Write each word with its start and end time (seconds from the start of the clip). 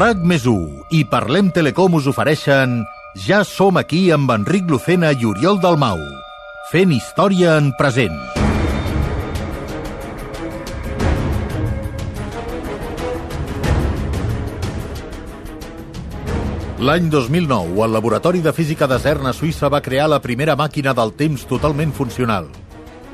RAC 0.00 0.20
més 0.24 0.46
i 0.96 1.02
Parlem 1.04 1.50
Telecom 1.52 1.98
us 1.98 2.06
ofereixen 2.08 2.78
Ja 3.20 3.42
som 3.44 3.76
aquí 3.76 4.06
amb 4.14 4.30
Enric 4.32 4.70
Lucena 4.70 5.10
i 5.12 5.26
Oriol 5.28 5.58
Dalmau, 5.60 5.98
fent 6.70 6.94
història 6.94 7.58
en 7.60 7.68
present. 7.76 8.14
L'any 16.80 17.10
2009, 17.12 17.76
el 17.84 17.92
Laboratori 17.92 18.40
de 18.40 18.54
Física 18.56 18.88
de 18.88 18.96
CERN 18.96 19.28
a 19.28 19.34
Suïssa 19.36 19.68
va 19.68 19.82
crear 19.84 20.08
la 20.08 20.22
primera 20.24 20.56
màquina 20.56 20.94
del 20.96 21.12
temps 21.12 21.44
totalment 21.44 21.92
funcional. 21.92 22.48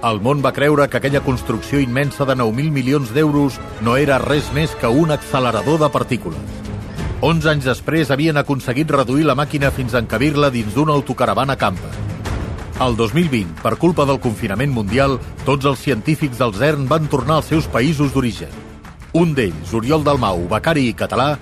El 0.06 0.22
món 0.22 0.38
va 0.44 0.54
creure 0.54 0.86
que 0.86 1.00
aquella 1.00 1.24
construcció 1.26 1.82
immensa 1.82 2.22
de 2.30 2.38
9.000 2.38 2.70
milions 2.70 3.10
d'euros 3.10 3.58
no 3.82 3.96
era 3.96 4.22
res 4.22 4.52
més 4.54 4.78
que 4.78 4.86
un 4.86 5.10
accelerador 5.10 5.82
de 5.82 5.90
partícules. 5.90 6.65
11 7.24 7.48
anys 7.48 7.64
després 7.64 8.10
havien 8.12 8.36
aconseguit 8.36 8.90
reduir 8.92 9.24
la 9.24 9.34
màquina 9.38 9.70
fins 9.72 9.94
a 9.94 10.02
encabir-la 10.04 10.50
dins 10.52 10.74
d'una 10.74 10.92
autocaravana 10.92 11.56
campa. 11.56 11.88
El 12.84 12.96
2020, 12.96 13.62
per 13.62 13.78
culpa 13.80 14.04
del 14.04 14.20
confinament 14.20 14.72
mundial, 14.72 15.16
tots 15.46 15.64
els 15.64 15.80
científics 15.80 16.36
del 16.36 16.52
CERN 16.52 16.84
van 16.88 17.08
tornar 17.08 17.40
als 17.40 17.48
seus 17.52 17.68
països 17.72 18.12
d'origen. 18.12 18.52
Un 19.16 19.32
d'ells, 19.32 19.72
Oriol 19.72 20.04
Dalmau, 20.04 20.44
becari 20.50 20.90
i 20.90 20.96
català, 20.96 21.36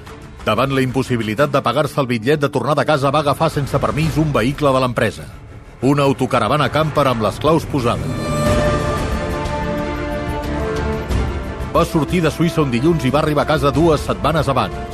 Davant 0.45 0.75
la 0.77 0.83
impossibilitat 0.85 1.49
de 1.49 1.61
pagar-se 1.65 1.97
el 2.03 2.07
bitllet 2.07 2.41
de 2.43 2.51
tornar 2.53 2.75
de 2.77 2.85
casa 2.85 3.09
va 3.09 3.23
agafar 3.25 3.49
sense 3.49 3.79
permís 3.81 4.19
un 4.21 4.29
vehicle 4.33 4.73
de 4.75 4.83
l'empresa. 4.83 5.25
Una 5.81 6.05
autocaravana 6.05 6.69
camper 6.69 7.07
amb 7.09 7.25
les 7.25 7.39
claus 7.41 7.65
posades. 7.65 8.05
Va 11.73 11.85
sortir 11.89 12.21
de 12.23 12.31
Suïssa 12.31 12.61
un 12.61 12.71
dilluns 12.71 13.09
i 13.09 13.15
va 13.15 13.23
arribar 13.25 13.49
a 13.49 13.53
casa 13.55 13.73
dues 13.73 14.05
setmanes 14.05 14.53
abans. 14.53 14.94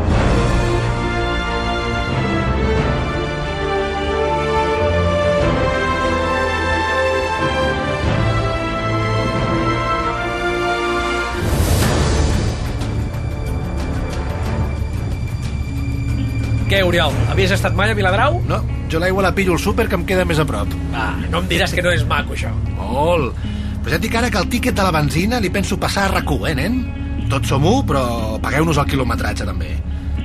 Què, 16.71 16.77
Oriol, 16.87 17.11
havies 17.27 17.51
estat 17.51 17.73
mai 17.75 17.89
a 17.91 17.95
Viladrau? 17.97 18.37
No, 18.47 18.61
jo 18.87 18.99
l'aigua 19.03 19.25
la 19.25 19.33
pillo 19.35 19.57
al 19.57 19.59
súper 19.59 19.89
que 19.91 19.97
em 19.99 20.05
queda 20.07 20.23
més 20.23 20.39
a 20.39 20.45
prop. 20.47 20.71
Ah, 20.95 21.17
no 21.27 21.41
em 21.41 21.49
diràs 21.49 21.73
que 21.75 21.83
no 21.83 21.91
és 21.91 22.05
maco, 22.07 22.31
això. 22.31 22.53
Molt. 22.77 23.35
Però 23.83 23.91
ja 23.91 23.97
et 23.97 24.05
dic 24.05 24.15
ara 24.15 24.29
que 24.31 24.39
el 24.39 24.47
tíquet 24.53 24.77
de 24.77 24.85
la 24.87 24.93
benzina 24.95 25.41
li 25.43 25.51
penso 25.51 25.75
passar 25.75 26.05
a 26.07 26.13
rac 26.13 26.31
eh, 26.31 26.53
nen? 26.55 26.79
Tots 27.27 27.51
som 27.51 27.67
un, 27.67 27.81
però 27.83 28.05
pagueu-nos 28.39 28.79
el 28.79 28.87
quilometratge, 28.87 29.43
també 29.43 29.73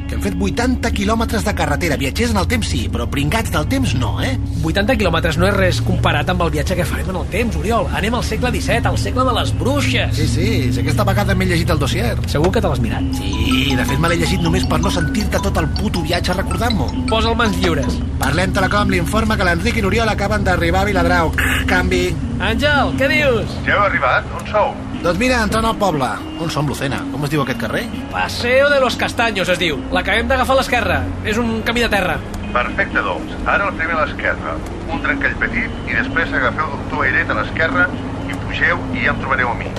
que 0.06 0.16
hem 0.16 0.22
fet 0.24 0.36
80 0.38 0.90
quilòmetres 0.96 1.44
de 1.46 1.54
carretera. 1.58 1.98
Viatgers 2.00 2.32
en 2.34 2.40
el 2.40 2.48
temps 2.50 2.68
sí, 2.70 2.84
però 2.92 3.06
pringats 3.10 3.52
del 3.54 3.66
temps 3.70 3.94
no, 3.98 4.16
eh? 4.22 4.34
80 4.62 4.96
quilòmetres 5.00 5.38
no 5.40 5.48
és 5.48 5.56
res 5.56 5.80
comparat 5.86 6.30
amb 6.32 6.44
el 6.46 6.52
viatge 6.54 6.76
que 6.78 6.86
farem 6.88 7.10
en 7.12 7.20
el 7.22 7.28
temps, 7.32 7.58
Oriol. 7.60 7.88
Anem 7.98 8.18
al 8.18 8.24
segle 8.26 8.52
XVII, 8.54 8.86
al 8.90 8.98
segle 9.02 9.26
de 9.28 9.36
les 9.38 9.52
bruixes. 9.58 10.16
Sí, 10.16 10.28
sí, 10.30 10.48
si 10.72 10.82
aquesta 10.82 11.06
vegada 11.08 11.34
m'he 11.34 11.48
llegit 11.50 11.70
el 11.74 11.82
dossier. 11.82 12.14
Segur 12.30 12.52
que 12.54 12.62
te 12.62 12.70
l'has 12.70 12.82
mirat. 12.82 13.10
Sí, 13.18 13.74
de 13.76 13.88
fet 13.88 14.02
me 14.02 14.12
l'he 14.12 14.20
llegit 14.22 14.42
només 14.44 14.66
per 14.70 14.80
no 14.82 14.92
sentir-te 14.92 15.42
tot 15.42 15.62
el 15.62 15.68
puto 15.80 16.04
viatge 16.06 16.36
recordant-m'ho. 16.38 16.90
Posa 17.10 17.32
el 17.32 17.38
mans 17.38 17.58
lliures. 17.62 18.00
Parlem 18.22 18.54
Telecom 18.56 18.94
l'informa 18.94 19.36
que 19.36 19.46
l'Enric 19.48 19.80
i 19.80 19.84
l'Oriol 19.84 20.08
acaben 20.12 20.46
d'arribar 20.46 20.84
a 20.84 20.90
Viladrau. 20.90 21.32
Canvi. 21.70 22.04
Àngel, 22.36 22.92
què 23.00 23.08
dius? 23.10 23.56
Ja 23.66 23.78
heu 23.78 23.86
arribat? 23.88 24.28
On 24.36 24.52
sou? 24.52 24.74
Doncs 25.06 25.20
mira, 25.22 25.36
entrant 25.44 25.62
al 25.68 25.76
poble. 25.78 26.06
On 26.42 26.50
som, 26.50 26.66
Lucena? 26.66 26.96
Com 27.12 27.22
es 27.22 27.30
diu 27.30 27.38
aquest 27.44 27.60
carrer? 27.60 27.84
Paseo 28.10 28.66
de 28.72 28.80
los 28.82 28.96
Castaños 28.98 29.46
es 29.52 29.60
diu. 29.60 29.76
L'acabem 29.94 30.26
d'agafar 30.26 30.56
a 30.56 30.58
l'esquerra. 30.58 30.96
És 31.22 31.38
un 31.38 31.60
camí 31.62 31.84
de 31.84 31.90
terra. 31.92 32.16
Perfecte, 32.50 33.04
doncs. 33.06 33.36
Ara 33.46 33.68
el 33.68 33.76
primer 33.78 33.94
a 33.94 34.00
l'esquerra. 34.00 34.56
Un 34.90 35.04
trencall 35.04 35.36
petit 35.44 35.76
i 35.86 35.94
després 35.94 36.34
agafeu 36.34 36.72
doctor 36.72 37.04
Airet 37.06 37.30
a 37.30 37.36
l'esquerra 37.38 37.84
i 38.26 38.34
pugeu 38.48 38.82
i 38.96 39.04
ja 39.04 39.12
em 39.14 39.20
trobareu 39.22 39.52
a 39.52 39.54
mi. 39.60 39.70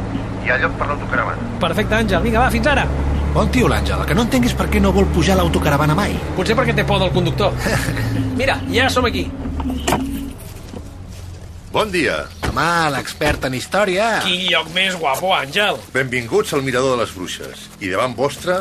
Hi 0.45 0.53
ha 0.53 0.61
lloc 0.61 0.79
per 0.79 0.87
l'autocaravana. 0.93 1.51
Perfecte, 1.65 1.99
Àngel. 1.99 2.23
Vinga, 2.29 2.45
va, 2.45 2.53
fins 2.55 2.71
ara. 2.71 2.87
Bon 3.35 3.51
tio, 3.51 3.67
l'Àngel. 3.67 3.99
El 3.99 4.07
que 4.07 4.15
no 4.15 4.23
entenguis 4.29 4.55
per 4.55 4.69
què 4.71 4.79
no 4.79 4.93
vol 4.95 5.11
pujar 5.11 5.35
l'autocaravana 5.41 5.97
mai. 5.97 6.15
Potser 6.39 6.55
perquè 6.55 6.77
té 6.77 6.87
por 6.87 7.03
del 7.03 7.11
conductor. 7.11 7.51
Mira, 8.39 8.61
ja 8.71 8.87
som 8.87 9.11
aquí. 9.11 9.27
Bon 11.77 11.91
dia. 11.93 12.23
Home, 12.47 12.63
l'expert 12.89 13.43
en 13.45 13.53
història. 13.53 14.05
Quin 14.25 14.47
lloc 14.49 14.71
més 14.73 14.95
guapo, 14.97 15.29
Àngel. 15.35 15.77
Benvinguts 15.93 16.55
al 16.57 16.63
Mirador 16.65 16.95
de 16.95 17.03
les 17.03 17.13
Bruixes. 17.13 17.67
I 17.77 17.91
davant 17.91 18.15
vostre, 18.17 18.55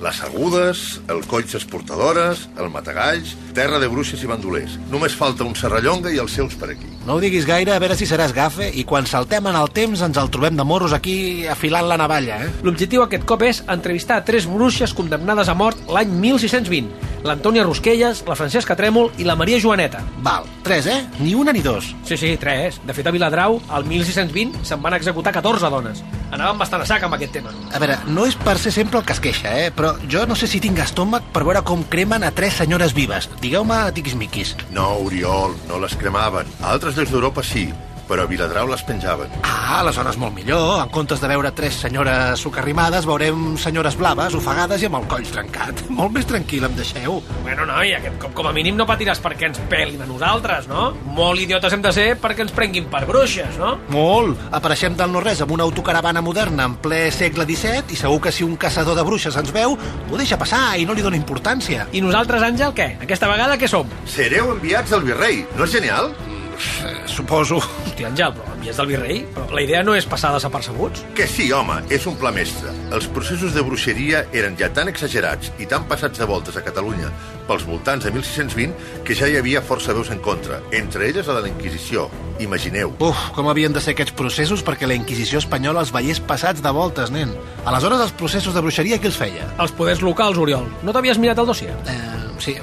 les 0.00 0.20
agudes, 0.24 1.02
el 1.12 1.20
colls 1.28 1.52
esportadores, 1.58 2.46
el 2.56 2.72
matagalls, 2.72 3.34
terra 3.52 3.76
de 3.76 3.92
bruixes 3.92 4.24
i 4.24 4.30
bandolers. 4.30 4.78
Només 4.88 5.12
falta 5.12 5.44
un 5.44 5.52
serrallonga 5.52 6.14
i 6.16 6.22
els 6.24 6.32
seus 6.32 6.56
per 6.56 6.72
aquí. 6.72 6.88
No 7.04 7.18
ho 7.18 7.20
diguis 7.20 7.44
gaire, 7.44 7.76
a 7.76 7.82
veure 7.82 7.98
si 7.98 8.08
seràs 8.08 8.32
gafe, 8.32 8.70
i 8.72 8.88
quan 8.88 9.04
saltem 9.04 9.52
en 9.52 9.60
el 9.60 9.68
temps 9.76 10.00
ens 10.08 10.24
el 10.24 10.32
trobem 10.32 10.56
de 10.56 10.64
morros 10.64 10.96
aquí 10.96 11.44
afilant 11.52 11.92
la 11.92 12.00
navalla, 12.00 12.40
eh? 12.46 12.52
L'objectiu 12.64 13.04
aquest 13.04 13.28
cop 13.28 13.44
és 13.44 13.60
entrevistar 13.68 14.22
a 14.22 14.24
tres 14.24 14.48
bruixes 14.48 14.96
condemnades 14.96 15.52
a 15.52 15.60
mort 15.60 15.92
l'any 15.92 16.16
1620. 16.24 17.11
L'Antònia 17.22 17.62
Rosquelles, 17.62 18.24
la 18.26 18.34
Francesca 18.34 18.74
Trèmol 18.78 19.12
i 19.22 19.26
la 19.26 19.36
Maria 19.38 19.60
Joaneta. 19.62 20.00
Val, 20.26 20.46
tres, 20.66 20.88
eh? 20.90 20.98
Ni 21.20 21.36
una 21.38 21.52
ni 21.54 21.62
dos. 21.62 21.92
Sí, 22.04 22.16
sí, 22.16 22.32
tres. 22.36 22.80
De 22.86 22.94
fet, 22.96 23.06
a 23.06 23.12
Viladrau, 23.14 23.60
al 23.70 23.86
1620, 23.86 24.64
se'n 24.66 24.82
van 24.82 24.96
executar 24.98 25.32
14 25.36 25.70
dones. 25.70 26.02
Anàvem 26.32 26.58
bastant 26.58 26.82
a 26.82 26.88
sac 26.88 27.06
amb 27.06 27.14
aquest 27.14 27.36
tema. 27.38 27.52
A 27.70 27.78
veure, 27.78 27.98
no 28.10 28.26
és 28.26 28.34
per 28.40 28.56
ser 28.58 28.72
sempre 28.74 28.98
el 28.98 29.06
que 29.06 29.14
es 29.14 29.22
queixa, 29.22 29.54
eh? 29.54 29.70
Però 29.70 29.94
jo 30.10 30.24
no 30.26 30.34
sé 30.34 30.48
si 30.50 30.60
tinc 30.64 30.82
estómac 30.82 31.30
per 31.32 31.44
veure 31.46 31.62
com 31.62 31.84
cremen 31.92 32.26
a 32.26 32.32
tres 32.34 32.58
senyores 32.58 32.94
vives. 32.96 33.30
Digueu-me 33.40 33.84
tiquismiquis. 33.94 34.56
No, 34.74 34.88
Oriol, 35.06 35.54
no 35.68 35.78
les 35.84 35.94
cremaven. 36.00 36.50
A 36.60 36.74
altres 36.74 36.98
llocs 36.98 37.14
d'Europa 37.14 37.46
sí, 37.46 37.68
però 38.12 38.26
a 38.26 38.28
Viladrau 38.28 38.68
les 38.68 38.82
penjaven. 38.84 39.30
Ah, 39.40 39.78
aleshores 39.80 40.18
molt 40.20 40.34
millor. 40.36 40.82
En 40.82 40.90
comptes 40.92 41.20
de 41.22 41.28
veure 41.30 41.48
tres 41.56 41.78
senyores 41.80 42.42
socarrimades, 42.44 43.06
veurem 43.08 43.54
senyores 43.56 43.96
blaves, 43.96 44.34
ofegades 44.36 44.82
i 44.82 44.88
amb 44.90 44.98
el 44.98 45.06
coll 45.08 45.24
trencat. 45.32 45.80
Molt 46.02 46.12
més 46.12 46.26
tranquil, 46.28 46.66
em 46.68 46.74
deixeu. 46.76 47.22
Bueno, 47.40 47.64
noi, 47.68 47.94
aquest 47.96 48.18
cop 48.20 48.34
com 48.36 48.50
a 48.50 48.52
mínim 48.52 48.76
no 48.76 48.84
patiràs 48.88 49.22
perquè 49.24 49.48
ens 49.48 49.60
pelin 49.70 50.02
a 50.04 50.08
nosaltres, 50.08 50.68
no? 50.68 50.90
Molt 51.16 51.40
idiotes 51.40 51.72
hem 51.72 51.84
de 51.84 51.92
ser 51.96 52.06
perquè 52.20 52.44
ens 52.44 52.52
prenguin 52.52 52.90
per 52.92 53.04
bruixes, 53.08 53.56
no? 53.60 53.78
Molt. 53.94 54.42
Apareixem 54.52 54.98
del 54.98 55.14
no-res 55.14 55.40
amb 55.44 55.54
una 55.56 55.64
autocaravana 55.64 56.20
moderna 56.24 56.68
en 56.68 56.76
ple 56.84 57.06
segle 57.14 57.46
XVII 57.48 57.96
i 57.96 58.00
segur 58.02 58.20
que 58.26 58.34
si 58.34 58.44
un 58.44 58.58
caçador 58.60 58.98
de 58.98 59.06
bruixes 59.08 59.38
ens 59.40 59.54
veu, 59.56 59.78
ho 59.78 60.20
deixa 60.20 60.40
passar 60.40 60.74
i 60.76 60.84
no 60.84 60.92
li 60.92 61.06
dona 61.06 61.16
importància. 61.16 61.88
I 61.96 62.04
nosaltres, 62.04 62.44
Àngel, 62.44 62.76
què? 62.76 62.90
Aquesta 63.06 63.32
vegada 63.32 63.56
què 63.56 63.70
som? 63.70 63.88
Sereu 64.04 64.52
enviats 64.52 64.92
al 64.92 65.06
virrei, 65.08 65.46
no 65.56 65.64
és 65.64 65.80
genial? 65.80 66.12
Eh, 66.52 67.08
suposo. 67.08 67.58
Hosti, 67.58 68.04
Àngel, 68.06 68.32
però 68.36 68.54
envies 68.56 68.78
del 68.78 68.88
virrei? 68.90 69.20
Però 69.34 69.46
la 69.54 69.62
idea 69.64 69.82
no 69.82 69.94
és 69.98 70.06
passar 70.08 70.32
desapercebuts? 70.34 71.04
Que 71.16 71.26
sí, 71.30 71.50
home, 71.52 71.80
és 71.90 72.06
un 72.06 72.16
pla 72.20 72.32
mestre. 72.34 72.72
Els 72.92 73.08
processos 73.14 73.54
de 73.56 73.64
bruixeria 73.66 74.24
eren 74.32 74.56
ja 74.60 74.70
tan 74.74 74.90
exagerats 74.92 75.52
i 75.58 75.66
tan 75.70 75.86
passats 75.90 76.20
de 76.20 76.28
voltes 76.28 76.56
a 76.56 76.64
Catalunya 76.64 77.10
pels 77.48 77.64
voltants 77.66 78.04
de 78.06 78.12
1620 78.14 79.02
que 79.06 79.16
ja 79.18 79.28
hi 79.28 79.36
havia 79.40 79.62
força 79.66 79.94
veus 79.96 80.12
en 80.14 80.20
contra, 80.22 80.60
entre 80.72 81.08
elles 81.08 81.26
la 81.26 81.38
de 81.40 81.46
la 81.46 81.50
Inquisició. 81.50 82.08
Imagineu. 82.40 82.94
Uf, 83.02 83.28
com 83.36 83.48
havien 83.50 83.74
de 83.74 83.80
ser 83.82 83.96
aquests 83.96 84.14
processos 84.18 84.62
perquè 84.66 84.88
la 84.88 84.96
Inquisició 84.98 85.42
espanyola 85.42 85.82
els 85.84 85.92
veiés 85.94 86.20
passats 86.20 86.62
de 86.62 86.72
voltes, 86.74 87.10
nen. 87.14 87.34
Aleshores, 87.64 88.00
els 88.06 88.16
processos 88.18 88.54
de 88.54 88.62
bruixeria 88.64 88.98
qui 88.98 89.10
els 89.10 89.18
feia? 89.18 89.50
Els 89.62 89.74
poders 89.76 90.02
locals, 90.02 90.38
Oriol. 90.38 90.66
No 90.82 90.94
t'havies 90.94 91.20
mirat 91.22 91.38
el 91.42 91.50
dossier? 91.50 91.74
Eh, 91.86 92.21
sí, 92.42 92.56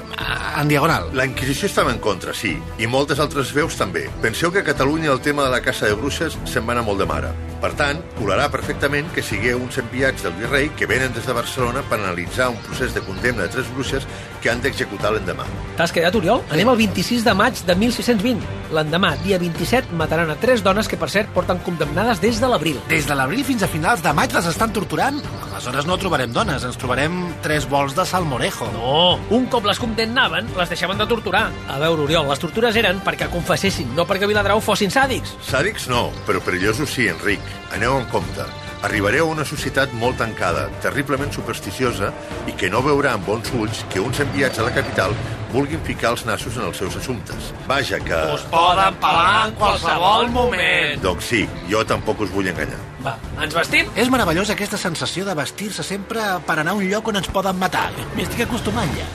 en 0.60 0.68
diagonal. 0.68 1.10
La 1.16 1.26
Inquisició 1.26 1.70
estava 1.70 1.92
en 1.94 1.98
contra, 1.98 2.34
sí, 2.36 2.56
i 2.78 2.90
moltes 2.90 3.22
altres 3.22 3.54
veus 3.56 3.78
també. 3.80 4.08
Penseu 4.22 4.52
que 4.52 4.60
a 4.60 4.66
Catalunya 4.66 5.12
el 5.12 5.24
tema 5.24 5.46
de 5.46 5.54
la 5.56 5.64
caça 5.64 5.88
de 5.88 5.96
bruixes 5.96 6.36
se'n 6.44 6.68
va 6.68 6.76
anar 6.76 6.84
molt 6.86 7.00
de 7.00 7.08
mare. 7.08 7.32
Per 7.60 7.74
tant, 7.76 7.98
colarà 8.16 8.46
perfectament 8.48 9.10
que 9.12 9.22
sigueu 9.24 9.60
uns 9.60 9.76
enviats 9.82 10.24
del 10.24 10.32
virrei 10.38 10.70
que 10.78 10.88
venen 10.88 11.12
des 11.12 11.26
de 11.28 11.34
Barcelona 11.36 11.82
per 11.90 11.98
analitzar 11.98 12.48
un 12.54 12.56
procés 12.64 12.94
de 12.96 13.02
condemna 13.04 13.44
de 13.44 13.52
tres 13.52 13.68
bruixes 13.74 14.06
que 14.40 14.48
han 14.48 14.62
d'executar 14.64 15.12
l'endemà. 15.12 15.44
T'has 15.76 15.92
quedat, 15.92 16.16
Oriol? 16.16 16.40
Anem 16.54 16.70
al 16.72 16.78
26 16.80 17.26
de 17.26 17.34
maig 17.36 17.60
de 17.68 17.76
1620. 17.76 18.40
L'endemà, 18.72 19.12
dia 19.24 19.36
27, 19.42 19.92
mataran 19.98 20.32
a 20.32 20.38
tres 20.40 20.64
dones 20.64 20.88
que, 20.88 20.96
per 20.96 21.10
cert, 21.12 21.28
porten 21.36 21.60
condemnades 21.66 22.22
des 22.22 22.40
de 22.40 22.48
l'abril. 22.48 22.80
Des 22.88 23.04
de 23.08 23.18
l'abril 23.18 23.44
fins 23.44 23.66
a 23.66 23.68
finals 23.68 24.00
de 24.04 24.14
maig 24.16 24.32
les 24.32 24.48
estan 24.48 24.72
torturant? 24.72 25.20
Aleshores 25.50 25.84
no 25.84 25.98
trobarem 26.00 26.32
dones, 26.32 26.64
ens 26.64 26.80
trobarem 26.80 27.20
tres 27.44 27.68
vols 27.68 27.92
de 27.98 28.06
salmorejo. 28.08 28.70
No, 28.78 29.18
un 29.36 29.50
cop 29.52 29.68
les 29.68 29.82
condemnaven, 29.82 30.48
les 30.56 30.72
deixaven 30.72 30.96
de 31.02 31.08
torturar. 31.10 31.48
A 31.68 31.76
veure, 31.82 32.06
Oriol, 32.06 32.30
les 32.30 32.40
tortures 32.40 32.80
eren 32.80 33.02
perquè 33.04 33.28
confessessin, 33.28 33.92
no 33.98 34.08
perquè 34.08 34.30
Viladrau 34.30 34.62
fossin 34.64 34.92
sàdics. 34.94 35.36
Sàdics 35.50 35.90
no, 35.92 36.08
però 36.24 36.40
perillosos 36.46 36.94
sí, 36.94 37.10
Enric. 37.12 37.49
Aneu 37.76 37.96
en 37.98 38.06
compte. 38.12 38.46
Arribareu 38.86 39.28
a 39.28 39.34
una 39.34 39.44
societat 39.44 39.92
molt 40.00 40.16
tancada, 40.22 40.68
terriblement 40.84 41.32
supersticiosa 41.34 42.12
i 42.48 42.54
que 42.56 42.70
no 42.72 42.80
veurà 42.84 43.12
amb 43.16 43.28
bons 43.28 43.52
ulls 43.58 43.84
que 43.92 44.00
uns 44.00 44.22
enviats 44.24 44.58
a 44.58 44.68
la 44.68 44.72
capital 44.76 45.16
vulguin 45.52 45.82
ficar 45.86 46.14
els 46.14 46.24
nassos 46.28 46.56
en 46.56 46.68
els 46.68 46.80
seus 46.80 46.96
assumptes. 46.96 47.50
Vaja, 47.68 48.00
que... 48.04 48.22
Us 48.34 48.46
poden 48.52 48.96
pelar 49.02 49.48
en 49.48 49.58
qualsevol 49.60 50.30
moment. 50.32 51.02
Doncs 51.04 51.34
sí, 51.34 51.44
jo 51.70 51.84
tampoc 51.84 52.24
us 52.26 52.32
vull 52.34 52.50
enganyar. 52.50 52.80
Va, 53.04 53.14
ens 53.40 53.54
vestim? 53.56 53.88
És 53.96 54.10
meravellosa 54.12 54.52
aquesta 54.52 54.78
sensació 54.80 55.24
de 55.24 55.34
vestir-se 55.38 55.84
sempre 55.86 56.20
per 56.46 56.58
anar 56.60 56.74
a 56.74 56.80
un 56.80 56.84
lloc 56.90 57.08
on 57.08 57.16
ens 57.20 57.30
poden 57.32 57.56
matar. 57.60 57.88
M'hi 58.14 58.26
estic 58.26 58.44
acostumant 58.44 58.92
ja. 58.98 59.06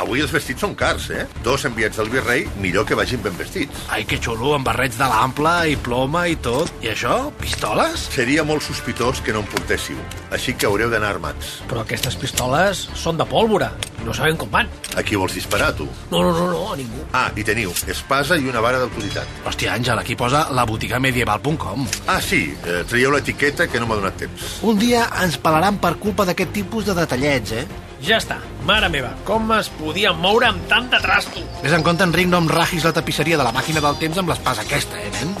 Avui 0.00 0.24
els 0.24 0.32
vestits 0.34 0.64
són 0.64 0.72
cars, 0.74 1.06
eh? 1.14 1.26
Dos 1.44 1.66
enviats 1.68 2.00
del 2.00 2.08
virrei, 2.10 2.48
millor 2.58 2.86
que 2.88 2.96
vagin 2.98 3.20
ben 3.22 3.36
vestits. 3.38 3.84
Ai, 3.94 4.02
que 4.08 4.18
xulo, 4.18 4.54
amb 4.56 4.66
barrets 4.66 4.96
de 4.98 5.06
l'ample 5.06 5.52
i 5.70 5.76
ploma 5.76 6.24
i 6.26 6.34
tot. 6.42 6.72
I 6.82 6.90
això? 6.90 7.18
Pistoles? 7.38 8.08
Seria 8.16 8.42
molt 8.48 8.64
sospitós 8.66 9.20
que 9.22 9.36
no 9.36 9.44
en 9.44 9.50
portéssiu, 9.52 10.00
així 10.34 10.56
que 10.58 10.66
haureu 10.66 10.90
d'anar 10.90 11.12
armats. 11.14 11.60
Però 11.70 11.84
aquestes 11.84 12.16
pistoles 12.18 12.88
són 12.98 13.20
de 13.20 13.28
pólvora. 13.28 13.70
No 14.04 14.12
sabem 14.12 14.36
com 14.36 14.50
van. 14.52 14.66
A 14.98 15.04
qui 15.06 15.16
vols 15.16 15.32
disparar, 15.36 15.70
tu? 15.78 15.86
No, 16.10 16.24
no, 16.24 16.32
no, 16.34 16.48
no, 16.50 16.64
a 16.74 16.76
ningú. 16.76 17.06
Ah, 17.16 17.28
i 17.38 17.44
teniu 17.46 17.70
espasa 17.88 18.36
i 18.36 18.50
una 18.50 18.60
vara 18.64 18.82
d'autoritat. 18.82 19.30
Hòstia, 19.46 19.78
Àngel, 19.78 20.02
aquí 20.02 20.18
posa 20.18 20.48
la 20.52 20.66
botiga 20.68 20.98
medieval.com. 21.00 21.86
Ah, 22.10 22.18
sí, 22.20 22.42
eh, 22.66 22.82
traieu 22.90 23.14
l'etiqueta 23.14 23.33
que 23.38 23.80
no 23.80 23.86
m'ha 23.86 23.98
donat 23.98 24.16
temps. 24.18 24.60
Un 24.62 24.78
dia 24.78 25.04
ens 25.22 25.36
pelaran 25.40 25.78
per 25.82 25.96
culpa 26.02 26.24
d'aquest 26.24 26.52
tipus 26.54 26.86
de 26.86 26.94
detallets, 26.96 27.52
eh? 27.52 27.66
Ja 28.04 28.18
està. 28.20 28.38
Mare 28.68 28.88
meva, 28.92 29.14
com 29.24 29.52
es 29.56 29.70
podia 29.78 30.12
moure 30.12 30.48
amb 30.50 30.66
tanta 30.68 31.00
trasto? 31.00 31.40
Ves 31.62 31.72
en 31.72 31.84
compte, 31.84 32.04
Enric, 32.04 32.28
no 32.28 32.42
em 32.42 32.48
ragis 32.48 32.84
la 32.84 32.92
tapisseria 32.96 33.38
de 33.40 33.46
la 33.46 33.52
màquina 33.52 33.80
del 33.84 34.00
temps 34.00 34.18
amb 34.20 34.32
l'espasa 34.32 34.64
aquesta, 34.64 35.00
eh, 35.00 35.12
nen? 35.18 35.36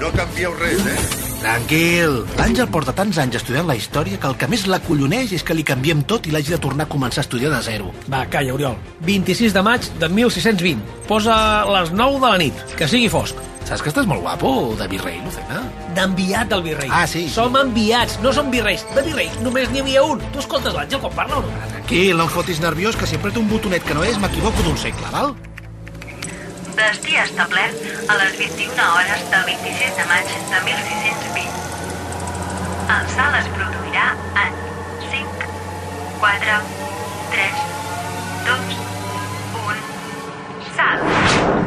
No 0.00 0.12
canvieu 0.12 0.56
res, 0.60 0.84
eh? 0.86 1.33
Tranquil. 1.44 2.22
L'Àngel 2.38 2.70
porta 2.72 2.94
tants 2.96 3.18
anys 3.20 3.36
estudiant 3.36 3.66
la 3.68 3.76
història 3.76 4.16
que 4.20 4.28
el 4.30 4.36
que 4.40 4.46
més 4.48 4.64
l'acolloneix 4.70 5.34
és 5.36 5.44
que 5.44 5.56
li 5.56 5.64
canviem 5.66 6.00
tot 6.08 6.24
i 6.24 6.32
l'hagi 6.32 6.54
de 6.54 6.60
tornar 6.62 6.86
a 6.88 6.92
començar 6.94 7.20
a 7.20 7.26
estudiar 7.26 7.50
de 7.52 7.60
zero. 7.66 7.90
Va, 8.08 8.22
calla, 8.32 8.54
Oriol. 8.56 8.78
26 9.04 9.52
de 9.52 9.64
maig 9.66 9.90
de 10.00 10.08
1620. 10.08 10.80
Posa 11.10 11.36
les 11.68 11.92
9 11.92 12.22
de 12.22 12.30
la 12.32 12.40
nit, 12.40 12.64
que 12.78 12.88
sigui 12.88 13.12
fosc. 13.12 13.36
Saps 13.68 13.84
que 13.84 13.92
estàs 13.92 14.08
molt 14.08 14.24
guapo, 14.24 14.72
de 14.80 14.88
virrei, 14.88 15.20
Lucena? 15.24 15.60
D'enviat 15.96 16.48
del 16.52 16.64
virrei. 16.64 16.88
Ah, 16.92 17.06
sí. 17.08 17.26
Som 17.32 17.56
enviats, 17.60 18.18
no 18.24 18.32
som 18.32 18.48
virreis. 18.52 18.84
De 18.96 19.04
virrei 19.04 19.28
només 19.44 19.68
n'hi 19.72 19.84
havia 19.84 20.04
un. 20.04 20.20
Tu 20.32 20.40
escoltes 20.40 20.72
l'Àngel 20.76 21.00
quan 21.04 21.16
parla 21.16 21.40
o 21.40 21.44
no? 21.44 21.64
Tranquil, 21.72 22.16
no 22.16 22.24
em 22.24 22.32
fotis 22.32 22.60
nerviós, 22.64 22.96
que 22.96 23.08
si 23.08 23.20
apreto 23.20 23.44
un 23.44 23.52
botonet 23.52 23.84
que 23.84 23.96
no 23.96 24.04
és, 24.04 24.20
m'equivoco 24.20 24.64
d'un 24.64 24.80
segle, 24.80 25.12
val? 25.12 25.36
Destí 26.74 27.14
establert 27.16 28.10
a 28.10 28.16
les 28.18 28.36
21 28.36 28.74
hores 28.94 29.30
del 29.30 29.44
26 29.44 29.96
de 29.96 30.04
maig 30.10 30.26
de 30.26 30.60
1620. 30.66 31.46
El 32.96 33.06
salt 33.14 33.38
es 33.38 33.48
produirà 33.54 34.06
en 34.42 34.52
5, 35.12 35.48
4, 36.20 36.58
3, 37.30 37.62
2, 38.50 38.76
1, 39.62 39.78
salt. 40.76 41.62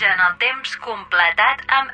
En 0.00 0.20
el 0.24 0.36
temps 0.40 0.70
completat 0.80 1.60
amb 1.76 1.90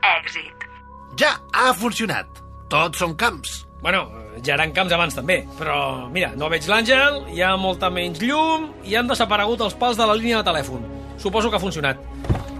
ha 1.56 1.72
funcionat. 1.74 2.26
Tots 2.72 2.98
són 3.02 3.14
camps. 3.18 3.62
Bueno, 3.82 4.06
ja 4.42 4.54
eren 4.56 4.72
camps 4.74 4.92
abans 4.96 5.14
també, 5.14 5.40
però 5.58 6.08
mira, 6.10 6.32
no 6.36 6.48
veig 6.52 6.64
l'Àngel, 6.68 7.20
hi 7.34 7.42
ha 7.44 7.52
molta 7.60 7.90
menys 7.92 8.20
llum 8.24 8.70
i 8.84 8.96
han 8.98 9.06
desaparegut 9.10 9.60
els 9.62 9.76
pals 9.78 9.98
de 10.00 10.06
la 10.08 10.16
línia 10.18 10.40
de 10.42 10.48
telèfon. 10.50 10.82
Suposo 11.22 11.50
que 11.50 11.56
ha 11.60 11.62
funcionat. 11.62 12.00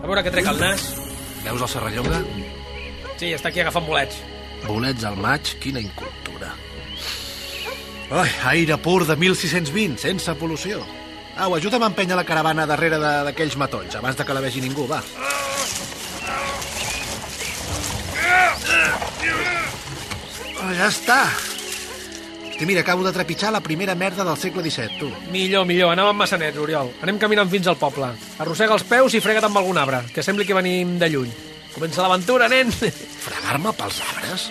A 0.02 0.06
veure 0.06 0.22
què 0.24 0.30
trec 0.32 0.46
al 0.46 0.60
nas. 0.60 0.84
Veus 1.44 1.60
el 1.62 1.68
Serrallonga? 1.72 2.20
Sí, 3.16 3.32
està 3.34 3.48
aquí 3.50 3.60
agafant 3.64 3.86
bolets. 3.88 4.20
Bolets 4.66 5.04
al 5.08 5.16
maig, 5.20 5.54
quina 5.62 5.80
incultura. 5.82 6.52
Ai, 8.10 8.28
aire 8.52 8.76
pur 8.78 9.00
de 9.08 9.16
1620, 9.18 9.98
sense 9.98 10.32
pol·lució. 10.38 10.78
Au, 11.42 11.52
ajuda'm 11.56 11.82
a 11.82 11.90
empènyer 11.90 12.16
la 12.16 12.24
caravana 12.24 12.64
darrere 12.66 12.98
de- 13.02 13.24
d'aquells 13.28 13.56
matolls, 13.60 13.96
abans 13.98 14.16
de 14.16 14.24
que 14.24 14.34
la 14.34 14.40
vegi 14.40 14.60
ningú, 14.62 14.86
va. 14.88 15.02
Oh, 19.34 20.72
ja 20.72 20.88
està. 20.88 21.20
Hosti, 22.56 22.64
mira, 22.64 22.80
acabo 22.80 23.04
de 23.04 23.12
trepitjar 23.12 23.52
la 23.52 23.60
primera 23.60 23.94
merda 23.94 24.24
del 24.24 24.36
segle 24.40 24.62
XVII, 24.64 24.96
tu. 24.96 25.10
Millor, 25.28 25.66
millor, 25.68 25.90
anàvem 25.92 26.16
massa 26.16 26.38
nets, 26.40 26.56
Oriol. 26.56 26.88
Anem 27.04 27.18
caminant 27.20 27.50
fins 27.52 27.68
al 27.68 27.76
poble. 27.76 28.08
Arrossega 28.40 28.72
els 28.72 28.84
peus 28.88 29.12
i 29.12 29.20
frega't 29.20 29.44
amb 29.44 29.60
algun 29.60 29.76
arbre, 29.76 30.00
que 30.08 30.24
sembli 30.24 30.46
que 30.48 30.56
venim 30.56 30.94
de 30.96 31.10
lluny. 31.12 31.34
Comença 31.74 32.00
l'aventura, 32.00 32.48
nen! 32.48 32.72
Fregar-me 32.72 33.74
pels 33.76 34.00
arbres? 34.06 34.46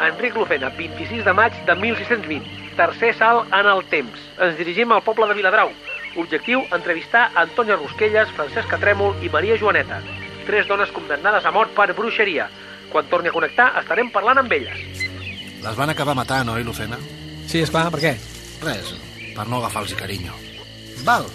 Enric 0.00 0.38
Lucena, 0.40 0.70
26 0.78 1.20
de 1.26 1.34
maig 1.36 1.58
de 1.68 1.76
1620. 1.76 2.48
Tercer 2.80 3.12
salt 3.18 3.52
en 3.52 3.68
el 3.68 3.84
temps. 3.92 4.24
Ens 4.40 4.56
dirigim 4.56 4.96
al 4.96 5.04
poble 5.04 5.28
de 5.28 5.36
Viladrau. 5.36 5.74
Objectiu, 6.16 6.64
entrevistar 6.72 7.28
Antònia 7.44 7.76
Rusquelles, 7.76 8.32
Francesca 8.40 8.80
Trèmol 8.80 9.20
i 9.20 9.28
Maria 9.28 9.60
Joaneta. 9.60 10.00
Tres 10.48 10.64
dones 10.66 10.96
condemnades 10.96 11.44
a 11.44 11.52
mort 11.52 11.76
per 11.76 11.92
bruixeria. 11.92 12.48
Quan 12.90 13.06
torni 13.10 13.30
a 13.30 13.34
connectar, 13.34 13.68
estarem 13.80 14.10
parlant 14.10 14.42
amb 14.42 14.52
elles. 14.52 15.04
Les 15.60 15.76
van 15.76 15.92
acabar 15.92 16.16
matant, 16.18 16.48
oi, 16.54 16.64
Lucena? 16.66 16.98
Sí, 17.50 17.60
esclar, 17.62 17.88
per 17.94 18.00
què? 18.02 18.14
Res, 18.64 18.94
per 19.36 19.46
no 19.48 19.60
agafar-los 19.60 19.94
carinyo. 19.98 20.34
Val, 21.06 21.26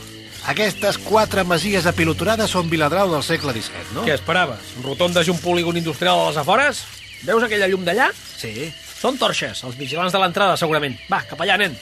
aquestes 0.51 0.97
quatre 1.01 1.43
masies 1.47 1.87
apiloturades 1.89 2.51
són 2.53 2.69
Viladrau 2.69 3.11
del 3.13 3.23
segle 3.25 3.53
XVII, 3.55 3.93
no? 3.97 4.05
Què 4.07 4.17
esperaves? 4.17 4.75
Rotondes 4.85 5.27
i 5.29 5.33
un 5.33 5.39
polígon 5.41 5.77
industrial 5.79 6.21
a 6.21 6.27
les 6.29 6.41
afores? 6.41 6.83
Veus 7.25 7.45
aquella 7.45 7.69
llum 7.71 7.85
d'allà? 7.87 8.11
Sí, 8.13 8.71
Són 8.95 9.19
torxes, 9.21 9.59
els 9.67 9.75
vigilants 9.77 10.13
de 10.15 10.19
l'entrada, 10.21 10.55
segurament. 10.57 10.95
Va, 11.11 11.19
cap 11.29 11.41
allà, 11.43 11.57
nen. 11.61 11.75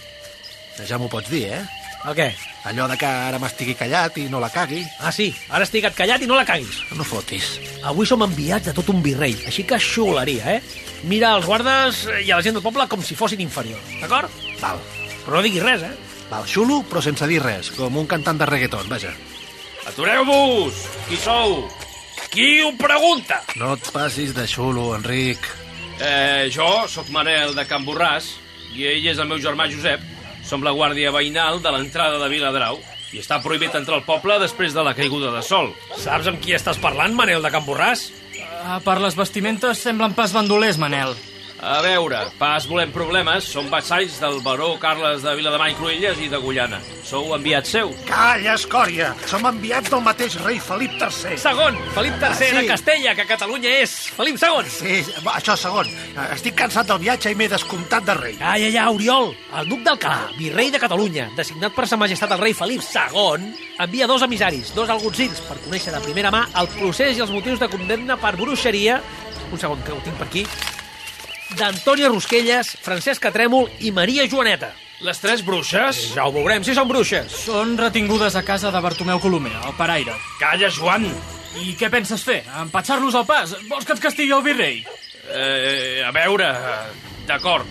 ja 0.84 0.98
m'ho 0.98 1.08
pots 1.08 1.30
dir, 1.30 1.44
eh? 1.56 1.62
El 2.04 2.16
què? 2.18 2.30
Allò 2.68 2.86
de 2.92 2.98
que 3.00 3.08
ara 3.08 3.40
m'estigui 3.40 3.76
callat 3.80 4.18
i 4.20 4.26
no 4.32 4.40
la 4.44 4.50
cagui. 4.52 4.82
Ah, 5.00 5.12
sí, 5.16 5.30
ara 5.50 5.64
estic 5.68 5.88
callat 5.96 6.24
i 6.24 6.28
no 6.28 6.36
la 6.36 6.46
caguis. 6.48 6.82
No 6.98 7.04
fotis. 7.08 7.54
Avui 7.88 8.08
som 8.08 8.24
enviats 8.26 8.68
de 8.68 8.74
tot 8.76 8.90
un 8.92 9.02
virrei, 9.04 9.36
així 9.48 9.64
que 9.68 9.80
xularia, 9.80 10.58
eh? 10.58 10.62
Mira 11.08 11.34
els 11.38 11.46
guardes 11.48 12.04
i 12.24 12.32
a 12.32 12.38
la 12.40 12.44
gent 12.44 12.56
del 12.60 12.64
poble 12.64 12.88
com 12.92 13.04
si 13.04 13.16
fossin 13.20 13.42
inferiors, 13.44 13.84
d'acord? 14.02 14.32
Val, 14.62 14.80
Però 15.24 15.38
no 15.38 15.44
diguis 15.46 15.64
res, 15.64 15.84
eh? 15.88 15.94
val, 16.30 16.44
xulo, 16.50 16.82
però 16.90 17.00
sense 17.04 17.28
dir 17.30 17.40
res, 17.44 17.70
com 17.78 17.96
un 18.00 18.08
cantant 18.12 18.40
de 18.40 18.46
reggaeton, 18.50 18.88
vaja. 18.92 19.12
Atureu-vos! 19.88 20.74
Qui 21.08 21.18
sou? 21.20 21.68
Qui 22.34 22.48
ho 22.64 22.72
pregunta? 22.80 23.42
No 23.60 23.76
et 23.78 23.90
passis 23.94 24.34
de 24.36 24.48
xulo, 24.50 24.94
Enric. 24.98 25.44
Eh, 26.02 26.50
jo 26.52 26.88
sóc 26.90 27.12
Manel 27.14 27.54
de 27.56 27.64
Can 27.70 27.86
Borràs 27.86 28.32
i 28.74 28.88
ell 28.90 29.06
és 29.12 29.20
el 29.22 29.30
meu 29.30 29.40
germà 29.44 29.68
Josep. 29.72 30.02
Som 30.44 30.64
la 30.66 30.74
guàrdia 30.76 31.14
veïnal 31.16 31.62
de 31.64 31.72
l'entrada 31.72 32.20
de 32.22 32.30
Viladrau 32.32 32.80
i 33.14 33.22
està 33.22 33.40
prohibit 33.44 33.76
entrar 33.78 34.00
al 34.00 34.08
poble 34.08 34.40
després 34.42 34.74
de 34.74 34.84
la 34.86 34.96
caiguda 34.98 35.32
de 35.34 35.44
sol. 35.46 35.72
Saps 36.02 36.30
amb 36.30 36.42
qui 36.44 36.56
estàs 36.58 36.82
parlant, 36.82 37.14
Manel 37.16 37.46
de 37.46 37.52
Can 37.54 37.66
Borràs? 37.68 38.10
Ah, 38.64 38.80
per 38.84 38.98
les 39.04 39.16
vestimentes 39.16 39.84
semblen 39.86 40.16
pas 40.18 40.34
bandolers, 40.34 40.80
Manel. 40.82 41.14
A 41.64 41.78
veure, 41.80 42.18
pas 42.36 42.66
volem 42.68 42.90
problemes, 42.92 43.46
som 43.48 43.70
vassalls 43.72 44.18
del 44.20 44.42
baró 44.44 44.74
Carles 44.82 45.22
de 45.24 45.32
Vilademany 45.38 45.78
Cruïlles 45.78 46.18
i 46.20 46.26
de 46.28 46.36
Gullana. 46.44 46.82
Sou 47.08 47.30
enviats 47.38 47.72
seus. 47.72 47.94
Calla, 48.10 48.58
escòria! 48.60 49.14
Som 49.32 49.46
enviats 49.48 49.88
del 49.94 50.04
mateix 50.04 50.36
rei 50.44 50.60
Felip 50.60 50.98
III. 51.00 51.38
Segon, 51.40 51.78
Felip 51.96 52.18
III 52.20 52.28
Ah, 52.28 52.34
sí. 52.36 52.50
de 52.58 52.66
Castella, 52.68 53.14
que 53.16 53.26
Catalunya 53.30 53.72
és 53.80 53.94
Felip 54.18 54.36
II. 54.44 54.68
Sí, 54.76 54.98
això 55.32 55.56
segon. 55.56 55.88
Estic 56.34 56.58
cansat 56.60 56.92
del 56.92 57.00
viatge 57.06 57.32
i 57.32 57.40
m'he 57.40 57.48
descomptat 57.48 58.04
de 58.12 58.18
rei. 58.20 58.36
Calla 58.44 58.74
ja, 58.76 58.90
Oriol. 58.92 59.32
El 59.62 59.72
duc 59.72 59.88
d'Alcalà, 59.88 60.34
virrei 60.36 60.68
de 60.76 60.84
Catalunya, 60.84 61.30
designat 61.40 61.72
per 61.80 61.88
sa 61.88 61.96
majestat 62.02 62.36
el 62.36 62.44
rei 62.44 62.52
Felip 62.60 62.84
II, 62.84 63.50
envia 63.88 64.12
dos 64.12 64.28
emissaris, 64.28 64.76
dos 64.76 64.92
algutzins, 64.92 65.40
per 65.48 65.62
conèixer 65.64 65.96
de 65.96 66.04
primera 66.04 66.30
mà 66.36 66.44
el 66.60 66.68
procés 66.76 67.16
i 67.16 67.24
els 67.24 67.32
motius 67.32 67.64
de 67.64 67.72
condemna 67.72 68.20
per 68.20 68.36
bruixeria, 68.36 69.00
un 69.50 69.60
segon, 69.60 69.80
que 69.88 69.96
ho 69.96 70.02
tinc 70.04 70.20
per 70.20 70.28
aquí, 70.28 70.44
d'Antònia 71.58 72.10
Rusquelles, 72.12 72.74
Francesca 72.84 73.32
Trèmol 73.34 73.70
i 73.86 73.92
Maria 73.96 74.26
Joaneta. 74.30 74.72
Les 75.04 75.20
tres 75.20 75.42
bruixes? 75.44 76.00
Ja 76.16 76.28
ho 76.28 76.32
veurem 76.32 76.64
si 76.64 76.76
són 76.78 76.88
bruixes. 76.88 77.34
Són 77.46 77.76
retingudes 77.80 78.38
a 78.40 78.44
casa 78.48 78.72
de 78.72 78.82
Bartomeu 78.84 79.20
Colomer, 79.20 79.54
al 79.60 79.76
paraire. 79.76 80.16
Calla, 80.40 80.70
Joan! 80.72 81.10
I 81.60 81.76
què 81.78 81.90
penses 81.94 82.24
fer? 82.26 82.40
Empatxar-los 82.64 83.18
al 83.20 83.28
pas? 83.30 83.54
Vols 83.70 83.86
que 83.86 83.94
et 83.98 84.02
castigui 84.02 84.34
el 84.34 84.46
virrei? 84.46 84.82
Eh, 85.30 86.02
a 86.06 86.12
veure, 86.16 86.50
d'acord. 87.28 87.68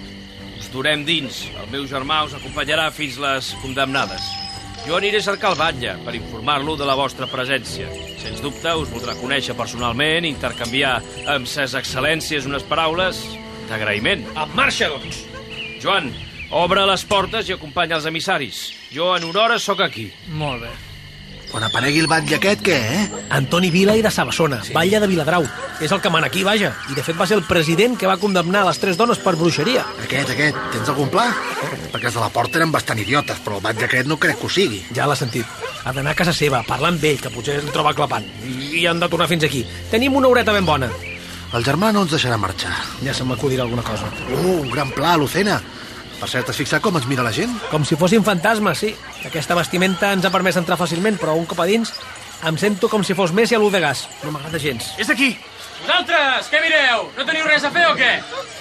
Us 0.61 0.69
durem 0.71 1.07
dins. 1.09 1.45
El 1.57 1.71
meu 1.73 1.89
germà 1.91 2.23
us 2.29 2.37
acompanyarà 2.39 2.91
fins 2.95 3.19
les 3.23 3.53
condemnades. 3.65 4.29
Jo 4.87 4.99
aniré 4.99 5.21
a 5.23 5.27
cercar 5.27 5.53
el 5.53 5.61
batlle 5.61 5.97
per 6.05 6.15
informar-lo 6.19 6.75
de 6.79 6.87
la 6.87 6.99
vostra 6.99 7.29
presència. 7.31 7.87
Sens 8.23 8.43
dubte 8.43 8.75
us 8.79 8.91
voldrà 8.91 9.15
conèixer 9.19 9.55
personalment, 9.59 10.27
intercanviar 10.27 10.97
amb 11.31 11.47
ses 11.51 11.77
excel·lències 11.79 12.49
unes 12.51 12.67
paraules 12.67 13.23
d'agraïment. 13.71 14.25
En 14.37 14.55
marxa, 14.59 14.89
doncs. 14.93 15.25
Joan, 15.83 16.13
obre 16.51 16.87
les 16.87 17.05
portes 17.09 17.49
i 17.49 17.57
acompanya 17.57 17.99
els 17.99 18.07
emissaris. 18.07 18.65
Jo 18.95 19.17
en 19.17 19.29
una 19.29 19.47
hora 19.47 19.59
sóc 19.59 19.81
aquí. 19.81 20.11
Molt 20.29 20.63
bé. 20.67 20.73
Quan 21.53 21.67
aparegui 21.67 22.01
el 22.01 22.09
batlle 22.09 22.39
aquest, 22.39 22.63
què, 22.65 22.77
eh? 22.95 23.01
Antoni 23.37 23.69
Vila 23.69 23.93
i 23.99 24.01
de 24.01 24.09
Sabassona, 24.11 24.63
sí. 24.65 24.73
batlle 24.73 25.03
de 25.03 25.09
Viladrau. 25.11 25.45
És 25.85 25.93
el 25.93 26.01
que 26.01 26.09
mana 26.09 26.31
aquí, 26.31 26.41
vaja. 26.47 26.71
I 26.89 26.97
de 26.97 27.05
fet 27.05 27.19
va 27.19 27.27
ser 27.29 27.37
el 27.37 27.45
president 27.45 27.99
que 28.01 28.09
va 28.09 28.17
condemnar 28.17 28.63
les 28.65 28.81
tres 28.81 28.97
dones 28.97 29.21
per 29.21 29.35
bruixeria. 29.37 29.85
Aquest, 30.07 30.33
aquest, 30.33 30.57
tens 30.73 30.89
algun 30.89 31.13
pla? 31.13 31.27
Perquè 31.93 32.09
els 32.09 32.17
de 32.17 32.25
la 32.25 32.33
porta 32.33 32.57
eren 32.57 32.73
bastant 32.73 33.05
idiotes, 33.05 33.45
però 33.45 33.61
el 33.61 33.67
batlle 33.69 33.85
aquest 33.85 34.09
no 34.09 34.17
crec 34.17 34.41
que 34.41 34.49
ho 34.49 34.55
sigui. 34.57 34.81
Ja 34.97 35.11
l'ha 35.11 35.19
sentit. 35.19 35.45
Ha 35.85 35.93
d'anar 35.93 36.17
a 36.17 36.23
casa 36.23 36.33
seva, 36.33 36.65
parlar 36.65 36.95
amb 36.95 37.05
ell, 37.05 37.21
que 37.21 37.35
potser 37.35 37.61
el 37.61 37.69
troba 37.75 37.93
clapant. 37.93 38.25
I 38.49 38.87
han 38.89 39.03
de 39.03 39.13
tornar 39.13 39.29
fins 39.29 39.45
aquí. 39.45 39.67
Tenim 39.93 40.17
una 40.17 40.33
horeta 40.33 40.57
ben 40.57 40.65
bona. 40.65 40.89
El 41.53 41.65
germà 41.67 41.91
no 41.93 42.07
ens 42.07 42.13
deixarà 42.15 42.39
marxar. 42.41 42.73
Ja 43.05 43.13
se 43.13 43.25
m'acudirà 43.29 43.67
alguna 43.67 43.85
cosa. 43.85 44.09
Uh, 44.31 44.63
un 44.63 44.71
gran 44.73 44.91
pla, 44.97 45.17
Lucena. 45.21 45.59
Per 46.23 46.29
cert, 46.31 46.49
has 46.49 46.57
fixat 46.57 46.81
com 46.81 46.97
ens 46.97 47.09
mira 47.11 47.25
la 47.27 47.33
gent? 47.35 47.53
Com 47.69 47.85
si 47.85 47.99
fossin 47.99 48.25
fantasmes, 48.25 48.79
sí. 48.81 48.93
Aquesta 49.29 49.57
vestimenta 49.59 50.13
ens 50.17 50.25
ha 50.25 50.33
permès 50.33 50.57
entrar 50.57 50.79
fàcilment, 50.81 51.19
però 51.21 51.35
un 51.37 51.49
cop 51.51 51.61
a 51.61 51.67
dins 51.69 51.93
em 52.49 52.57
sento 52.59 52.89
com 52.91 53.05
si 53.07 53.15
fos 53.15 53.35
Messi 53.37 53.55
a 53.55 53.59
l'U 53.61 53.69
de 53.71 53.81
gas. 53.83 54.07
No 54.25 54.33
m'agrada 54.35 54.59
gens. 54.59 54.95
És 54.99 55.11
aquí! 55.13 55.35
Vosaltres, 55.83 56.49
què 56.51 56.61
mireu? 56.63 57.09
No 57.19 57.27
teniu 57.27 57.45
res 57.47 57.67
a 57.67 57.71
fer 57.75 57.85
o 57.91 57.97
què? 57.99 58.11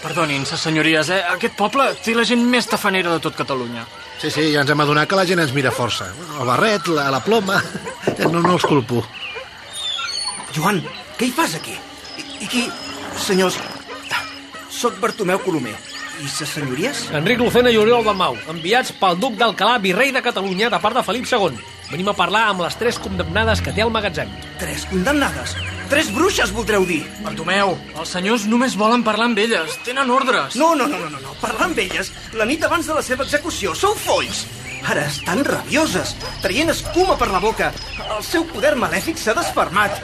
Perdonin, 0.01 0.43
ses 0.49 0.61
senyories, 0.65 1.11
eh? 1.13 1.21
Aquest 1.35 1.55
poble 1.57 1.85
té 2.01 2.15
la 2.17 2.25
gent 2.25 2.41
més 2.49 2.67
tafanera 2.69 3.13
de 3.13 3.21
tot 3.23 3.37
Catalunya. 3.37 3.85
Sí, 4.21 4.29
sí, 4.33 4.47
ja 4.53 4.65
ens 4.65 4.73
hem 4.73 4.83
adonat 4.83 5.09
que 5.09 5.17
la 5.17 5.25
gent 5.29 5.41
ens 5.41 5.53
mira 5.53 5.73
força. 5.73 6.09
El 6.39 6.49
barret, 6.49 6.89
la, 6.91 7.07
la 7.13 7.23
ploma... 7.23 7.61
No, 8.31 8.39
no 8.41 8.53
els 8.53 8.65
culpo. 8.65 9.01
Joan, 10.55 10.81
què 11.17 11.27
hi 11.27 11.33
fas 11.33 11.55
aquí? 11.57 11.73
I, 12.41 12.47
qui... 12.49 12.67
Senyors... 13.21 13.59
Soc 14.71 14.97
Bartomeu 14.99 15.39
Colomer. 15.45 15.75
I 16.21 16.29
ses 16.29 16.49
senyories? 16.53 17.03
Enric 17.17 17.39
Lucena 17.41 17.71
i 17.73 17.77
Oriol 17.77 18.03
Dalmau, 18.05 18.35
enviats 18.51 18.91
pel 18.97 19.19
duc 19.21 19.37
d'Alcalà, 19.39 19.77
virrei 19.81 20.11
de 20.13 20.21
Catalunya, 20.25 20.69
de 20.73 20.79
part 20.81 20.97
de 20.97 21.03
Felip 21.05 21.27
II. 21.29 21.59
Venim 21.91 22.07
a 22.07 22.15
parlar 22.15 22.45
amb 22.49 22.63
les 22.63 22.77
tres 22.79 22.97
condemnades 23.01 23.61
que 23.61 23.73
té 23.75 23.83
al 23.83 23.91
magatzem. 23.93 24.29
Tres 24.61 24.85
condemnades. 24.89 25.55
Tres 25.91 26.11
bruixes, 26.15 26.53
voldreu 26.55 26.85
dir. 26.87 27.01
Bartomeu, 27.25 27.75
els 27.99 28.13
senyors 28.15 28.45
només 28.47 28.77
volen 28.79 29.03
parlar 29.03 29.27
amb 29.27 29.41
elles. 29.43 29.75
Tenen 29.85 30.13
ordres. 30.13 30.55
No, 30.55 30.71
no, 30.77 30.87
no, 30.87 31.01
no, 31.03 31.09
no, 31.11 31.19
no. 31.19 31.35
Parlar 31.43 31.67
amb 31.67 31.81
elles 31.83 32.13
la 32.37 32.47
nit 32.47 32.63
abans 32.63 32.87
de 32.87 32.95
la 32.95 33.03
seva 33.05 33.27
execució. 33.27 33.75
Sou 33.75 33.97
folls. 33.99 34.45
Ara 34.87 35.03
estan 35.09 35.43
rabioses, 35.45 36.15
traient 36.41 36.71
escuma 36.73 37.17
per 37.19 37.29
la 37.29 37.41
boca. 37.43 37.69
El 38.07 38.23
seu 38.25 38.47
poder 38.49 38.73
malèfic 38.79 39.19
s'ha 39.19 39.35
desfermat. 39.37 39.99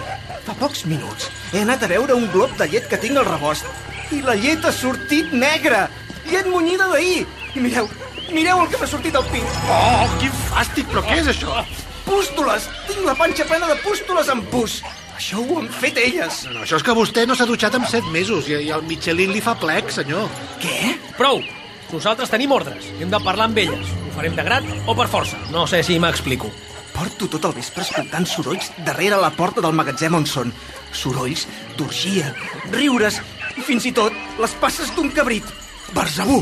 Fa 0.48 0.54
pocs 0.56 0.86
minuts 0.88 1.26
he 1.52 1.60
anat 1.60 1.82
a 1.84 1.88
veure 1.92 2.16
un 2.16 2.30
glob 2.32 2.54
de 2.56 2.70
llet 2.72 2.86
que 2.88 3.00
tinc 3.02 3.20
al 3.20 3.26
rebost 3.28 3.68
i 4.16 4.22
la 4.24 4.38
llet 4.40 4.64
ha 4.64 4.72
sortit 4.72 5.34
negra. 5.36 5.90
Llet 6.30 6.48
munyida 6.48 6.86
d'ahir. 6.88 7.26
I 7.52 7.64
mireu, 7.66 7.90
mireu 8.32 8.62
el 8.64 8.70
que 8.72 8.80
m'ha 8.80 8.88
sortit 8.88 9.18
al 9.20 9.26
pit. 9.28 9.58
Oh, 9.68 10.06
quin 10.22 10.32
fàstic, 10.48 10.88
però 10.94 11.04
què 11.04 11.18
és 11.20 11.28
això? 11.34 11.58
Pústules! 12.06 12.70
Tinc 12.88 13.04
la 13.04 13.18
panxa 13.20 13.44
plena 13.50 13.68
de 13.68 13.76
pústules 13.84 14.32
amb 14.32 14.48
pus. 14.54 14.78
Això 15.18 15.44
ho 15.44 15.60
han 15.60 15.68
fet 15.82 16.00
elles. 16.00 16.40
No, 16.54 16.62
això 16.64 16.80
és 16.80 16.88
que 16.88 16.96
vostè 16.96 17.26
no 17.28 17.36
s'ha 17.36 17.50
dutxat 17.50 17.76
en 17.76 17.88
set 17.92 18.08
mesos 18.14 18.48
i, 18.48 18.56
i 18.70 18.72
el 18.72 18.88
Michelin 18.88 19.34
li 19.36 19.44
fa 19.44 19.58
plec, 19.60 19.92
senyor. 19.92 20.32
Què? 20.64 20.96
Prou! 21.20 21.44
Nosaltres 21.92 22.32
tenim 22.32 22.56
ordres. 22.56 22.88
Hem 23.02 23.12
de 23.12 23.20
parlar 23.20 23.50
amb 23.50 23.60
elles. 23.60 23.92
Ho 24.06 24.16
farem 24.16 24.40
de 24.40 24.48
grat 24.48 24.72
o 24.88 24.96
per 24.96 25.12
força. 25.12 25.40
No 25.52 25.68
sé 25.68 25.84
si 25.84 26.00
m'explico. 26.00 26.54
Porto 26.98 27.28
tot 27.30 27.44
el 27.46 27.54
vespre 27.54 27.84
escoltant 27.86 28.26
sorolls 28.26 28.72
darrere 28.86 29.20
la 29.22 29.30
porta 29.38 29.62
del 29.62 29.76
magatzem 29.78 30.16
on 30.18 30.26
són. 30.26 30.54
Sorolls 30.98 31.46
d'orgia, 31.78 32.32
riures 32.74 33.20
i 33.54 33.66
fins 33.68 33.86
i 33.86 33.94
tot 33.94 34.16
les 34.42 34.56
passes 34.62 34.90
d'un 34.96 35.12
cabrit. 35.14 35.46
Berzabú! 35.94 36.42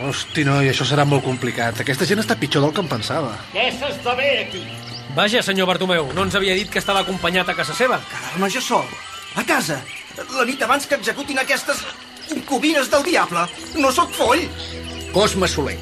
Hosti, 0.00 0.46
no, 0.48 0.56
i 0.64 0.70
això 0.70 0.86
serà 0.88 1.04
molt 1.04 1.26
complicat. 1.26 1.82
Aquesta 1.84 2.08
gent 2.08 2.22
està 2.22 2.38
pitjor 2.40 2.64
del 2.64 2.72
que 2.72 2.80
em 2.80 2.88
pensava. 2.88 3.34
Què 3.52 3.66
s'esdevé 3.76 4.30
aquí? 4.46 4.62
Vaja, 5.16 5.42
senyor 5.44 5.68
Bartomeu, 5.68 6.08
no 6.16 6.24
ens 6.24 6.38
havia 6.38 6.56
dit 6.56 6.70
que 6.72 6.80
estava 6.80 7.02
acompanyat 7.04 7.52
a 7.52 7.56
casa 7.58 7.76
seva. 7.76 8.00
Quedar-me 8.08 8.48
jo 8.54 8.64
sol, 8.64 8.88
a 9.36 9.44
casa, 9.44 9.82
la 10.16 10.46
nit 10.48 10.62
abans 10.64 10.88
que 10.88 10.96
executin 10.96 11.42
aquestes 11.42 11.84
concubines 12.30 12.88
del 12.88 13.04
diable. 13.10 13.44
No 13.76 13.92
sóc 13.92 14.16
foll. 14.16 14.46
Cosme 15.12 15.50
Soler, 15.50 15.76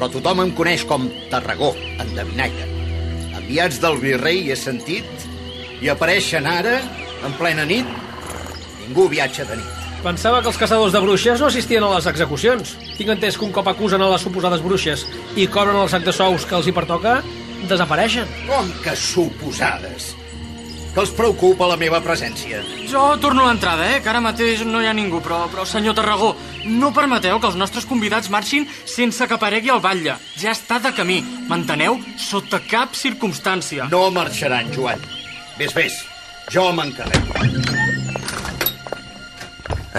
però 0.00 0.10
tothom 0.10 0.46
em 0.48 0.54
coneix 0.56 0.88
com 0.88 1.06
Tarragó, 1.30 1.74
endevinaire. 2.00 2.79
Enviats 3.50 3.80
del 3.82 3.96
virrei 3.98 4.44
he 4.52 4.54
sentit 4.54 5.24
i 5.82 5.88
apareixen 5.90 6.44
ara, 6.46 6.76
en 7.26 7.32
plena 7.34 7.64
nit. 7.66 7.88
Ningú 8.84 9.08
viatja 9.10 9.42
de 9.48 9.56
nit. 9.58 9.88
Pensava 10.04 10.38
que 10.38 10.52
els 10.52 10.60
caçadors 10.60 10.94
de 10.94 11.00
bruixes 11.02 11.42
no 11.42 11.48
assistien 11.48 11.82
a 11.82 11.88
les 11.96 12.06
execucions. 12.06 12.76
Tinc 12.94 13.10
entès 13.16 13.34
que 13.34 13.48
un 13.48 13.50
cop 13.50 13.66
acusen 13.66 14.06
a 14.06 14.12
les 14.12 14.22
suposades 14.22 14.62
bruixes 14.62 15.02
i 15.34 15.48
cobren 15.50 15.80
el 15.82 15.90
sac 15.90 16.06
de 16.06 16.14
sous 16.14 16.46
que 16.46 16.60
els 16.60 16.70
hi 16.70 16.76
pertoca, 16.78 17.18
desapareixen. 17.66 18.30
Com 18.46 18.70
que 18.86 18.94
suposades? 18.94 20.12
Que 20.90 20.98
els 21.04 21.12
preocupa 21.14 21.68
la 21.70 21.76
meva 21.78 22.00
presència? 22.02 22.64
Jo 22.90 23.02
torno 23.22 23.44
a 23.44 23.50
l'entrada, 23.50 23.86
eh? 23.92 24.00
Que 24.02 24.10
ara 24.10 24.22
mateix 24.24 24.64
no 24.66 24.80
hi 24.82 24.88
ha 24.90 24.94
ningú, 24.96 25.20
però, 25.22 25.44
però 25.52 25.62
senyor 25.68 25.94
Tarragó, 25.94 26.32
no 26.66 26.90
permeteu 26.96 27.38
que 27.38 27.46
els 27.46 27.58
nostres 27.60 27.86
convidats 27.86 28.30
marxin 28.34 28.66
sense 28.90 29.26
que 29.28 29.36
aparegui 29.36 29.70
el 29.70 29.82
batlle. 29.84 30.16
Ja 30.40 30.50
està 30.50 30.80
de 30.82 30.90
camí, 30.96 31.20
m'enteneu? 31.46 32.00
Sota 32.18 32.58
cap 32.66 32.98
circumstància. 32.98 33.86
No 33.94 34.08
marxaran, 34.10 34.72
Joan. 34.74 34.98
Ves, 35.60 35.76
ves. 35.78 36.00
Jo 36.50 36.72
m'encarrego. 36.74 37.38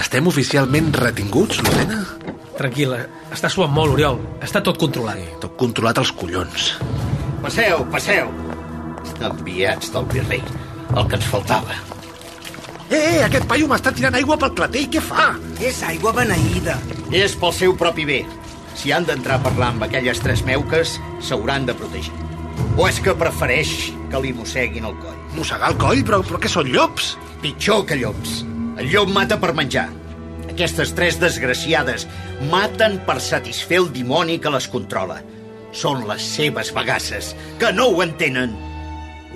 Estem 0.01 0.27
oficialment 0.27 0.91
retinguts, 1.00 1.62
Lucena? 1.63 2.01
Tranquil·la, 2.60 3.05
està 3.31 3.48
suant 3.51 3.71
molt, 3.71 3.95
Oriol. 3.95 4.19
Està 4.43 4.60
tot 4.63 4.79
controlat. 4.79 5.24
Tot 5.43 5.55
controlat 5.60 6.03
als 6.03 6.12
collons. 6.12 6.74
Passeu, 7.41 7.86
passeu. 7.95 8.27
Enviats 9.21 9.91
del 9.95 10.05
virrei. 10.12 10.43
El 10.91 11.07
que 11.07 11.15
ens 11.15 11.27
faltava. 11.31 11.77
Eh, 12.91 12.98
eh, 13.00 13.19
aquest 13.24 13.45
paio 13.48 13.67
m'està 13.71 13.93
tirant 13.95 14.17
aigua 14.19 14.36
pel 14.39 14.51
clatell, 14.57 14.89
què 14.91 15.00
fa? 15.03 15.29
És 15.63 15.79
aigua 15.88 16.12
beneïda. 16.17 16.75
És 17.15 17.38
pel 17.39 17.53
seu 17.55 17.75
propi 17.79 18.03
bé. 18.07 18.19
Si 18.75 18.91
han 18.91 19.05
d'entrar 19.07 19.38
a 19.39 19.43
parlar 19.45 19.69
amb 19.71 19.86
aquelles 19.88 20.19
tres 20.19 20.43
meuques, 20.48 20.98
s'hauran 21.24 21.67
de 21.67 21.75
protegir. 21.77 22.12
O 22.75 22.88
és 22.89 23.00
que 23.03 23.15
prefereix 23.15 23.71
que 24.12 24.19
li 24.24 24.33
mosseguin 24.36 24.88
el 24.89 24.98
coll? 25.00 25.15
Mossegar 25.38 25.71
el 25.71 25.79
coll? 25.79 26.03
Però, 26.07 26.19
però 26.27 26.39
què 26.43 26.51
són 26.51 26.71
llops? 26.71 27.13
Pitjor 27.43 27.86
que 27.88 28.00
llops. 28.00 28.41
El 28.81 28.91
llop 28.91 29.12
mata 29.15 29.38
per 29.39 29.53
menjar. 29.55 29.88
Aquestes 30.51 30.91
tres 30.98 31.19
desgraciades 31.21 32.07
maten 32.51 33.00
per 33.07 33.21
satisfer 33.24 33.79
el 33.86 33.88
dimoni 33.95 34.36
que 34.43 34.51
les 34.51 34.67
controla. 34.71 35.21
Són 35.71 36.03
les 36.10 36.25
seves 36.36 36.74
bagasses, 36.75 37.31
que 37.60 37.71
no 37.71 37.88
ho 37.88 38.03
entenen. 38.03 38.51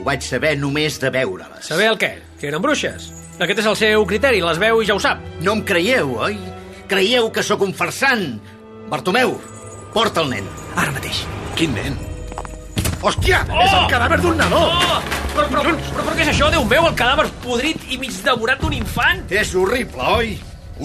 Vaig 0.05 0.21
saber 0.21 0.53
només 0.61 0.99
de 1.01 1.09
veure-les. 1.09 1.65
Saber 1.65 1.87
el 1.89 1.97
què? 1.97 2.11
Que 2.37 2.51
eren 2.51 2.61
bruixes? 2.61 3.09
Aquest 3.41 3.63
és 3.63 3.69
el 3.71 3.77
seu 3.79 4.05
criteri, 4.07 4.43
les 4.45 4.59
veu 4.61 4.83
i 4.83 4.85
ja 4.85 4.95
ho 4.95 5.01
sap. 5.01 5.23
No 5.41 5.57
em 5.57 5.63
creieu, 5.65 6.13
oi? 6.27 6.37
Creieu 6.87 7.31
que 7.33 7.43
sóc 7.43 7.65
un 7.65 7.73
farsant? 7.73 8.35
Bartomeu, 8.91 9.33
porta 9.95 10.21
el 10.21 10.29
nen. 10.35 10.51
Ara 10.77 10.93
mateix. 10.93 11.23
Quin 11.57 11.73
nen? 11.73 11.97
Hòstia, 13.01 13.41
oh! 13.49 13.59
és 13.65 13.73
el 13.73 13.89
cadàver 13.89 14.21
d'un 14.21 14.37
nadó! 14.37 14.61
Oh! 14.69 15.01
Però, 15.35 15.49
però, 15.49 15.65
però, 15.65 15.73
però, 15.73 16.05
però 16.05 16.13
què 16.15 16.23
és 16.23 16.31
això, 16.31 16.51
Déu 16.53 16.63
meu? 16.69 16.85
El 16.87 16.95
cadàver 17.01 17.25
podrit 17.43 17.89
i 17.89 17.97
mig 18.01 18.13
devorat 18.23 18.61
d'un 18.61 18.77
infant? 18.77 19.25
És 19.33 19.57
horrible, 19.57 20.05
oi? 20.21 20.35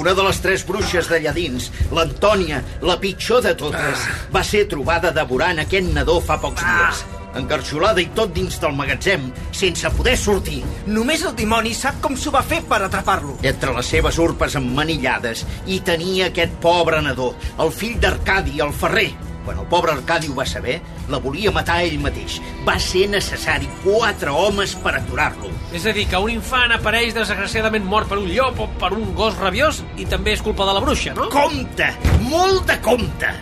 Una 0.01 0.17
de 0.17 0.25
les 0.25 0.41
tres 0.41 0.65
bruixes 0.67 1.09
d'allà 1.11 1.37
dins, 1.37 1.69
l'Antònia, 1.93 2.65
la 2.87 2.97
pitjor 3.03 3.45
de 3.45 3.55
totes, 3.59 4.05
ah. 4.09 4.19
va 4.33 4.45
ser 4.47 4.65
trobada 4.71 5.13
devorant 5.15 5.61
aquest 5.61 5.93
nadó 5.93 6.21
fa 6.25 6.41
pocs 6.41 6.65
ah. 6.65 7.20
Encarxolada 7.39 8.03
i 8.03 8.09
tot 8.17 8.35
dins 8.35 8.59
del 8.63 8.75
magatzem, 8.75 9.31
sense 9.55 9.91
poder 9.95 10.17
sortir. 10.19 10.61
Només 10.91 11.25
el 11.27 11.37
dimoni 11.39 11.75
sap 11.77 12.01
com 12.03 12.19
s'ho 12.19 12.33
va 12.35 12.43
fer 12.43 12.61
per 12.67 12.83
atrapar-lo. 12.87 13.39
Entre 13.47 13.75
les 13.77 13.95
seves 13.95 14.19
urpes 14.19 14.59
emmanillades 14.59 15.47
hi 15.67 15.81
tenia 15.87 16.31
aquest 16.31 16.57
pobre 16.63 17.03
nadó, 17.05 17.35
el 17.63 17.75
fill 17.75 17.99
d'Arcadi, 18.03 18.61
el 18.61 18.75
ferrer. 18.75 19.11
Quan 19.45 19.59
el 19.59 19.69
pobre 19.73 19.93
Arcadi 19.93 20.29
ho 20.29 20.35
va 20.37 20.45
saber, 20.47 20.77
la 21.09 21.19
volia 21.19 21.53
matar 21.55 21.81
ell 21.83 21.97
mateix. 22.03 22.37
Va 22.67 22.77
ser 22.83 23.07
necessari 23.11 23.69
quatre 23.85 24.31
homes 24.31 24.75
per 24.83 24.93
aturar-lo. 24.99 25.49
És 25.75 25.87
a 25.89 25.95
dir, 25.97 26.05
que 26.11 26.21
un 26.21 26.35
infant 26.35 26.75
apareix 26.77 27.15
desgraciadament 27.17 27.87
mort 27.89 28.11
per 28.11 28.21
un 28.21 28.29
llop 28.29 28.61
o 28.61 28.69
per 28.81 28.93
un 28.97 29.15
gos 29.17 29.39
rabiós 29.41 29.81
i 29.97 30.07
també 30.11 30.37
és 30.37 30.45
culpa 30.45 30.69
de 30.69 30.77
la 30.77 30.85
bruixa, 30.85 31.15
no? 31.17 31.31
Compte! 31.33 31.89
Molt 32.29 32.69
de 32.69 32.77
compte! 32.85 33.33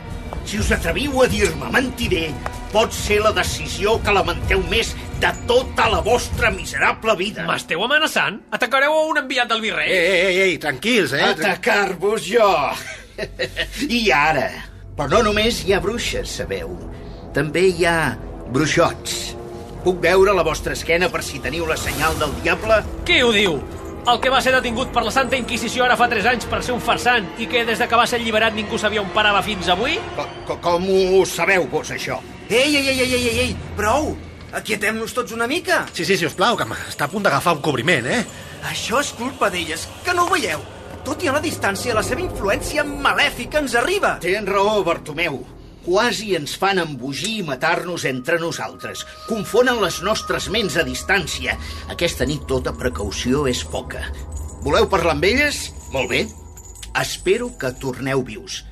Si 0.49 0.61
us 0.63 0.71
atreviu 0.73 1.19
a 1.21 1.27
dir-me 1.29 1.69
mentider, 1.75 2.31
pot 2.73 2.95
ser 2.95 3.21
la 3.25 3.33
decisió 3.37 3.97
que 4.05 4.15
lamenteu 4.15 4.63
més 4.71 4.95
de 5.23 5.33
tota 5.51 5.89
la 5.91 6.03
vostra 6.05 6.53
miserable 6.55 7.17
vida. 7.19 7.47
M'esteu 7.49 7.83
amenaçant? 7.85 8.41
Atacareu 8.55 8.95
a 8.95 9.05
un 9.11 9.23
enviat 9.25 9.51
del 9.51 9.65
virrei? 9.65 9.91
Ei, 9.91 10.23
ei, 10.29 10.41
ei, 10.47 10.59
tranquils, 10.63 11.17
eh? 11.17 11.25
Atacar-vos 11.33 12.29
jo! 12.29 12.49
I 13.99 14.05
ara? 14.15 14.49
Però 14.99 15.11
no 15.17 15.25
només 15.31 15.65
hi 15.65 15.75
ha 15.75 15.83
bruixes, 15.83 16.39
sabeu. 16.41 16.73
També 17.35 17.69
hi 17.71 17.85
ha 17.87 17.99
Bruixots, 18.49 19.35
puc 19.85 19.99
veure 20.01 20.33
la 20.33 20.45
vostra 20.47 20.73
esquena 20.73 21.11
per 21.13 21.21
si 21.27 21.41
teniu 21.45 21.67
la 21.69 21.77
senyal 21.77 22.17
del 22.21 22.33
diable? 22.41 22.79
Qui 23.05 23.21
ho 23.21 23.29
diu? 23.35 23.59
El 24.09 24.23
que 24.25 24.33
va 24.33 24.41
ser 24.41 24.55
detingut 24.55 24.89
per 24.95 25.03
la 25.05 25.13
Santa 25.13 25.37
Inquisició 25.37 25.85
ara 25.85 25.99
fa 26.01 26.07
3 26.09 26.31
anys 26.31 26.49
per 26.49 26.63
ser 26.65 26.73
un 26.73 26.81
farsant 26.81 27.27
i 27.37 27.49
que 27.51 27.67
des 27.69 27.83
de 27.83 27.89
que 27.91 27.99
va 27.99 28.07
ser 28.09 28.17
alliberat 28.23 28.57
ningú 28.57 28.81
sabia 28.81 29.03
on 29.05 29.13
parava 29.13 29.43
fins 29.45 29.69
avui? 29.69 29.99
Com, 30.17 30.33
com, 30.49 30.61
com 30.65 30.89
ho 31.21 31.25
sabeu 31.29 31.69
vos, 31.69 31.93
això? 31.93 32.17
Ei, 32.51 32.77
ei, 32.77 32.89
ei, 32.89 33.01
ei, 33.01 33.15
ei, 33.15 33.29
ei, 33.29 33.39
ei, 33.39 33.57
prou! 33.77 34.15
Aquietem-nos 34.57 35.13
tots 35.13 35.35
una 35.37 35.45
mica. 35.47 35.83
Sí, 35.93 36.07
sí, 36.09 36.17
si 36.17 36.25
us 36.25 36.33
plau, 36.33 36.57
que 36.57 36.65
està 36.89 37.05
a 37.05 37.13
punt 37.13 37.27
d'agafar 37.27 37.59
un 37.59 37.61
cobriment, 37.61 38.09
eh? 38.09 38.23
Això 38.71 39.03
és 39.05 39.11
culpa 39.19 39.51
d'elles, 39.53 39.85
que 40.07 40.15
no 40.17 40.25
ho 40.25 40.33
veieu. 40.33 40.63
Tot 41.05 41.21
i 41.21 41.29
a 41.29 41.35
la 41.37 41.45
distància, 41.45 41.93
la 41.93 42.07
seva 42.07 42.25
influència 42.25 42.87
malèfica 42.89 43.61
ens 43.61 43.77
arriba. 43.77 44.15
Tens 44.25 44.49
raó, 44.49 44.81
Bartomeu. 44.87 45.43
Quasi 45.85 46.33
ens 46.41 46.57
fan 46.57 46.81
embogir 46.81 47.35
i 47.43 47.45
matar-nos 47.45 48.09
entre 48.09 48.41
nosaltres. 48.41 49.05
Confonen 49.29 49.85
les 49.85 50.01
nostres 50.01 50.49
ments 50.49 50.81
a 50.81 50.89
distància. 50.89 51.61
Aquesta 51.93 52.25
nit 52.29 52.49
tota 52.49 52.73
precaució 52.73 53.45
és 53.49 53.61
poca. 53.61 54.07
Voleu 54.65 54.89
parlar 54.89 55.19
amb 55.19 55.29
elles? 55.29 55.67
Molt 55.93 56.17
bé. 56.17 56.25
Espero 56.97 57.53
que 57.61 57.77
torneu 57.77 58.25
vius. 58.25 58.63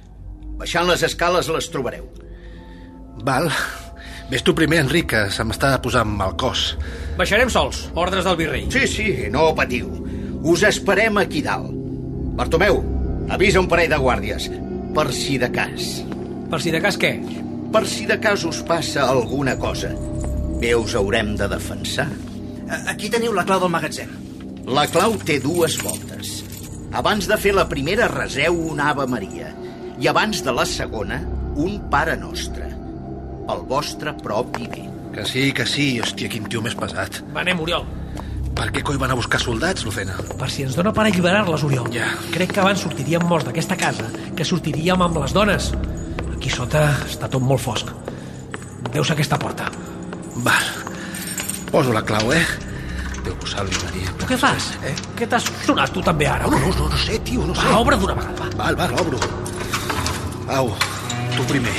Baixant 0.56 0.88
les 0.88 1.04
escales 1.04 1.52
les 1.52 1.68
trobareu. 1.68 2.08
Val. 3.24 3.50
Ves 4.30 4.42
tu 4.42 4.54
primer, 4.58 4.80
Enric, 4.82 5.06
que 5.12 5.22
se 5.30 5.44
m'està 5.46 5.76
posant 5.82 6.08
mal 6.18 6.34
cos. 6.40 6.72
Baixarem 7.18 7.50
sols, 7.52 7.84
ordres 7.94 8.26
del 8.26 8.38
virrei. 8.40 8.66
Sí, 8.74 8.86
sí, 8.90 9.06
no 9.30 9.52
patiu. 9.54 9.92
Us 10.42 10.64
esperem 10.66 11.22
aquí 11.22 11.42
dalt. 11.46 11.70
Bartomeu, 12.36 12.82
avisa 13.32 13.62
un 13.62 13.68
parell 13.70 13.94
de 13.94 14.00
guàrdies, 14.02 14.50
per 14.94 15.06
si 15.14 15.38
de 15.38 15.48
cas. 15.54 16.02
Per 16.50 16.60
si 16.62 16.74
de 16.74 16.82
cas 16.82 16.98
què? 17.00 17.14
Per 17.72 17.84
si 17.88 18.06
de 18.06 18.18
cas 18.22 18.44
us 18.46 18.60
passa 18.66 19.06
alguna 19.08 19.56
cosa. 19.58 19.92
Bé 20.60 20.74
us 20.74 20.94
haurem 20.98 21.34
de 21.38 21.48
defensar. 21.50 22.08
Aquí 22.90 23.10
teniu 23.12 23.34
la 23.34 23.46
clau 23.46 23.62
del 23.62 23.72
magatzem. 23.72 24.10
La 24.66 24.86
clau 24.90 25.14
té 25.22 25.38
dues 25.42 25.78
voltes. 25.82 26.40
Abans 26.96 27.28
de 27.30 27.38
fer 27.38 27.54
la 27.54 27.68
primera 27.70 28.08
reseu 28.10 28.58
una 28.72 28.90
Ave 28.90 29.06
Maria 29.10 29.52
i 30.00 30.08
abans 30.10 30.42
de 30.44 30.52
la 30.54 30.66
segona 30.66 31.20
un 31.56 31.78
Pare 31.90 32.16
Nostre. 32.20 32.75
El 33.52 33.62
vostre 33.68 34.12
propi 34.22 34.66
bé. 34.70 34.84
Que 35.14 35.24
sí, 35.24 35.52
que 35.56 35.66
sí. 35.66 35.86
Hòstia, 36.02 36.28
quin 36.32 36.48
tio 36.50 36.62
més 36.64 36.74
pesat. 36.78 37.22
Va, 37.32 37.42
anem, 37.44 37.60
Oriol. 37.62 37.86
Per 38.56 38.70
què 38.72 38.82
coi 38.84 38.96
van 39.00 39.12
a 39.12 39.16
buscar 39.18 39.38
soldats, 39.40 39.84
Lucena? 39.84 40.16
Per 40.40 40.48
si 40.52 40.64
ens 40.64 40.76
dona 40.78 40.92
per 40.96 41.04
alliberar-les, 41.04 41.64
Oriol. 41.66 41.90
Ja. 41.94 42.08
Crec 42.34 42.54
que 42.56 42.62
abans 42.62 42.82
sortiríem 42.82 43.24
morts 43.28 43.46
d'aquesta 43.48 43.76
casa 43.80 44.08
que 44.36 44.46
sortiríem 44.48 45.02
amb 45.04 45.20
les 45.20 45.34
dones. 45.36 45.70
Aquí 46.34 46.52
sota 46.52 46.86
està 47.04 47.28
tot 47.32 47.44
molt 47.44 47.62
fosc. 47.62 47.92
Deu 48.92 49.04
ser 49.04 49.16
aquesta 49.16 49.38
porta. 49.38 49.68
Val. 50.46 50.72
Poso 51.70 51.92
la 51.92 52.02
clau, 52.06 52.32
eh? 52.32 52.44
Déu 53.26 53.36
que 53.42 53.50
salvi, 53.50 53.76
Maria. 53.84 54.12
Però 54.16 54.30
què 54.30 54.40
fas? 54.40 54.70
Eh? 54.86 54.94
Què 55.18 55.28
t'has 55.28 55.48
sonat 55.66 55.92
tu 55.92 56.04
també 56.06 56.28
ara? 56.30 56.48
No, 56.48 56.60
no, 56.62 56.72
no, 56.78 56.88
no 56.92 57.04
sé, 57.04 57.18
tio, 57.26 57.44
no 57.44 57.56
sé. 57.56 57.66
Va, 57.66 57.80
obre 57.82 57.98
d'una 58.00 58.16
vegada, 58.16 58.36
va. 58.40 58.50
Val, 58.62 58.78
val, 58.78 58.98
obro. 59.02 59.20
Au, 60.60 60.70
tu 61.36 61.48
primer. 61.50 61.74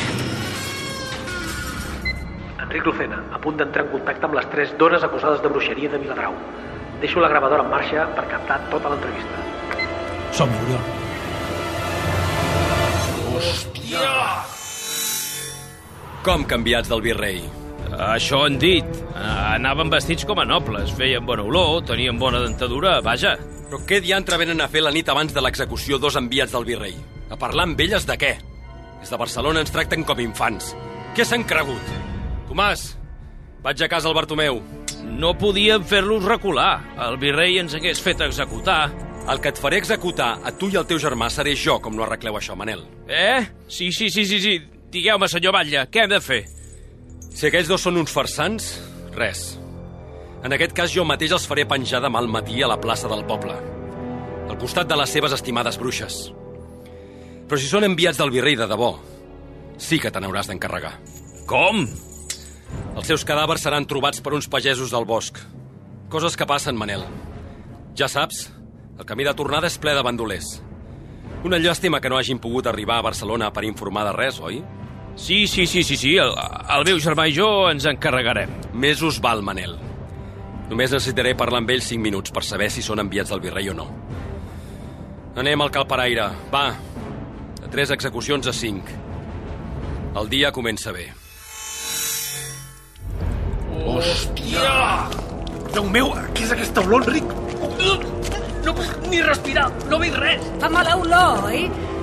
Enric 2.78 2.94
Lucena, 2.94 3.24
a 3.34 3.40
punt 3.42 3.58
d'entrar 3.58 3.88
en 3.88 3.90
contacte 3.90 4.28
amb 4.28 4.36
les 4.38 4.46
tres 4.52 4.74
dones 4.78 5.02
acusades 5.02 5.42
de 5.42 5.50
bruixeria 5.50 5.90
de 5.90 5.98
Viladrau. 5.98 6.36
Deixo 7.02 7.20
la 7.20 7.30
gravadora 7.32 7.64
en 7.66 7.72
marxa 7.72 8.06
per 8.14 8.28
captar 8.30 8.60
tota 8.70 8.92
l'entrevista. 8.92 9.38
Som-hi, 10.38 10.60
Oriol. 10.62 10.84
Com 16.22 16.46
canviats 16.46 16.90
del 16.92 17.02
virrei? 17.02 17.40
Això 17.98 18.44
han 18.46 18.60
dit. 18.62 19.00
Anaven 19.18 19.90
vestits 19.90 20.28
com 20.30 20.38
a 20.38 20.46
nobles, 20.46 20.92
feien 21.00 21.26
bona 21.26 21.46
olor, 21.50 21.82
tenien 21.88 22.20
bona 22.22 22.44
dentadura, 22.44 23.00
vaja. 23.02 23.38
Però 23.72 23.80
què 23.90 24.04
diantre 24.06 24.38
venen 24.38 24.62
a 24.62 24.68
fer 24.70 24.84
la 24.86 24.94
nit 24.94 25.10
abans 25.10 25.34
de 25.34 25.42
l'execució 25.42 25.98
dos 25.98 26.20
enviats 26.20 26.54
del 26.54 26.68
virrei? 26.68 26.94
A 27.34 27.40
parlar 27.42 27.66
amb 27.72 27.82
elles 27.82 28.06
de 28.06 28.20
què? 28.22 28.36
Des 29.02 29.10
de 29.10 29.18
Barcelona 29.18 29.66
ens 29.66 29.74
tracten 29.74 30.06
com 30.06 30.22
infants. 30.22 30.76
Què 31.18 31.26
s'han 31.26 31.48
cregut? 31.50 32.07
Tomàs, 32.48 32.94
vaig 33.64 33.82
a 33.84 33.90
casa 33.92 34.08
al 34.10 34.16
Bartomeu. 34.16 34.62
No 35.18 35.34
podíem 35.40 35.84
fer-los 35.88 36.26
recular. 36.26 36.80
El 37.08 37.20
virrei 37.22 37.60
ens 37.62 37.76
hagués 37.78 38.02
fet 38.04 38.22
executar. 38.26 38.88
El 39.28 39.42
que 39.44 39.52
et 39.52 39.60
faré 39.60 39.82
executar 39.82 40.38
a 40.44 40.54
tu 40.56 40.70
i 40.72 40.78
al 40.80 40.88
teu 40.88 41.00
germà 41.04 41.28
seré 41.34 41.56
jo, 41.60 41.78
com 41.84 41.96
no 41.96 42.06
arregleu 42.06 42.38
això, 42.40 42.56
Manel. 42.56 42.86
Eh? 43.12 43.44
Sí, 43.68 43.92
sí, 43.92 44.10
sí, 44.10 44.24
sí, 44.26 44.40
sí. 44.40 44.56
Digueu-me, 44.92 45.28
senyor 45.28 45.52
Batlle, 45.56 45.84
què 45.92 46.06
hem 46.06 46.14
de 46.14 46.22
fer? 46.24 46.46
Si 47.36 47.50
aquells 47.50 47.68
dos 47.68 47.84
són 47.84 48.00
uns 48.00 48.14
farsants, 48.16 48.70
res. 49.18 49.58
En 50.48 50.56
aquest 50.56 50.72
cas 50.78 50.94
jo 50.94 51.04
mateix 51.04 51.34
els 51.36 51.48
faré 51.50 51.66
penjar 51.68 52.00
demà 52.04 52.22
al 52.24 52.32
matí 52.32 52.62
a 52.64 52.70
la 52.72 52.80
plaça 52.80 53.10
del 53.12 53.26
poble, 53.28 53.56
al 54.48 54.58
costat 54.62 54.88
de 54.88 54.96
les 54.96 55.12
seves 55.12 55.36
estimades 55.36 55.80
bruixes. 55.82 56.22
Però 57.48 57.60
si 57.60 57.68
són 57.68 57.88
enviats 57.88 58.20
del 58.22 58.32
virrei 58.32 58.56
de 58.60 58.68
debò, 58.70 58.94
sí 59.78 60.00
que 60.00 60.12
te 60.12 60.24
n'hauràs 60.24 60.48
d'encarregar. 60.52 60.94
Com? 61.50 61.84
Els 62.98 63.06
seus 63.06 63.22
cadàvers 63.30 63.62
seran 63.62 63.86
trobats 63.86 64.24
per 64.26 64.34
uns 64.34 64.48
pagesos 64.50 64.90
del 64.90 65.06
bosc. 65.06 65.38
Coses 66.10 66.34
que 66.38 66.48
passen, 66.50 66.78
Manel. 66.80 67.04
Ja 67.98 68.08
saps, 68.10 68.48
el 68.98 69.06
camí 69.06 69.26
de 69.28 69.34
tornada 69.38 69.70
és 69.70 69.78
ple 69.78 69.94
de 69.94 70.02
bandolers. 70.02 70.56
Una 71.46 71.60
llàstima 71.62 72.00
que 72.02 72.10
no 72.10 72.18
hagin 72.18 72.40
pogut 72.42 72.66
arribar 72.66 72.98
a 72.98 73.06
Barcelona 73.06 73.52
per 73.54 73.68
informar 73.68 74.08
de 74.08 74.16
res, 74.16 74.40
oi? 74.42 74.64
Sí, 75.18 75.46
sí, 75.46 75.68
sí, 75.70 75.84
sí, 75.86 75.98
sí. 75.98 76.16
El, 76.18 76.34
el 76.74 76.88
meu 76.90 77.02
germà 77.04 77.28
i 77.30 77.36
jo 77.38 77.48
ens 77.70 77.86
encarregarem. 77.90 78.56
Més 78.74 79.06
us 79.06 79.22
val, 79.22 79.46
Manel. 79.46 79.78
Només 80.72 80.92
necessitaré 80.92 81.36
parlar 81.38 81.62
amb 81.62 81.70
ells 81.76 81.92
5 81.94 82.02
minuts 82.04 82.34
per 82.34 82.44
saber 82.46 82.72
si 82.74 82.82
són 82.86 83.02
enviats 83.06 83.30
del 83.34 83.46
virrei 83.46 83.70
o 83.70 83.78
no. 83.78 83.88
Anem 85.38 85.62
al 85.62 85.74
calparaire. 85.74 86.32
Va, 86.50 86.66
de 87.62 87.70
3 87.78 87.94
execucions 87.94 88.50
a 88.50 88.58
5. 88.58 89.00
El 90.18 90.34
dia 90.34 90.52
comença 90.52 90.92
bé. 90.92 91.12
Hòstia! 93.88 95.08
Déu 95.72 95.86
meu, 95.88 96.10
què 96.36 96.44
és 96.44 96.52
aquesta 96.52 96.84
olor, 96.84 97.06
Enric? 97.08 97.30
No 98.66 98.74
puc 98.76 99.06
ni 99.08 99.22
respirar, 99.24 99.68
no 99.88 100.00
veig 100.02 100.16
res. 100.20 100.44
Fa 100.60 100.68
mala 100.74 100.98
olor, 101.00 101.46
oi? 101.48 101.62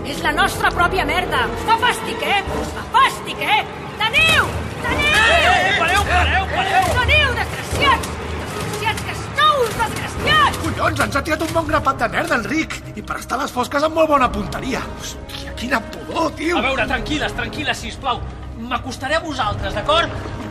És 0.08 0.22
la 0.24 0.32
nostra 0.36 0.70
pròpia 0.72 1.04
merda. 1.08 1.42
Us 1.52 1.66
fa 1.68 1.76
fàstic, 1.82 2.22
eh? 2.24 2.40
Us 2.60 2.70
fa 2.76 2.84
fàstic, 2.94 3.42
eh? 3.44 3.58
Teniu! 4.00 4.46
Teniu! 4.84 5.18
Eh, 5.34 5.74
pareu, 5.80 6.06
pareu, 6.08 6.46
pareu! 6.54 6.88
Teniu, 7.00 7.34
desgraciats! 7.40 8.08
Desgraciats 8.38 9.04
que 9.04 9.16
esteu, 9.18 9.66
desgraciats! 9.82 10.62
Collons, 10.64 11.02
ens 11.06 11.18
ha 11.20 11.24
tirat 11.28 11.44
un 11.44 11.52
bon 11.58 11.68
grapat 11.68 12.00
de 12.00 12.08
merda, 12.16 12.40
Enric. 12.40 12.78
I 12.96 13.04
per 13.04 13.18
estar 13.20 13.36
a 13.38 13.42
les 13.44 13.52
fosques 13.52 13.84
amb 13.84 14.00
molt 14.00 14.12
bona 14.14 14.30
punteria. 14.32 14.80
Hòstia, 14.96 15.52
quina 15.60 15.82
pudor, 15.92 16.32
tio. 16.40 16.56
A 16.60 16.64
veure, 16.70 16.88
tranquil·les, 16.94 17.36
tranquil·les, 17.36 17.84
sisplau. 17.88 18.24
M'acostaré 18.72 19.20
a 19.20 19.22
vosaltres, 19.24 19.76
d'acord? 19.76 20.43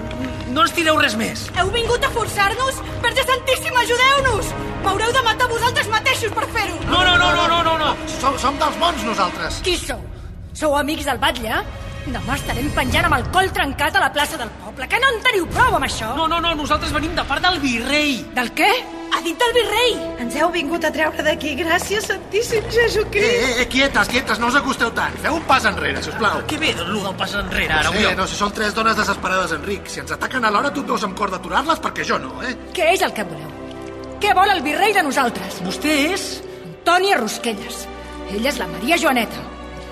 No 0.51 0.65
ens 0.65 0.73
tireu 0.75 0.97
res 0.99 1.15
més. 1.19 1.45
Heu 1.59 1.69
vingut 1.71 2.03
a 2.03 2.09
forçar-nos? 2.11 2.81
Verge 3.03 3.23
Santíssima, 3.29 3.83
ajudeu-nos! 3.85 4.49
M'haureu 4.83 5.13
de 5.15 5.21
matar 5.23 5.47
vosaltres 5.51 5.87
mateixos 5.91 6.33
per 6.35 6.47
fer-ho! 6.55 6.79
No, 6.89 7.03
no, 7.07 7.13
no, 7.21 7.29
no, 7.37 7.45
no, 7.47 7.61
no, 7.63 7.77
no. 7.79 7.93
Som, 8.19 8.35
som 8.41 8.59
dels 8.59 8.79
bons, 8.81 9.05
nosaltres. 9.07 9.61
Qui 9.63 9.77
sou? 9.79 10.01
Sou 10.53 10.75
amics 10.77 11.07
del 11.07 11.21
batlle? 11.21 11.63
Demà 12.03 12.35
estarem 12.35 12.67
penjant 12.75 13.07
amb 13.07 13.15
el 13.15 13.23
coll 13.31 13.47
trencat 13.55 13.95
a 13.95 14.03
la 14.03 14.11
plaça 14.11 14.37
del 14.41 14.51
poble. 14.65 14.89
Que 14.91 14.99
no 14.99 15.13
en 15.13 15.21
teniu 15.23 15.47
prou 15.55 15.77
amb 15.79 15.87
això? 15.87 16.11
No, 16.19 16.27
no, 16.27 16.41
no, 16.43 16.51
nosaltres 16.59 16.91
venim 16.91 17.15
de 17.15 17.23
part 17.29 17.45
del 17.45 17.61
virrei. 17.63 18.19
Del 18.35 18.51
què? 18.57 18.73
Ha 19.13 19.21
dit 19.21 19.37
del 19.37 19.51
virrei. 19.53 19.91
Ens 20.23 20.35
heu 20.39 20.49
vingut 20.51 20.83
a 20.87 20.91
treure 20.91 21.23
d'aquí. 21.25 21.53
Gràcies, 21.59 22.07
Santíssim 22.09 22.63
Eh, 22.65 22.71
Jesucrist. 22.71 23.25
eh, 23.25 23.61
eh, 23.61 23.67
quietes, 23.67 24.07
quietes, 24.09 24.39
no 24.39 24.47
us 24.47 24.55
acosteu 24.55 24.91
tant. 24.91 25.13
Feu 25.21 25.35
un 25.35 25.43
pas 25.43 25.65
enrere, 25.65 26.01
sisplau. 26.01 26.41
Què 26.47 26.57
ve, 26.59 26.73
lo 26.87 27.03
del 27.03 27.15
pas 27.15 27.33
enrere, 27.35 27.71
ara, 27.71 27.83
No 27.89 27.91
sé, 27.93 28.15
no, 28.15 28.27
si 28.27 28.35
són 28.35 28.51
tres 28.53 28.73
dones 28.73 28.97
desesperades, 28.97 29.51
Enric. 29.51 29.87
Si 29.87 29.99
ens 29.99 30.11
ataquen 30.11 30.43
alhora, 30.45 30.73
tu 30.73 30.81
et 30.81 30.87
veus 30.87 31.03
amb 31.03 31.15
cor 31.17 31.29
d'aturar-les, 31.31 31.79
perquè 31.79 32.03
jo 32.03 32.17
no, 32.17 32.41
eh? 32.41 32.55
Què 32.73 32.93
és 32.93 33.01
el 33.01 33.13
que 33.13 33.23
voleu? 33.23 33.51
Què 34.19 34.33
vol 34.33 34.49
el 34.49 34.61
virrei 34.63 34.93
de 34.93 35.03
nosaltres? 35.03 35.61
Vostè 35.63 36.13
és... 36.13 36.41
Antònia 36.83 37.15
Rosquelles. 37.17 37.87
Ella 38.31 38.49
és 38.49 38.57
la 38.59 38.67
Maria 38.67 38.97
Joaneta. 38.97 39.39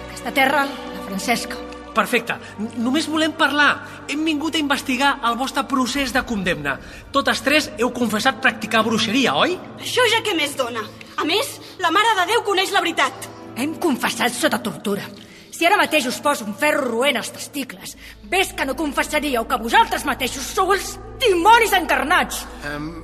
Aquesta 0.10 0.32
terra, 0.32 0.66
la 0.66 1.04
Francesca. 1.08 1.56
Perfecte. 1.96 2.38
Només 2.80 3.08
volem 3.12 3.34
parlar. 3.36 3.72
Hem 4.12 4.24
vingut 4.26 4.56
a 4.56 4.62
investigar 4.62 5.18
el 5.28 5.36
vostre 5.40 5.64
procés 5.68 6.14
de 6.16 6.24
condemna. 6.28 6.78
Totes 7.12 7.42
tres 7.44 7.70
heu 7.78 7.92
confessat 7.96 8.40
practicar 8.44 8.84
bruixeria, 8.88 9.36
oi? 9.36 9.58
Això 9.82 10.06
ja 10.14 10.22
què 10.24 10.36
més 10.38 10.56
dona? 10.60 10.84
A 11.18 11.28
més, 11.28 11.58
la 11.84 11.92
Mare 11.92 12.16
de 12.22 12.30
Déu 12.32 12.46
coneix 12.48 12.72
la 12.72 12.84
veritat. 12.84 13.28
Hem 13.60 13.76
confessat 13.84 14.34
sota 14.34 14.62
tortura. 14.64 15.04
Si 15.52 15.68
ara 15.68 15.78
mateix 15.78 16.08
us 16.10 16.18
poso 16.24 16.46
un 16.48 16.56
ferro 16.58 16.88
roent 16.88 17.20
als 17.20 17.30
testicles, 17.36 17.98
ves 18.32 18.54
que 18.58 18.66
no 18.66 18.74
confessaríeu 18.80 19.44
que 19.46 19.60
vosaltres 19.62 20.08
mateixos 20.08 20.48
sou 20.56 20.72
els 20.74 20.96
dimonis 21.22 21.76
encarnats. 21.78 22.46
Um, 22.72 23.04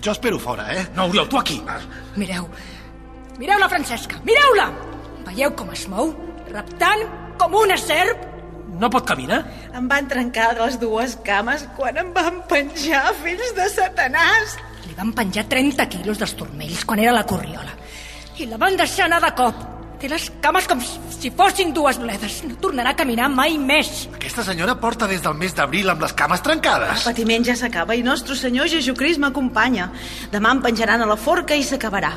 jo 0.00 0.10
espero 0.10 0.40
fora, 0.42 0.66
eh? 0.74 0.86
No, 0.96 1.06
Oriol, 1.12 1.28
tu 1.30 1.38
aquí. 1.38 1.60
Mireu, 2.16 2.48
mireu 3.38 3.60
la 3.60 3.68
Francesca, 3.70 4.18
mireu-la! 4.26 4.70
Veieu 5.28 5.52
com 5.54 5.70
es 5.70 5.86
mou? 5.92 6.10
Reptant 6.50 7.06
com 7.38 7.54
una 7.60 7.76
serp? 7.80 8.28
No 8.80 8.88
pot 8.90 9.04
caminar? 9.06 9.42
Em 9.76 9.86
van 9.88 10.08
trencar 10.10 10.52
les 10.58 10.78
dues 10.80 11.16
cames 11.26 11.66
quan 11.76 11.96
em 12.00 12.12
van 12.16 12.40
penjar, 12.50 13.12
fills 13.22 13.52
de 13.56 13.66
satanàs. 13.70 14.56
Li 14.88 14.94
van 14.98 15.12
penjar 15.16 15.44
30 15.48 15.86
quilos 15.92 16.18
dels 16.18 16.34
turmells 16.38 16.84
quan 16.88 16.98
era 17.04 17.12
a 17.12 17.18
la 17.20 17.26
corriola. 17.28 17.76
I 18.40 18.48
la 18.50 18.56
van 18.58 18.76
deixar 18.80 19.06
anar 19.06 19.20
de 19.22 19.30
cop. 19.38 19.68
Té 20.02 20.08
les 20.10 20.24
cames 20.42 20.64
com 20.66 20.80
si 20.82 21.30
fossin 21.30 21.70
dues 21.76 22.00
bledes. 22.02 22.40
No 22.48 22.56
tornarà 22.58 22.90
a 22.90 22.98
caminar 22.98 23.28
mai 23.30 23.54
més. 23.54 24.08
Aquesta 24.16 24.42
senyora 24.42 24.74
porta 24.80 25.06
des 25.06 25.22
del 25.22 25.36
mes 25.38 25.54
d'abril 25.54 25.86
amb 25.92 26.02
les 26.02 26.12
cames 26.18 26.40
El 26.40 26.44
trencades. 26.48 27.04
patiment 27.06 27.44
ja 27.46 27.54
s'acaba 27.54 27.94
i 27.94 28.02
nostre 28.02 28.34
senyor 28.34 28.66
Jesucrist 28.66 29.20
m'acompanya. 29.22 29.92
Demà 30.32 30.50
em 30.56 30.62
penjaran 30.64 31.02
a 31.02 31.06
la 31.06 31.16
forca 31.16 31.54
i 31.54 31.62
s'acabarà. 31.62 32.16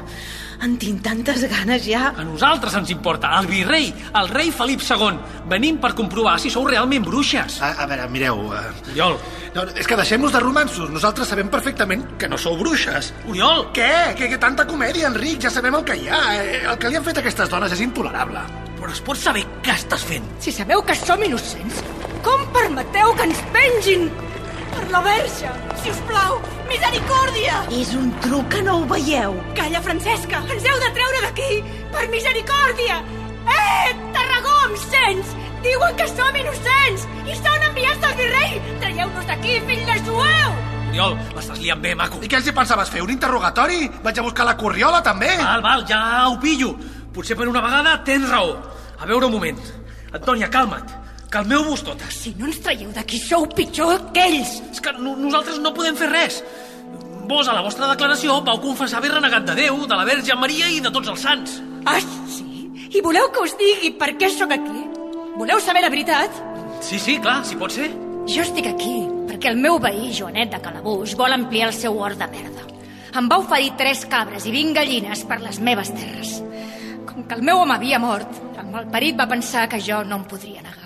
En 0.65 0.75
tinc 0.81 1.03
tantes 1.05 1.43
ganes 1.45 1.83
ja. 1.85 2.07
A 2.17 2.23
nosaltres 2.25 2.73
ens 2.79 2.89
importa. 2.89 3.29
El 3.37 3.45
virrei, 3.45 3.91
el 4.17 4.29
rei 4.31 4.49
Felip 4.55 4.81
II. 4.81 5.19
Venim 5.51 5.77
per 5.81 5.91
comprovar 5.93 6.39
si 6.41 6.49
sou 6.49 6.65
realment 6.65 7.05
bruixes. 7.05 7.59
A, 7.61 7.69
a 7.83 7.85
veure, 7.91 8.07
mireu... 8.09 8.39
Uh, 8.49 8.63
Oriol. 8.89 9.19
No, 9.53 9.67
és 9.77 9.85
que 9.87 9.95
deixem-nos 9.99 10.33
de 10.33 10.41
romansos. 10.41 10.89
Nosaltres 10.89 11.29
sabem 11.29 11.51
perfectament 11.53 12.01
que 12.17 12.27
no 12.31 12.39
sou 12.41 12.57
bruixes. 12.57 13.11
Oriol! 13.29 13.67
Què? 13.77 13.91
Que, 14.17 14.31
que 14.33 14.39
tanta 14.41 14.65
comèdia, 14.67 15.11
Enric? 15.13 15.37
Ja 15.45 15.53
sabem 15.53 15.77
el 15.77 15.85
que 15.85 15.99
hi 16.01 16.09
ha. 16.09 16.21
Eh, 16.41 16.63
El 16.65 16.79
que 16.81 16.89
li 16.89 16.97
han 16.97 17.05
fet 17.05 17.21
a 17.21 17.23
aquestes 17.23 17.51
dones 17.53 17.77
és 17.77 17.85
intolerable. 17.85 18.41
Però 18.79 18.89
es 18.91 19.03
pot 19.05 19.21
saber 19.21 19.45
què 19.63 19.77
estàs 19.77 20.01
fent? 20.09 20.25
Si 20.41 20.51
sabeu 20.55 20.81
que 20.87 20.97
som 20.97 21.21
innocents, 21.23 21.83
com 22.25 22.41
permeteu 22.57 23.13
que 23.19 23.29
ens 23.29 23.45
pengin? 23.53 24.09
Per 24.75 24.85
la 24.91 25.01
verge! 25.05 25.51
Si 25.81 25.91
us 25.91 26.01
plau, 26.09 26.37
misericòrdia! 26.69 27.61
És 27.79 27.93
un 27.95 28.11
truc 28.25 28.49
que 28.51 28.61
no 28.65 28.81
ho 28.81 28.85
veieu. 28.89 29.35
Calla, 29.57 29.81
Francesca! 29.85 30.41
Ens 30.51 30.67
heu 30.67 30.81
de 30.83 30.91
treure 30.97 31.21
d'aquí! 31.23 31.49
Per 31.95 32.05
misericòrdia! 32.11 32.99
Eh, 33.55 33.95
Tarragó, 34.15 34.55
em 34.67 34.77
sents? 34.87 35.33
Diuen 35.65 35.95
que 35.97 36.07
som 36.11 36.35
innocents 36.37 37.05
i 37.25 37.37
són 37.39 37.67
enviats 37.71 38.01
del 38.03 38.17
virrei! 38.19 38.59
Traieu-nos 38.83 39.29
d'aquí, 39.31 39.59
fill 39.69 39.85
de 39.87 39.99
jueu! 40.09 40.57
Oriol, 40.95 41.15
m'estàs 41.35 41.59
liant 41.59 41.81
bé, 41.83 41.95
maco. 41.99 42.21
I 42.23 42.29
què 42.31 42.37
els 42.39 42.45
hi 42.47 42.55
pensaves 42.55 42.91
fer? 42.91 43.01
Un 43.03 43.11
interrogatori? 43.11 43.89
Vaig 44.03 44.19
a 44.21 44.23
buscar 44.23 44.45
la 44.47 44.55
corriola, 44.55 45.01
també? 45.03 45.33
Val, 45.41 45.63
val, 45.65 45.87
ja 45.89 46.01
ho 46.29 46.37
pillo. 46.39 46.69
Potser 47.15 47.35
per 47.35 47.49
una 47.51 47.63
vegada 47.63 47.97
tens 48.07 48.29
raó. 48.31 48.53
A 48.99 49.07
veure 49.09 49.27
un 49.27 49.35
moment. 49.35 49.59
Antònia, 50.15 50.47
calma't. 50.51 50.93
Calmeu-vos 51.35 51.81
totes. 51.83 52.15
Si 52.15 52.31
no 52.39 52.47
ens 52.47 52.61
traieu 52.63 52.93
d'aquí, 52.95 53.17
sou 53.19 53.43
pitjor 53.51 54.13
que 54.15 54.23
ells. 54.23 54.53
És 54.71 54.79
que 54.79 54.93
no, 54.95 55.17
nosaltres 55.19 55.57
no 55.59 55.73
podem 55.75 55.97
fer 55.99 56.07
res. 56.07 56.37
Vos, 57.27 57.49
a 57.49 57.55
la 57.57 57.63
vostra 57.65 57.89
declaració, 57.89 58.37
vau 58.45 58.61
confessar 58.63 59.01
haver 59.01 59.11
renegat 59.11 59.43
de 59.49 59.55
Déu, 59.57 59.81
de 59.83 59.97
la 59.99 60.05
Verge 60.07 60.37
Maria 60.39 60.69
i 60.71 60.79
de 60.79 60.93
tots 60.95 61.11
els 61.11 61.25
sants. 61.27 61.57
Ah, 61.83 61.97
sí? 62.31 62.69
I 62.95 63.01
voleu 63.03 63.27
que 63.35 63.43
us 63.43 63.55
digui 63.59 63.91
per 63.99 64.13
què 64.15 64.29
sóc 64.31 64.53
aquí? 64.55 64.85
Voleu 65.35 65.59
saber 65.59 65.83
la 65.83 65.89
veritat? 65.91 66.39
Sí, 66.79 67.01
sí, 67.03 67.17
clar, 67.19 67.41
si 67.43 67.59
pot 67.59 67.75
ser. 67.75 67.89
Jo 68.31 68.45
estic 68.45 68.71
aquí 68.71 68.95
perquè 69.27 69.51
el 69.51 69.59
meu 69.59 69.75
veí, 69.83 70.13
Joanet 70.15 70.55
de 70.55 70.61
Calabuix, 70.63 71.17
vol 71.19 71.35
ampliar 71.35 71.67
el 71.73 71.75
seu 71.75 71.99
hort 71.99 72.21
de 72.21 72.29
merda. 72.31 72.63
Em 73.19 73.27
va 73.27 73.41
oferir 73.43 73.73
tres 73.75 74.05
cabres 74.07 74.47
i 74.47 74.55
vint 74.55 74.71
gallines 74.77 75.27
per 75.27 75.41
les 75.43 75.59
meves 75.59 75.91
terres. 75.99 76.37
Com 77.11 77.27
que 77.27 77.35
el 77.35 77.43
meu 77.43 77.59
home 77.59 77.75
havia 77.75 77.99
mort, 77.99 78.39
el 78.55 78.71
malparit 78.71 79.19
va 79.19 79.27
pensar 79.35 79.67
que 79.67 79.83
jo 79.83 79.99
no 80.07 80.23
em 80.23 80.27
podria 80.31 80.63
negar. 80.63 80.84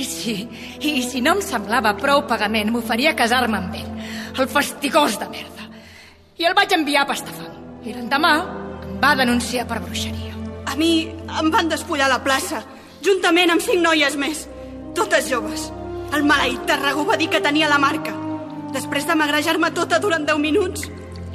I 0.00 0.04
si, 0.04 0.36
i 0.80 1.02
si 1.06 1.22
no 1.24 1.36
em 1.36 1.42
semblava 1.44 1.94
prou 1.98 2.24
pagament, 2.30 2.72
m'oferia 2.72 3.14
casar-me 3.18 3.58
amb 3.60 3.76
ell, 3.78 3.90
el 4.38 4.50
fastigós 4.50 5.18
de 5.20 5.28
merda. 5.30 5.68
I 6.38 6.48
el 6.48 6.56
vaig 6.58 6.72
enviar 6.74 7.04
a 7.04 7.10
Pastafam. 7.10 7.52
I 7.84 7.92
l'endemà 7.94 8.34
em 8.86 8.96
va 9.02 9.14
denunciar 9.18 9.66
per 9.68 9.82
bruixeria. 9.84 10.32
A 10.66 10.76
mi 10.80 11.06
em 11.10 11.50
van 11.52 11.68
despullar 11.70 12.08
la 12.10 12.22
plaça, 12.24 12.62
juntament 13.04 13.52
amb 13.52 13.62
cinc 13.62 13.82
noies 13.84 14.16
més, 14.18 14.46
totes 14.96 15.28
joves. 15.30 15.68
El 16.14 16.24
maleït 16.26 16.64
Tarragó 16.66 17.04
va 17.06 17.18
dir 17.20 17.28
que 17.30 17.42
tenia 17.44 17.68
la 17.70 17.78
marca. 17.82 18.14
Després 18.74 19.06
de 19.06 19.14
magrejar-me 19.18 19.70
tota 19.74 20.00
durant 20.02 20.26
10 20.26 20.40
minuts, 20.42 20.88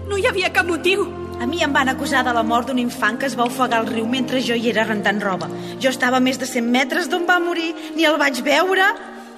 no 0.09 0.17
hi 0.17 0.27
havia 0.27 0.51
cap 0.55 0.67
motiu. 0.67 1.05
A 1.39 1.45
mi 1.47 1.61
em 1.63 1.71
van 1.71 1.87
acusar 1.87 2.25
de 2.27 2.33
la 2.35 2.43
mort 2.43 2.67
d'un 2.67 2.79
infant 2.81 3.15
que 3.19 3.25
es 3.29 3.35
va 3.39 3.45
ofegar 3.47 3.79
al 3.79 3.87
riu 3.87 4.05
mentre 4.11 4.41
jo 4.43 4.57
hi 4.59 4.69
era 4.73 4.83
rentant 4.83 5.21
roba. 5.23 5.47
Jo 5.79 5.87
estava 5.93 6.17
a 6.19 6.23
més 6.23 6.39
de 6.39 6.45
100 6.45 6.67
metres 6.67 7.07
d'on 7.07 7.23
va 7.29 7.37
morir, 7.39 7.69
ni 7.95 8.03
el 8.03 8.17
vaig 8.19 8.41
veure. 8.43 8.89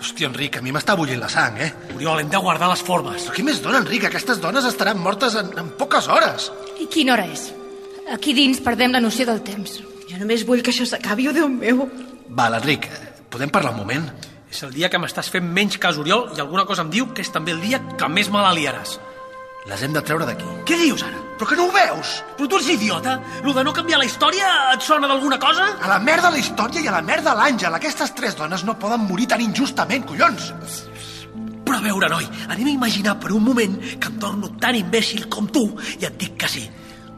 Hòstia, 0.02 0.32
Enric, 0.32 0.58
a 0.58 0.64
mi 0.66 0.74
m'està 0.74 0.96
bullint 0.98 1.22
la 1.22 1.30
sang, 1.30 1.60
eh? 1.62 1.70
Oriol, 1.94 2.24
hem 2.24 2.32
de 2.32 2.42
guardar 2.42 2.72
les 2.72 2.82
formes. 2.82 3.28
Però 3.28 3.38
què 3.38 3.46
més 3.46 3.62
dona, 3.62 3.84
Enric? 3.84 4.08
Aquestes 4.10 4.42
dones 4.42 4.66
estaran 4.66 4.98
mortes 4.98 5.38
en, 5.38 5.54
en 5.62 5.70
poques 5.78 6.10
hores. 6.10 6.50
I 6.82 6.90
quina 6.90 7.14
hora 7.14 7.28
és? 7.30 7.52
Aquí 8.10 8.34
dins 8.34 8.64
perdem 8.66 8.98
la 8.98 9.04
noció 9.04 9.30
del 9.30 9.44
temps. 9.46 9.78
Jo 10.10 10.18
només 10.18 10.42
vull 10.48 10.66
que 10.66 10.74
això 10.74 10.90
s'acabi, 10.90 11.30
oh 11.30 11.38
Déu 11.38 11.54
meu. 11.54 11.86
Val, 12.34 12.58
Enric, 12.58 12.90
eh, 12.90 13.14
podem 13.30 13.54
parlar 13.54 13.76
un 13.76 13.84
moment? 13.86 14.10
És 14.50 14.66
el 14.66 14.74
dia 14.74 14.90
que 14.90 14.98
m'estàs 15.00 15.30
fent 15.30 15.46
menys 15.46 15.78
cas, 15.78 16.02
Oriol, 16.02 16.32
i 16.34 16.42
alguna 16.42 16.66
cosa 16.66 16.82
em 16.82 16.90
diu 16.90 17.14
que 17.14 17.22
és 17.22 17.30
també 17.30 17.54
el 17.54 17.62
dia 17.62 17.84
que 17.94 18.10
més 18.10 18.34
me 18.34 18.42
l'aliaràs. 18.42 18.98
Les 19.70 19.86
hem 19.86 19.94
de 19.94 20.02
treure 20.02 20.26
d'aquí. 20.26 20.50
Què 20.66 20.82
dius 20.82 21.06
ara? 21.06 21.31
Però 21.42 21.50
que 21.50 21.56
no 21.58 21.64
ho 21.66 21.72
veus? 21.74 22.10
Però 22.38 22.46
tu 22.46 22.60
ets 22.60 22.68
idiota? 22.70 23.16
Lo 23.42 23.50
de 23.56 23.64
no 23.66 23.72
canviar 23.74 23.98
la 23.98 24.06
història 24.06 24.50
et 24.76 24.84
sona 24.86 25.08
d'alguna 25.10 25.40
cosa? 25.42 25.72
A 25.82 25.88
la 25.90 25.98
merda 25.98 26.30
la 26.30 26.38
història 26.38 26.84
i 26.84 26.90
a 26.92 26.92
la 26.94 27.00
merda 27.02 27.34
l'Àngel. 27.34 27.74
Aquestes 27.80 28.12
tres 28.14 28.36
dones 28.38 28.62
no 28.62 28.76
poden 28.78 29.08
morir 29.08 29.26
tan 29.32 29.42
injustament, 29.42 30.06
collons. 30.06 30.52
Però 31.66 31.80
a 31.80 31.82
veure, 31.82 32.12
noi, 32.14 32.28
anem 32.46 32.70
a 32.70 32.76
imaginar 32.76 33.16
per 33.24 33.32
un 33.34 33.42
moment 33.42 33.74
que 33.82 34.12
em 34.12 34.20
torno 34.22 34.52
tan 34.62 34.78
imbècil 34.78 35.26
com 35.34 35.48
tu 35.50 35.64
i 35.98 36.06
et 36.06 36.20
dic 36.22 36.38
que 36.38 36.52
sí. 36.52 36.68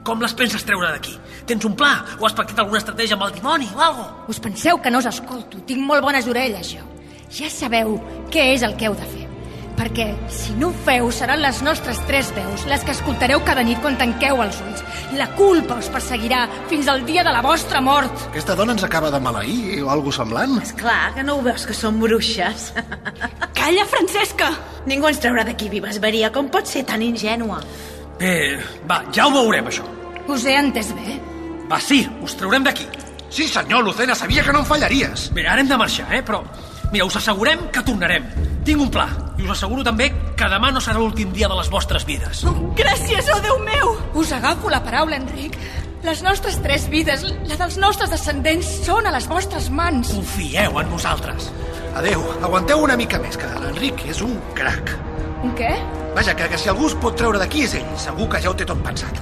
Com 0.08 0.24
les 0.24 0.38
penses 0.40 0.64
treure 0.64 0.94
d'aquí? 0.94 1.18
Tens 1.52 1.68
un 1.68 1.76
pla? 1.76 1.92
O 2.16 2.24
has 2.24 2.38
pactat 2.40 2.64
alguna 2.64 2.80
estratègia 2.80 3.20
amb 3.20 3.28
el 3.28 3.36
dimoni 3.36 3.68
o 3.76 3.84
algo? 3.84 4.08
Us 4.32 4.40
penseu 4.40 4.80
que 4.80 4.94
no 4.94 5.04
us 5.04 5.12
escolto. 5.12 5.60
Tinc 5.68 5.84
molt 5.84 6.08
bones 6.08 6.32
orelles, 6.32 6.72
jo. 6.78 6.88
Ja 7.28 7.52
sabeu 7.52 8.00
què 8.32 8.54
és 8.54 8.64
el 8.64 8.80
que 8.80 8.88
heu 8.88 8.96
de 8.96 9.12
fer. 9.18 9.23
Perquè, 9.78 10.06
si 10.30 10.54
no 10.60 10.70
ho 10.70 10.76
feu, 10.86 11.08
seran 11.12 11.42
les 11.42 11.62
nostres 11.66 11.98
tres 12.08 12.30
veus 12.36 12.66
les 12.70 12.84
que 12.86 12.94
escoltareu 12.94 13.42
cada 13.46 13.64
nit 13.66 13.80
quan 13.82 13.98
tanqueu 13.98 14.42
els 14.44 14.60
ulls. 14.62 14.84
La 15.18 15.28
culpa 15.38 15.80
us 15.82 15.90
perseguirà 15.94 16.44
fins 16.70 16.88
al 16.92 17.06
dia 17.08 17.24
de 17.26 17.34
la 17.34 17.42
vostra 17.46 17.82
mort. 17.82 18.28
Aquesta 18.30 18.56
dona 18.60 18.76
ens 18.78 18.86
acaba 18.86 19.10
de 19.14 19.20
maleir 19.24 19.82
o 19.84 19.90
algo 19.94 20.14
semblant? 20.14 20.60
És 20.62 20.76
clar 20.78 21.14
que 21.18 21.26
no 21.26 21.40
ho 21.40 21.46
veus 21.46 21.66
que 21.66 21.74
som 21.78 22.00
bruixes. 22.02 22.72
Calla, 23.58 23.86
Francesca! 23.90 24.52
Ningú 24.90 25.10
ens 25.10 25.22
traurà 25.24 25.46
d'aquí 25.48 25.70
vives, 25.74 26.00
Maria. 26.04 26.30
Com 26.34 26.52
pot 26.54 26.70
ser 26.70 26.86
tan 26.88 27.02
ingènua? 27.02 27.62
Bé, 28.20 28.60
va, 28.90 29.02
ja 29.16 29.26
ho 29.28 29.34
veurem, 29.34 29.72
això. 29.72 29.86
Us 30.30 30.46
he 30.48 30.54
entès 30.60 30.94
bé? 30.96 31.18
Va, 31.72 31.80
sí, 31.82 32.04
us 32.24 32.38
traurem 32.40 32.66
d'aquí. 32.66 32.86
Sí, 33.34 33.48
senyor, 33.50 33.82
Lucena, 33.84 34.14
sabia 34.14 34.44
que 34.46 34.54
no 34.54 34.62
em 34.62 34.70
fallaries. 34.70 35.32
Bé, 35.34 35.48
ara 35.50 35.64
hem 35.64 35.70
de 35.72 35.78
marxar, 35.82 36.06
eh? 36.14 36.22
Però, 36.22 36.44
mira, 36.94 37.08
us 37.10 37.18
assegurem 37.18 37.66
que 37.74 37.82
tornarem. 37.82 38.28
Tinc 38.64 38.84
un 38.86 38.92
pla. 38.94 39.08
I 39.44 39.48
us 39.50 39.58
asseguro 39.58 39.84
també 39.84 40.06
que 40.40 40.48
demà 40.48 40.70
no 40.72 40.80
serà 40.80 41.02
l'últim 41.02 41.34
dia 41.36 41.50
de 41.52 41.56
les 41.58 41.68
vostres 41.72 42.06
vides. 42.08 42.46
Gràcies, 42.80 43.28
oh 43.34 43.42
Déu 43.44 43.58
meu! 43.60 43.90
Us 44.22 44.32
agafo 44.32 44.72
la 44.72 44.80
paraula, 44.86 45.18
Enric. 45.20 45.58
Les 46.04 46.22
nostres 46.24 46.62
tres 46.64 46.86
vides, 46.92 47.26
la 47.50 47.58
dels 47.60 47.76
nostres 47.80 48.12
descendents, 48.12 48.70
són 48.86 49.08
a 49.08 49.12
les 49.12 49.28
vostres 49.28 49.68
mans. 49.68 50.14
Confieu 50.16 50.80
en 50.80 50.90
nosaltres. 50.92 51.50
Adeu, 52.00 52.24
aguanteu 52.40 52.86
una 52.88 52.96
mica 53.00 53.20
més, 53.20 53.36
que 53.40 53.50
l'Enric 53.60 54.06
és 54.16 54.24
un 54.24 54.38
crac. 54.56 54.96
Un 55.44 55.52
què? 55.60 55.74
Vaja, 56.16 56.38
que, 56.40 56.48
que 56.48 56.60
si 56.60 56.72
algú 56.72 56.88
es 56.88 56.96
pot 57.04 57.20
treure 57.20 57.42
d'aquí 57.42 57.66
és 57.68 57.76
ell. 57.82 57.90
Segur 58.00 58.30
que 58.32 58.40
ja 58.44 58.52
ho 58.52 58.56
té 58.56 58.68
tot 58.70 58.80
pensat. 58.86 59.20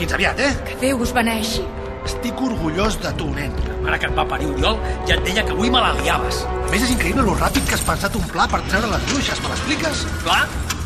Fins 0.00 0.18
aviat, 0.18 0.42
eh? 0.42 0.50
Que 0.66 0.80
Déu 0.82 1.06
us 1.06 1.14
beneixi. 1.14 1.62
Estic 2.04 2.40
orgullós 2.40 2.96
de 3.02 3.12
tu, 3.18 3.28
nen. 3.34 3.52
La 3.66 3.76
mare 3.84 3.98
que 4.00 4.08
et 4.08 4.16
va 4.16 4.24
parir, 4.28 4.48
Oriol, 4.54 4.78
ja 5.08 5.16
et 5.16 5.24
deia 5.26 5.44
que 5.44 5.52
avui 5.52 5.70
me 5.70 5.80
l'aliaves. 5.82 6.42
A 6.48 6.70
més, 6.70 6.82
és 6.86 6.92
increïble 6.94 7.24
lo 7.26 7.36
ràpid 7.38 7.66
que 7.68 7.76
has 7.76 7.84
pensat 7.86 8.16
un 8.16 8.26
pla 8.32 8.46
per 8.50 8.60
treure 8.68 8.90
les 8.92 9.06
bruixes. 9.10 9.42
Me 9.44 9.52
l'expliques? 9.52 10.04
Pla? 10.24 10.38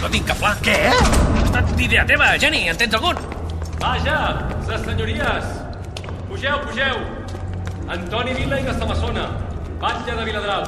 No 0.03 0.11
tinc 0.13 0.27
cap 0.31 0.41
pla. 0.43 0.53
Què? 0.67 0.79
Ha 0.91 1.45
estat 1.45 1.75
idea 1.81 2.05
teva, 2.09 2.33
Jenny. 2.43 2.65
En 2.73 2.81
tens 2.81 2.97
algun? 2.99 3.21
Vaja, 3.81 4.19
ses 4.67 4.87
senyories. 4.89 5.53
Pugeu, 6.29 6.59
pugeu. 6.67 6.99
Antoni 7.95 8.35
Vila 8.39 8.59
i 8.61 8.67
de 8.67 8.75
Samassona, 8.79 9.29
batlle 9.83 10.17
de 10.19 10.25
Viladrau, 10.25 10.65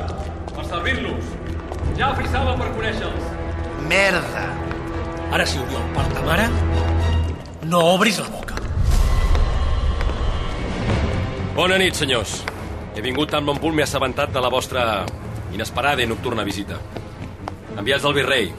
per 0.53 0.67
servir-los. 0.69 1.31
Ja 1.97 2.13
frisava 2.19 2.53
per 2.61 2.69
conèixer-los. 2.77 3.31
Merda. 3.89 4.45
Ara 5.33 5.47
sí, 5.49 5.59
Oriol, 5.65 5.89
per 5.97 6.05
ta 6.13 6.27
mare, 6.29 6.51
no 7.73 7.83
obris 7.97 8.21
la 8.21 8.29
boca. 8.31 8.56
Bona 11.57 11.79
nit, 11.81 11.97
senyors. 11.97 12.43
He 12.93 13.01
vingut 13.01 13.31
tan 13.33 13.47
bon 13.49 13.57
punt 13.57 13.73
m'he 13.73 13.85
assabentat 13.87 14.29
de 14.29 14.41
la 14.45 14.51
vostra 14.53 14.83
inesperada 15.57 16.03
i 16.05 16.09
nocturna 16.11 16.45
visita. 16.45 16.77
Enviats 17.79 18.05
del 18.05 18.13
virrei. 18.19 18.51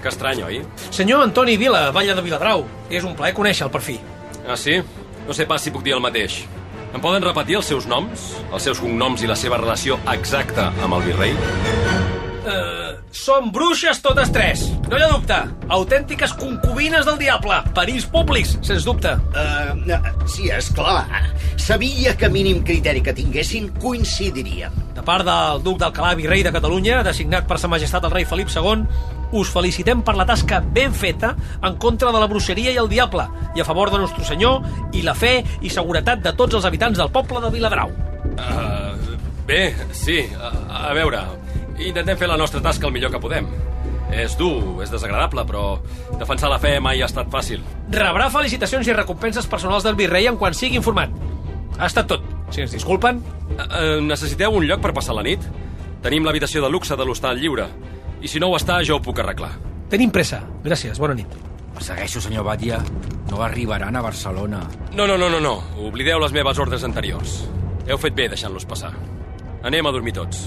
Que 0.00 0.08
estrany, 0.08 0.40
oi? 0.46 0.62
Senyor 0.88 1.20
Antoni 1.26 1.58
Vila, 1.60 1.90
Valla 1.92 2.14
de 2.16 2.24
Viladrau. 2.24 2.64
És 2.88 3.04
un 3.04 3.12
plaer 3.18 3.34
conèixer-lo, 3.36 3.68
per 3.74 3.82
fi. 3.84 3.98
Ah, 4.48 4.56
sí? 4.56 4.78
No 5.26 5.36
sé 5.36 5.44
pas 5.44 5.60
si 5.60 5.74
puc 5.74 5.84
dir 5.84 5.98
el 5.98 6.00
mateix. 6.00 6.38
Em 6.94 7.04
poden 7.04 7.28
repetir 7.28 7.58
els 7.60 7.68
seus 7.68 7.84
noms, 7.92 8.24
els 8.48 8.64
seus 8.64 8.80
cognoms 8.80 9.20
i 9.20 9.28
la 9.28 9.36
seva 9.36 9.60
relació 9.60 10.00
exacta 10.14 10.70
amb 10.80 10.96
el 10.96 11.04
virrei? 11.10 11.36
Uh, 11.36 12.85
som 13.10 13.50
bruixes 13.52 14.00
totes 14.04 14.30
tres, 14.32 14.66
no 14.90 14.98
hi 14.98 15.04
ha 15.04 15.10
dubte. 15.10 15.36
Autèntiques 15.72 16.34
concubines 16.36 17.06
del 17.06 17.18
diable. 17.20 17.58
Perills 17.74 18.06
públics, 18.12 18.56
sens 18.66 18.86
dubte. 18.86 19.14
Uh, 19.34 19.98
sí, 20.30 20.50
és 20.52 20.68
clar. 20.76 21.06
Sabia 21.60 22.14
que 22.18 22.30
mínim 22.30 22.62
criteri 22.66 23.02
que 23.02 23.14
tinguessin 23.16 23.70
coincidiríem. 23.82 24.74
De 24.96 25.04
part 25.06 25.26
del 25.26 25.62
duc 25.64 25.80
d'Alcalà, 25.80 26.14
virrei 26.18 26.44
de 26.46 26.52
Catalunya, 26.54 27.02
designat 27.06 27.48
per 27.48 27.58
sa 27.60 27.70
majestat 27.72 28.04
el 28.06 28.14
rei 28.14 28.28
Felip 28.28 28.52
II, 28.52 28.84
us 29.36 29.50
felicitem 29.50 30.04
per 30.06 30.14
la 30.16 30.26
tasca 30.28 30.60
ben 30.60 30.94
feta 30.94 31.34
en 31.64 31.76
contra 31.82 32.12
de 32.14 32.20
la 32.22 32.28
bruixeria 32.30 32.70
i 32.70 32.78
el 32.78 32.88
diable 32.88 33.26
i 33.56 33.60
a 33.60 33.66
favor 33.66 33.90
de 33.90 33.98
Nostre 33.98 34.24
Senyor 34.24 34.94
i 34.94 35.02
la 35.02 35.16
fe 35.18 35.40
i 35.60 35.72
seguretat 35.72 36.22
de 36.22 36.32
tots 36.38 36.54
els 36.54 36.68
habitants 36.68 37.00
del 37.00 37.10
poble 37.10 37.42
de 37.42 37.50
Viladrau. 37.50 37.90
Uh, 38.36 39.16
bé, 39.48 39.74
sí, 39.96 40.20
a, 40.38 40.52
a 40.90 40.94
veure, 40.94 41.24
intentem 41.78 42.18
fer 42.18 42.28
la 42.30 42.38
nostra 42.40 42.62
tasca 42.64 42.88
el 42.88 42.94
millor 42.94 43.12
que 43.12 43.20
podem. 43.20 43.48
És 44.14 44.36
dur, 44.38 44.82
és 44.84 44.90
desagradable, 44.92 45.42
però 45.48 45.64
defensar 46.20 46.50
la 46.50 46.60
fe 46.62 46.76
mai 46.80 47.02
ha 47.02 47.08
estat 47.10 47.30
fàcil. 47.32 47.64
Rebrà 47.92 48.28
felicitacions 48.30 48.86
i 48.86 48.94
recompenses 48.94 49.48
personals 49.50 49.84
del 49.86 49.98
virrei 49.98 50.28
en 50.30 50.38
quan 50.38 50.54
sigui 50.54 50.78
informat. 50.78 51.10
Ha 51.76 51.88
estat 51.90 52.08
tot. 52.14 52.24
Si 52.50 52.62
ens 52.62 52.72
disculpen... 52.72 53.22
Uh, 53.56 54.02
necessiteu 54.02 54.52
un 54.52 54.66
lloc 54.66 54.82
per 54.82 54.92
passar 54.94 55.14
la 55.16 55.24
nit? 55.26 55.42
Tenim 56.04 56.26
l'habitació 56.26 56.62
de 56.62 56.70
luxe 56.70 56.96
de 56.98 57.04
l'hostal 57.06 57.38
lliure. 57.40 57.66
I 58.22 58.30
si 58.30 58.40
no 58.42 58.50
ho 58.50 58.56
està, 58.58 58.78
jo 58.86 58.98
ho 58.98 59.02
puc 59.02 59.20
arreglar. 59.22 59.52
Tenim 59.90 60.12
pressa. 60.14 60.40
Gràcies, 60.64 60.98
bona 61.02 61.16
nit. 61.18 61.32
Segueixo, 61.82 62.22
senyor 62.24 62.46
Batlle. 62.46 62.78
No 63.30 63.42
arribaran 63.44 63.96
a 63.96 64.02
Barcelona. 64.02 64.62
No, 64.94 65.06
no, 65.06 65.18
no, 65.18 65.28
no, 65.30 65.40
no. 65.42 65.56
Oblideu 65.86 66.20
les 66.22 66.34
meves 66.34 66.60
ordres 66.62 66.86
anteriors. 66.86 67.42
Heu 67.86 67.98
fet 68.02 68.16
bé 68.16 68.30
deixant-los 68.32 68.66
passar. 68.66 68.94
Anem 69.66 69.86
a 69.86 69.92
dormir 69.94 70.14
tots. 70.16 70.46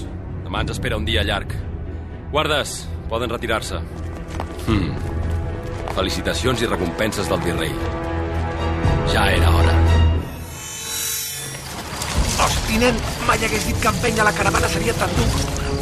Demà 0.50 0.64
ens 0.64 0.72
espera 0.74 0.96
un 0.98 1.04
dia 1.06 1.22
llarg. 1.22 1.52
Guardes, 2.32 2.70
poden 3.06 3.30
retirar-se. 3.30 3.76
Hmm. 4.66 4.96
Felicitacions 5.94 6.64
i 6.64 6.66
recompenses 6.66 7.30
del 7.30 7.38
virrei. 7.44 7.70
Ja 9.12 9.28
era 9.30 9.52
hora. 9.60 9.76
Hosti, 12.42 12.82
nen, 12.82 12.98
mai 13.30 13.38
hagués 13.46 13.70
dit 13.70 13.78
que 13.78 13.94
empènyer 13.94 14.26
la 14.26 14.34
caravana 14.34 14.74
seria 14.74 14.98
tan 14.98 15.14
dur. 15.14 15.30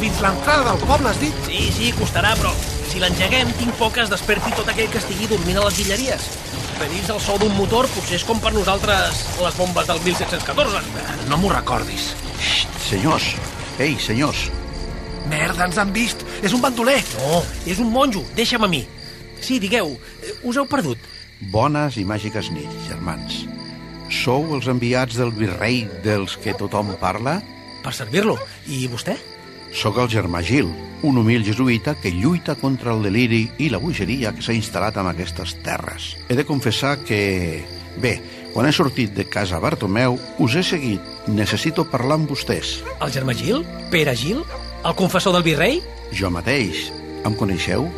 Fins 0.03 0.21
l'entrada 0.21 0.69
del 0.69 0.85
poble, 0.85 1.09
has 1.09 1.25
dit? 1.25 1.43
Sí, 1.49 1.65
sí, 1.73 1.91
costarà, 1.97 2.37
però 2.37 2.53
si 2.93 3.01
l'engeguem, 3.01 3.49
tinc 3.57 3.73
por 3.81 3.89
que 3.95 4.05
es 4.05 4.13
desperti 4.13 4.53
tot 4.53 4.69
aquell 4.69 4.93
que 4.93 5.01
estigui 5.01 5.33
dormint 5.33 5.63
a 5.63 5.65
les 5.65 5.81
guilleries. 5.81 6.29
Pedís 6.77 7.09
el 7.09 7.25
so 7.25 7.41
d'un 7.41 7.57
motor 7.57 7.89
potser 7.97 8.21
és 8.21 8.29
com 8.29 8.37
per 8.37 8.53
nosaltres 8.53 9.25
les 9.41 9.63
bombes 9.65 9.89
del 9.89 10.05
1714. 10.05 11.07
No 11.25 11.41
m'ho 11.41 11.57
recordis. 11.57 12.13
Xxt, 12.37 12.85
senyors. 12.91 13.33
Ei, 13.79 13.95
senyors. 13.95 14.49
Merda, 15.31 15.63
ens 15.69 15.77
han 15.79 15.93
vist. 15.95 16.25
És 16.43 16.51
un 16.55 16.59
bandoler. 16.59 16.99
No, 17.15 17.39
és 17.63 17.79
un 17.79 17.93
monjo. 17.93 18.25
Deixa'm 18.35 18.65
a 18.65 18.69
mi. 18.71 18.83
Sí, 19.39 19.59
digueu, 19.63 19.93
us 20.43 20.59
heu 20.59 20.67
perdut. 20.67 20.99
Bones 21.53 21.95
i 21.95 22.03
màgiques 22.03 22.49
nits, 22.51 22.75
germans. 22.89 23.45
Sou 24.11 24.55
els 24.57 24.67
enviats 24.67 25.15
del 25.15 25.31
virrei 25.31 25.85
dels 26.03 26.35
que 26.43 26.55
tothom 26.59 26.91
parla? 26.99 27.37
Per 27.85 27.93
servir-lo. 27.95 28.35
I 28.67 28.87
vostè? 28.91 29.15
Sóc 29.71 29.99
el 30.01 30.09
germà 30.11 30.41
Gil, 30.43 30.67
un 31.05 31.21
humil 31.21 31.45
jesuïta 31.45 31.93
que 32.01 32.11
lluita 32.11 32.57
contra 32.59 32.91
el 32.91 33.05
deliri 33.05 33.45
i 33.61 33.69
la 33.71 33.79
bogeria 33.79 34.33
que 34.35 34.43
s'ha 34.43 34.57
instal·lat 34.57 34.97
en 34.99 35.07
aquestes 35.13 35.55
terres. 35.63 36.15
He 36.27 36.35
de 36.35 36.43
confessar 36.43 36.97
que... 37.05 37.63
Bé, 38.01 38.17
quan 38.53 38.67
he 38.67 38.73
sortit 38.73 39.13
de 39.15 39.25
casa 39.29 39.59
Bartomeu, 39.61 40.17
us 40.39 40.55
he 40.55 40.63
seguit. 40.63 41.01
Necessito 41.27 41.85
parlar 41.89 42.19
amb 42.19 42.29
vostès. 42.31 42.79
El 42.99 43.11
germà 43.13 43.35
Gil? 43.37 43.65
Pere 43.91 44.15
Gil? 44.17 44.43
El 44.83 44.95
confessor 44.95 45.35
del 45.35 45.45
virrei? 45.45 45.81
Jo 46.15 46.31
mateix. 46.33 46.89
Em 47.27 47.35
coneixeu? 47.35 47.89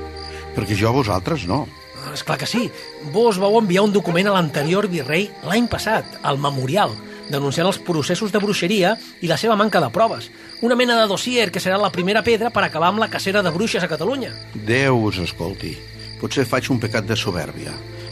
Perquè 0.56 0.76
jo 0.76 0.90
a 0.90 0.96
vosaltres 0.96 1.48
no. 1.48 1.64
És 2.12 2.26
clar 2.26 2.40
que 2.42 2.50
sí. 2.50 2.66
Vos 3.14 3.38
vau 3.40 3.56
enviar 3.60 3.86
un 3.86 3.94
document 3.94 4.28
a 4.28 4.36
l'anterior 4.36 4.88
virrei 4.92 5.30
l'any 5.48 5.70
passat, 5.72 6.18
al 6.24 6.42
memorial, 6.42 6.96
denunciant 7.32 7.70
els 7.70 7.80
processos 7.80 8.34
de 8.34 8.42
bruixeria 8.44 8.96
i 9.22 9.30
la 9.30 9.38
seva 9.40 9.56
manca 9.56 9.80
de 9.80 9.92
proves. 9.94 10.32
Una 10.62 10.76
mena 10.76 10.98
de 11.00 11.08
dossier 11.08 11.52
que 11.52 11.62
serà 11.64 11.78
la 11.80 11.94
primera 11.94 12.26
pedra 12.26 12.52
per 12.52 12.66
acabar 12.66 12.92
amb 12.92 13.00
la 13.00 13.10
cacera 13.10 13.44
de 13.46 13.54
bruixes 13.54 13.84
a 13.84 13.90
Catalunya. 13.92 14.34
Déu 14.54 15.00
us 15.08 15.22
escolti. 15.24 15.78
Potser 16.20 16.46
faig 16.46 16.68
un 16.70 16.82
pecat 16.82 17.08
de 17.08 17.16
soberbia, 17.18 17.72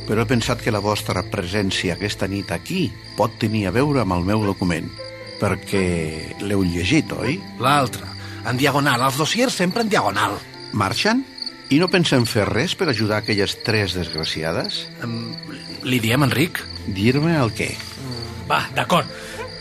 però 0.10 0.24
he 0.24 0.30
pensat 0.30 0.64
que 0.66 0.74
la 0.74 0.82
vostra 0.82 1.22
presència 1.30 1.94
aquesta 1.94 2.26
nit 2.28 2.50
aquí 2.50 2.88
pot 3.18 3.36
tenir 3.38 3.68
a 3.70 3.74
veure 3.76 4.02
amb 4.02 4.16
el 4.16 4.24
meu 4.26 4.42
document, 4.42 4.88
perquè 5.38 5.84
l'heu 6.42 6.64
llegit, 6.66 7.14
oi? 7.14 7.36
L'altre, 7.62 8.10
en 8.50 8.58
diagonal. 8.58 9.06
Els 9.06 9.20
dossiers 9.22 9.54
sempre 9.54 9.86
en 9.86 9.92
diagonal. 9.94 10.40
Marxen? 10.74 11.22
I 11.70 11.78
no 11.78 11.92
pensem 11.94 12.26
fer 12.26 12.48
res 12.50 12.74
per 12.74 12.88
ajudar 12.90 13.20
aquelles 13.22 13.54
tres 13.62 13.94
desgraciades? 13.94 14.82
Um, 15.06 15.36
li 15.86 16.02
diem, 16.02 16.26
Enric? 16.26 16.58
Dir-me 16.90 17.36
el 17.38 17.54
què? 17.54 17.70
Va, 18.50 18.64
d'acord. 18.74 19.06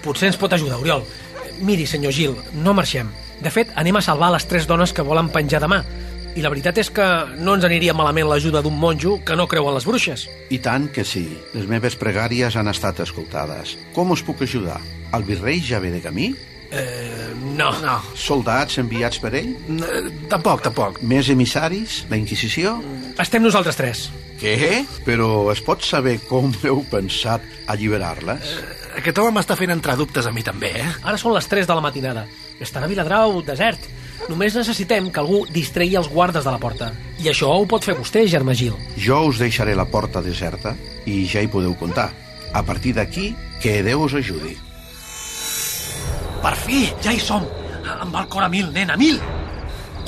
Potser 0.00 0.30
ens 0.30 0.40
pot 0.40 0.56
ajudar, 0.56 0.80
Oriol. 0.80 1.04
Miri, 1.60 1.84
senyor 1.84 2.16
Gil, 2.16 2.38
no 2.64 2.72
marxem. 2.72 3.12
De 3.44 3.52
fet, 3.52 3.68
anem 3.76 4.00
a 4.00 4.02
salvar 4.02 4.32
les 4.32 4.48
tres 4.48 4.64
dones 4.66 4.96
que 4.96 5.04
volen 5.04 5.28
penjar 5.34 5.60
demà. 5.60 5.82
I 6.38 6.42
la 6.44 6.52
veritat 6.52 6.76
és 6.78 6.90
que 6.94 7.04
no 7.42 7.56
ens 7.58 7.64
aniria 7.66 7.94
malament 7.98 8.28
l'ajuda 8.30 8.60
d'un 8.62 8.76
monjo 8.78 9.16
que 9.26 9.34
no 9.34 9.48
creu 9.50 9.66
en 9.66 9.74
les 9.74 9.86
bruixes. 9.88 10.28
I 10.54 10.60
tant 10.62 10.86
que 10.94 11.02
sí. 11.02 11.24
Les 11.56 11.66
meves 11.66 11.96
pregàries 11.98 12.54
han 12.54 12.70
estat 12.70 13.00
escoltades. 13.02 13.74
Com 13.96 14.14
us 14.14 14.22
puc 14.22 14.44
ajudar? 14.46 14.78
El 15.16 15.26
virrei 15.26 15.58
ja 15.64 15.80
ve 15.82 15.90
de 15.90 16.02
camí? 16.04 16.28
Eh, 16.70 17.32
no. 17.56 17.72
No. 17.82 17.96
Soldats 18.14 18.78
enviats 18.78 19.18
per 19.18 19.32
ell? 19.40 19.50
No, 19.72 19.88
tampoc, 20.30 20.62
tampoc. 20.68 21.02
Més 21.02 21.30
emissaris? 21.34 22.04
La 22.12 22.20
Inquisició? 22.20 22.76
Estem 23.18 23.42
nosaltres 23.42 23.80
tres. 23.80 24.06
Què? 24.38 24.84
Però 25.08 25.48
es 25.50 25.62
pot 25.66 25.82
saber 25.82 26.20
com 26.28 26.52
heu 26.68 26.84
pensat 26.92 27.42
alliberar-les? 27.72 28.52
Eh, 28.60 28.74
aquest 29.02 29.18
home 29.18 29.34
m'està 29.40 29.58
fent 29.58 29.74
entrar 29.74 29.98
dubtes 29.98 30.28
a 30.28 30.34
mi 30.34 30.46
també, 30.46 30.70
eh? 30.84 30.90
Ara 31.02 31.18
són 31.18 31.34
les 31.34 31.50
3 31.50 31.66
de 31.66 31.74
la 31.74 31.82
matinada. 31.82 32.28
Estarà 32.62 32.86
a 32.86 32.92
Viladrau, 32.94 33.40
desert. 33.46 33.90
Només 34.26 34.56
necessitem 34.58 35.08
que 35.14 35.22
algú 35.22 35.44
distregui 35.54 35.96
els 36.00 36.10
guardes 36.10 36.44
de 36.44 36.50
la 36.50 36.60
porta. 36.60 36.90
I 37.22 37.30
això 37.30 37.52
ho 37.54 37.66
pot 37.70 37.86
fer 37.86 37.94
vostè, 37.98 38.26
germà 38.28 38.56
Gil. 38.58 38.74
Jo 38.98 39.22
us 39.30 39.38
deixaré 39.38 39.76
la 39.78 39.86
porta 39.88 40.22
deserta 40.24 40.74
i 41.06 41.22
ja 41.30 41.44
hi 41.44 41.50
podeu 41.52 41.76
comptar. 41.78 42.10
A 42.52 42.62
partir 42.64 42.94
d'aquí, 42.96 43.34
que 43.62 43.82
Déu 43.86 44.02
us 44.06 44.14
ajudi. 44.18 44.56
Per 46.42 46.54
fi, 46.56 46.86
ja 47.04 47.12
hi 47.14 47.20
som. 47.22 47.46
Va 47.84 48.22
el 48.22 48.28
cor 48.28 48.44
a 48.44 48.48
mil, 48.52 48.72
nen, 48.74 48.90
a 48.90 48.96
mil. 48.96 49.20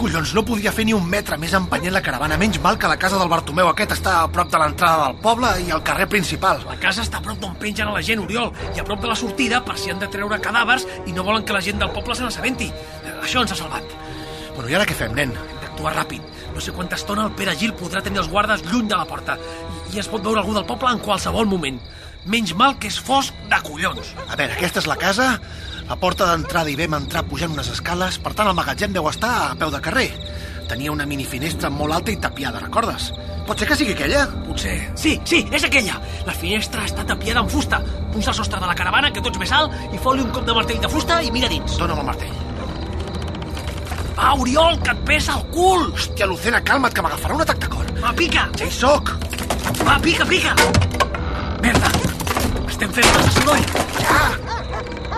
Collons, 0.01 0.31
no 0.33 0.41
podia 0.49 0.71
fer 0.73 0.87
ni 0.89 0.95
un 0.97 1.05
metre 1.13 1.37
més 1.37 1.53
empenyent 1.53 1.93
la 1.93 2.01
caravana. 2.01 2.39
Menys 2.41 2.57
mal 2.65 2.79
que 2.81 2.89
la 2.89 2.97
casa 2.97 3.19
del 3.21 3.29
Bartomeu 3.29 3.69
aquest 3.69 3.91
està 3.99 4.15
a 4.23 4.31
prop 4.33 4.49
de 4.49 4.57
l'entrada 4.63 5.03
del 5.03 5.19
poble 5.21 5.51
i 5.61 5.75
al 5.77 5.83
carrer 5.85 6.07
principal. 6.09 6.63
La 6.65 6.79
casa 6.81 7.03
està 7.05 7.19
a 7.21 7.25
prop 7.27 7.37
d'on 7.43 7.59
pengen 7.61 7.91
a 7.91 7.93
la 7.93 8.01
gent, 8.01 8.23
Oriol, 8.25 8.49
i 8.73 8.81
a 8.81 8.85
prop 8.89 9.03
de 9.05 9.11
la 9.11 9.19
sortida 9.21 9.61
per 9.67 9.77
si 9.77 9.93
han 9.93 10.01
de 10.01 10.09
treure 10.09 10.39
cadàvers 10.41 10.87
i 11.05 11.13
no 11.13 11.27
volen 11.27 11.45
que 11.45 11.53
la 11.53 11.61
gent 11.67 11.85
del 11.85 11.93
poble 11.93 12.17
se 12.17 12.25
n'assabenti. 12.25 12.71
Això 13.19 13.45
ens 13.45 13.53
ha 13.53 13.61
salvat. 13.61 13.93
Bueno, 14.55 14.71
i 14.73 14.79
ara 14.79 14.89
què 14.89 14.97
fem, 14.97 15.13
nen? 15.19 15.37
Hem 15.37 15.61
d'actuar 15.67 15.93
ràpid. 15.99 16.25
No 16.55 16.65
sé 16.65 16.73
quanta 16.73 16.97
estona 16.97 17.29
el 17.29 17.37
Pere 17.37 17.59
Gil 17.61 17.77
podrà 17.77 18.01
tenir 18.01 18.25
els 18.25 18.33
guardes 18.33 18.65
lluny 18.71 18.89
de 18.89 18.97
la 18.97 19.05
porta 19.11 19.37
i, 19.37 19.99
i 19.99 20.01
es 20.01 20.09
pot 20.09 20.25
veure 20.25 20.41
algú 20.41 20.57
del 20.57 20.65
poble 20.71 20.95
en 20.97 21.05
qualsevol 21.05 21.51
moment. 21.51 21.77
Menys 22.25 22.57
mal 22.57 22.81
que 22.81 22.89
és 22.89 22.97
fosc 22.97 23.37
de 23.53 23.61
collons. 23.69 24.15
A 24.31 24.33
veure, 24.33 24.57
aquesta 24.57 24.81
és 24.81 24.89
la 24.89 24.97
casa, 24.97 25.35
la 25.91 25.97
porta 25.99 26.29
d'entrada 26.29 26.71
hi 26.71 26.77
vam 26.79 26.93
entrar 27.01 27.25
pujant 27.27 27.51
unes 27.51 27.67
escales, 27.73 28.21
per 28.23 28.31
tant 28.39 28.47
el 28.47 28.55
magatzem 28.55 28.93
deu 28.95 29.09
estar 29.11 29.31
a 29.49 29.55
peu 29.59 29.73
de 29.75 29.81
carrer. 29.83 30.07
Tenia 30.71 30.93
una 30.93 31.03
mini 31.03 31.25
finestra 31.27 31.67
molt 31.67 31.97
alta 31.97 32.13
i 32.13 32.19
tapiada, 32.23 32.61
recordes? 32.63 33.09
Pot 33.49 33.59
ser 33.59 33.67
que 33.67 33.75
sigui 33.81 33.97
aquella? 33.97 34.21
Potser. 34.47 34.77
Sí, 34.95 35.17
sí, 35.27 35.41
és 35.51 35.65
aquella. 35.67 35.97
La 36.29 36.35
finestra 36.37 36.85
està 36.87 37.03
tapiada 37.09 37.43
amb 37.43 37.51
fusta. 37.51 37.81
Puja 38.13 38.31
el 38.31 38.37
sostre 38.39 38.61
de 38.63 38.69
la 38.71 38.77
caravana, 38.79 39.11
que 39.11 39.25
tots 39.25 39.41
més 39.43 39.51
alt, 39.57 39.75
i 39.91 39.99
fot-li 39.99 40.23
un 40.23 40.31
cop 40.37 40.47
de 40.47 40.55
martell 40.55 40.79
de 40.85 40.91
fusta 40.93 41.17
i 41.27 41.33
mira 41.35 41.51
dins. 41.51 41.75
Dóna'm 41.81 42.05
el 42.05 42.07
martell. 42.07 42.37
Va, 44.21 44.31
Oriol, 44.45 44.79
que 44.85 44.95
et 44.95 45.01
pesa 45.09 45.41
el 45.41 45.49
cul! 45.57 45.89
Hòstia, 45.97 46.29
Lucena, 46.31 46.61
calma't, 46.71 46.95
que 46.95 47.03
m'agafarà 47.03 47.35
un 47.35 47.43
atac 47.43 47.65
de 47.65 47.73
cor. 47.73 47.91
Va, 47.99 48.13
pica! 48.15 48.47
Ja 48.61 48.69
hi 48.69 48.77
soc! 48.77 49.11
Va, 49.83 49.99
pica, 50.07 50.29
pica! 50.31 50.55
Merda! 51.67 51.91
Estem 52.69 52.95
fent 53.01 53.11
massa 53.17 53.35
soroll! 53.41 53.67
Ja! 53.99 54.23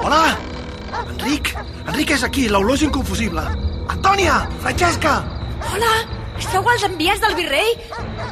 Hola! 0.00 0.24
Enric! 1.00 1.52
Enric 1.86 2.10
és 2.16 2.24
aquí, 2.26 2.48
l'olor 2.48 2.76
és 2.78 2.84
inconfusible. 2.88 3.44
Antònia! 3.92 4.42
Francesca! 4.64 5.20
Hola! 5.70 5.92
Sou 6.42 6.66
els 6.72 6.82
enviats 6.86 7.20
del 7.22 7.36
virrei? 7.38 7.74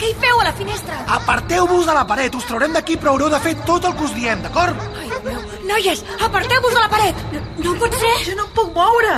Què 0.01 0.09
hi 0.09 0.15
feu 0.19 0.41
a 0.41 0.47
la 0.49 0.53
finestra? 0.57 0.97
Aparteu-vos 1.15 1.87
de 1.87 1.95
la 1.95 2.03
paret, 2.09 2.35
us 2.35 2.47
traurem 2.49 2.73
d'aquí, 2.75 2.97
però 2.99 3.13
haureu 3.15 3.31
de 3.31 3.39
fer 3.45 3.55
tot 3.69 3.85
el 3.87 3.95
que 3.97 4.07
us 4.09 4.15
diem, 4.17 4.43
d'acord? 4.43 4.81
Ai, 4.99 5.11
meu. 5.27 5.45
Noies, 5.69 6.03
aparteu-vos 6.19 6.75
de 6.75 6.81
la 6.81 6.89
paret! 6.91 7.25
No, 7.35 7.43
no 7.69 7.75
pot 7.79 7.95
ser! 8.01 8.15
Jo 8.27 8.37
no 8.41 8.49
em 8.49 8.55
puc 8.57 8.73
moure! 8.75 9.17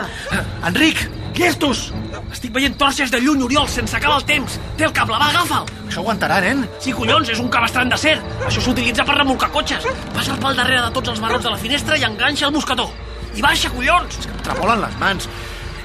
Enric, 0.69 1.07
llestos! 1.39 1.87
Estic 2.33 2.53
veient 2.53 2.77
torxes 2.81 3.13
de 3.13 3.21
lluny, 3.23 3.45
Oriol, 3.47 3.69
sense 3.71 3.97
acabar 3.97 4.19
el 4.21 4.27
temps. 4.29 4.59
Té 4.77 4.85
el 4.89 4.93
cable, 4.97 5.17
va, 5.21 5.31
agafa'l. 5.31 5.69
Això 5.87 6.03
aguantarà, 6.03 6.41
nen? 6.45 6.67
Sí, 6.83 6.93
collons, 6.97 7.31
és 7.33 7.41
un 7.41 7.49
cabestrant 7.53 7.93
d'acer. 7.93 8.19
Això 8.49 8.65
s'utilitza 8.65 9.07
per 9.09 9.17
remolcar 9.19 9.51
cotxes. 9.55 9.89
Passa'l 10.13 10.41
pel 10.43 10.59
darrere 10.59 10.85
de 10.87 10.93
tots 10.97 11.13
els 11.13 11.21
barrots 11.23 11.45
de 11.49 11.55
la 11.55 11.61
finestra 11.61 11.97
i 12.01 12.07
enganxa 12.09 12.49
el 12.49 12.55
mosquetó. 12.57 12.91
I 13.35 13.43
baixa, 13.43 13.71
collons! 13.73 14.19
És 14.19 14.27
que 14.27 14.35
em 14.35 14.43
tremolen 14.45 14.83
les 14.85 14.99
mans. 15.01 15.29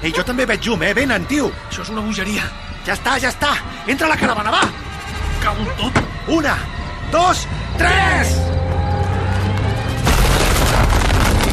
Ei, 0.02 0.12
jo 0.14 0.22
també 0.26 0.46
veig 0.46 0.66
llum, 0.66 0.82
eh? 0.84 0.92
Venen, 0.94 1.24
tio. 1.30 1.48
Això 1.70 1.82
és 1.86 1.92
una 1.94 2.04
bogeria. 2.04 2.44
Ja 2.86 2.94
està, 2.94 3.16
ja 3.20 3.32
està. 3.32 3.54
Entra 3.86 4.06
a 4.06 4.12
la 4.12 4.20
caravana, 4.20 4.52
va. 4.52 4.62
Cago 5.42 5.64
en 5.64 5.74
tot. 5.80 6.00
Una, 6.28 6.54
dos, 7.12 7.46
tres! 7.80 8.36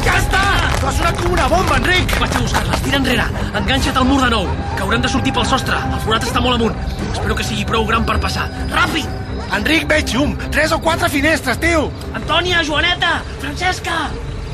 Ja 0.06 0.14
està! 0.20 0.42
Tu 0.76 0.86
has 0.86 0.98
sonat 1.00 1.16
com 1.18 1.32
una 1.34 1.48
bomba, 1.50 1.80
Enric! 1.80 2.12
Vaig 2.22 2.36
a 2.38 2.42
buscar-les, 2.44 2.82
tira 2.84 3.00
enrere. 3.00 3.24
Enganxa't 3.58 3.98
al 3.98 4.06
mur 4.06 4.20
de 4.22 4.30
nou, 4.30 4.46
que 4.76 4.84
haurem 4.84 5.02
de 5.02 5.10
sortir 5.10 5.32
pel 5.34 5.48
sostre. 5.48 5.80
El 5.96 6.02
forat 6.04 6.28
està 6.28 6.42
molt 6.44 6.60
amunt. 6.60 6.76
Espero 7.10 7.34
que 7.34 7.46
sigui 7.48 7.66
prou 7.66 7.88
gran 7.88 8.06
per 8.06 8.20
passar. 8.22 8.46
Ràpid! 8.70 9.08
Enric, 9.56 9.88
veig 9.90 10.14
llum! 10.14 10.36
Tres 10.54 10.74
o 10.76 10.78
quatre 10.82 11.10
finestres, 11.10 11.58
tio! 11.62 11.88
Antònia, 12.14 12.62
Joaneta, 12.66 13.16
Francesca! 13.42 14.04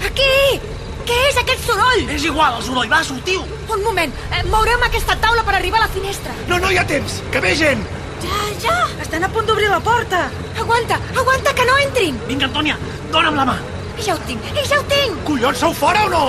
Aquí! 0.09 0.72
Què 1.13 1.19
és 1.29 1.39
aquest 1.43 1.67
soroll? 1.69 2.07
És 2.15 2.23
igual, 2.25 2.55
el 2.57 2.63
soroll, 2.65 2.89
va, 2.89 3.03
sortiu! 3.05 3.43
Un 3.75 3.83
moment, 3.85 4.13
eh, 4.33 4.39
mourem 4.49 4.85
aquesta 4.87 5.17
taula 5.21 5.43
per 5.45 5.59
arribar 5.59 5.83
a 5.83 5.85
la 5.85 5.89
finestra. 5.93 6.33
No, 6.49 6.57
no 6.63 6.71
hi 6.73 6.79
ha 6.81 6.85
temps! 6.89 7.19
Que 7.35 7.43
ve 7.45 7.51
gent! 7.59 7.83
Ja, 8.23 8.39
ja! 8.63 8.77
Estan 9.05 9.27
a 9.27 9.29
punt 9.35 9.51
d'obrir 9.51 9.69
la 9.69 9.81
porta! 9.85 10.23
Aguanta, 10.63 10.97
aguanta, 11.13 11.53
que 11.59 11.69
no 11.69 11.77
entrin! 11.83 12.17
Vinga, 12.31 12.49
Antònia, 12.49 12.79
dona'm 13.13 13.37
la 13.37 13.45
mà! 13.51 13.59
Ja 13.99 14.17
ho 14.17 14.25
tinc, 14.31 14.49
ja 14.57 14.81
ho 14.81 14.89
tinc! 14.89 15.21
Collons, 15.29 15.61
sou 15.61 15.77
fora 15.77 16.07
o 16.07 16.11
no? 16.15 16.25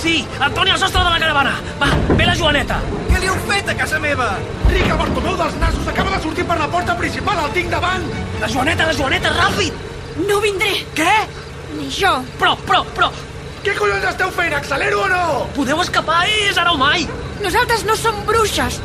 Sí, 0.00 0.16
Antònia, 0.40 0.78
al 0.78 0.82
sostre 0.86 1.04
de 1.04 1.12
la 1.12 1.20
caravana! 1.26 1.54
Va, 1.82 1.92
ve 2.08 2.32
la 2.32 2.40
Joaneta! 2.40 2.80
Què 3.12 3.20
li 3.20 3.28
heu 3.28 3.38
fet 3.52 3.68
a 3.68 3.76
casa 3.76 4.00
meva? 4.00 4.32
Ric, 4.72 4.88
el 4.88 5.00
Bartomeu 5.04 5.36
dels 5.36 5.60
nassos 5.60 5.92
acaba 5.92 6.16
de 6.16 6.24
sortir 6.24 6.48
per 6.48 6.56
la 6.62 6.72
porta 6.72 6.96
principal, 6.96 7.44
el 7.44 7.56
tinc 7.60 7.76
davant! 7.76 8.08
La 8.40 8.48
Joaneta, 8.48 8.88
la 8.88 8.96
Joaneta, 9.02 9.36
ràpid! 9.36 9.88
No 10.24 10.40
vindré. 10.40 10.78
Què? 10.96 11.16
Ni 11.76 11.92
jo. 11.92 12.22
Però, 12.40 12.56
però, 12.64 12.86
però... 12.96 13.12
Què 13.68 13.74
collons 13.76 14.04
esteu 14.08 14.30
fent? 14.32 14.54
Accelero 14.56 15.02
o 15.04 15.08
no? 15.12 15.24
Podeu 15.52 15.82
escapar, 15.82 16.22
és 16.48 16.56
ara 16.56 16.70
o 16.72 16.78
mai! 16.80 17.02
Nosaltres 17.42 17.82
no 17.84 17.98
som 18.00 18.16
bruixes, 18.24 18.78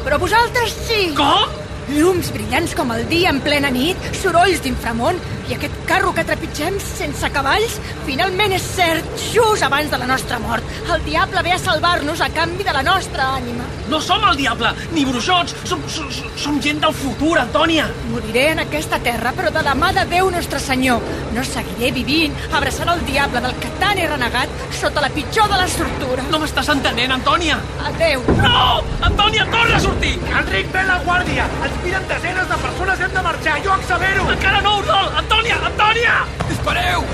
però 0.00 0.16
vosaltres 0.22 0.72
sí. 0.86 1.10
Com? 1.18 1.63
Llums 1.92 2.30
brillants 2.32 2.72
com 2.78 2.92
el 2.94 3.04
dia 3.10 3.28
en 3.28 3.42
plena 3.44 3.68
nit, 3.72 4.00
sorolls 4.16 4.62
d'inframont 4.64 5.18
i 5.50 5.56
aquest 5.56 5.74
carro 5.88 6.14
que 6.16 6.24
trepitgem 6.24 6.78
sense 6.80 7.28
cavalls, 7.34 7.76
finalment 8.06 8.54
és 8.56 8.64
cert, 8.64 9.10
just 9.34 9.66
abans 9.66 9.90
de 9.92 10.00
la 10.00 10.08
nostra 10.08 10.38
mort. 10.40 10.64
El 10.88 11.04
diable 11.04 11.42
ve 11.44 11.52
a 11.52 11.60
salvar-nos 11.60 12.22
a 12.24 12.30
canvi 12.32 12.64
de 12.64 12.72
la 12.72 12.82
nostra 12.86 13.34
ànima. 13.36 13.66
No 13.90 14.00
som 14.00 14.24
el 14.24 14.38
diable, 14.38 14.70
ni 14.94 15.04
bruixots, 15.04 15.52
som, 15.68 15.82
som, 15.92 16.08
som 16.40 16.60
gent 16.64 16.80
del 16.80 16.94
futur, 16.96 17.36
Antònia. 17.42 17.90
Moriré 18.14 18.46
en 18.54 18.62
aquesta 18.64 18.98
terra, 19.04 19.34
però 19.36 19.52
de 19.52 19.64
la 19.66 19.74
mà 19.76 19.92
de 19.92 20.06
Déu 20.08 20.30
Nostre 20.32 20.60
Senyor. 20.62 21.04
No 21.36 21.44
seguiré 21.44 21.92
vivint, 21.92 22.32
abraçant 22.56 22.88
el 22.94 23.04
diable 23.04 23.44
del 23.44 23.58
que 23.60 23.72
tant 23.82 24.00
he 24.00 24.08
renegat 24.08 24.64
sota 24.80 25.04
la 25.04 25.12
pitjor 25.12 25.52
de 25.52 25.60
les 25.60 25.76
tortures. 25.82 26.32
No 26.32 26.40
m'estàs 26.40 26.72
entenent, 26.72 27.12
Antònia? 27.18 27.60
Adéu. 27.92 28.24
No! 28.40 28.80
Antònia, 29.04 29.44
torna 29.52 29.76
a 29.76 29.84
sortir! 29.84 30.16
Enric, 30.32 30.72
ve 30.72 30.88
la 30.88 30.96
guàrdia! 31.04 31.44
Ens 31.68 31.73
miren 31.82 32.06
desenes 32.08 32.48
de 32.48 32.56
persones 32.56 33.00
hem 33.00 33.12
de 33.12 33.22
marxar! 33.22 33.62
Jo 33.64 33.72
accelero! 33.72 34.30
Encara 34.32 34.60
no, 34.62 34.78
Oriol! 34.78 35.08
Antònia, 35.20 35.56
Antònia! 35.70 36.14
Dispareu! 36.48 37.04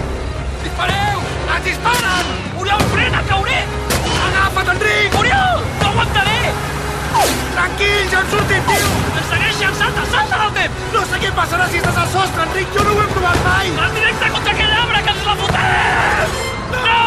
Dispareu! 0.64 1.18
Ens 1.55 1.64
disparen! 1.64 2.25
Oriol, 2.61 2.83
frena, 2.94 3.23
cauré! 3.29 3.61
Agafa't, 4.27 4.73
Enric! 4.75 5.11
Oriol, 5.20 5.61
no 5.83 5.88
aguantaré! 5.92 6.40
Tranquil, 7.55 8.03
ja 8.12 8.18
hem 8.20 8.29
sortit, 8.33 8.62
tio! 8.70 8.88
Ens 9.20 9.29
segueixen, 9.35 9.73
salta, 9.81 10.03
salta 10.14 10.37
del 10.44 10.53
temps! 10.59 10.75
No 10.94 11.05
sé 11.12 11.16
què 11.25 11.31
passarà 11.37 11.64
si 11.70 11.77
estàs 11.83 11.99
al 12.05 12.11
sostre, 12.16 12.40
Enric! 12.49 12.68
Jo 12.77 12.81
no 12.87 12.96
ho 12.96 13.01
he 13.05 13.09
provat 13.14 13.38
mai! 13.46 13.66
Vas 13.79 13.92
directe 13.99 14.33
contra 14.37 14.51
aquell 14.57 14.75
arbre, 14.83 14.99
que 15.07 15.12
ens 15.14 15.25
la 15.29 15.37
fotrem! 15.44 16.29
No! 16.88 17.01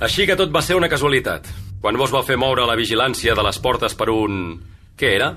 Així 0.00 0.24
que 0.26 0.36
tot 0.40 0.50
va 0.54 0.62
ser 0.64 0.78
una 0.80 0.88
casualitat. 0.88 1.42
Quan 1.80 1.96
vos 1.96 2.12
va 2.12 2.20
fer 2.26 2.36
moure 2.36 2.66
la 2.68 2.76
vigilància 2.76 3.34
de 3.36 3.44
les 3.46 3.58
portes 3.58 3.94
per 3.96 4.10
un... 4.12 4.58
Què 5.00 5.14
era? 5.16 5.30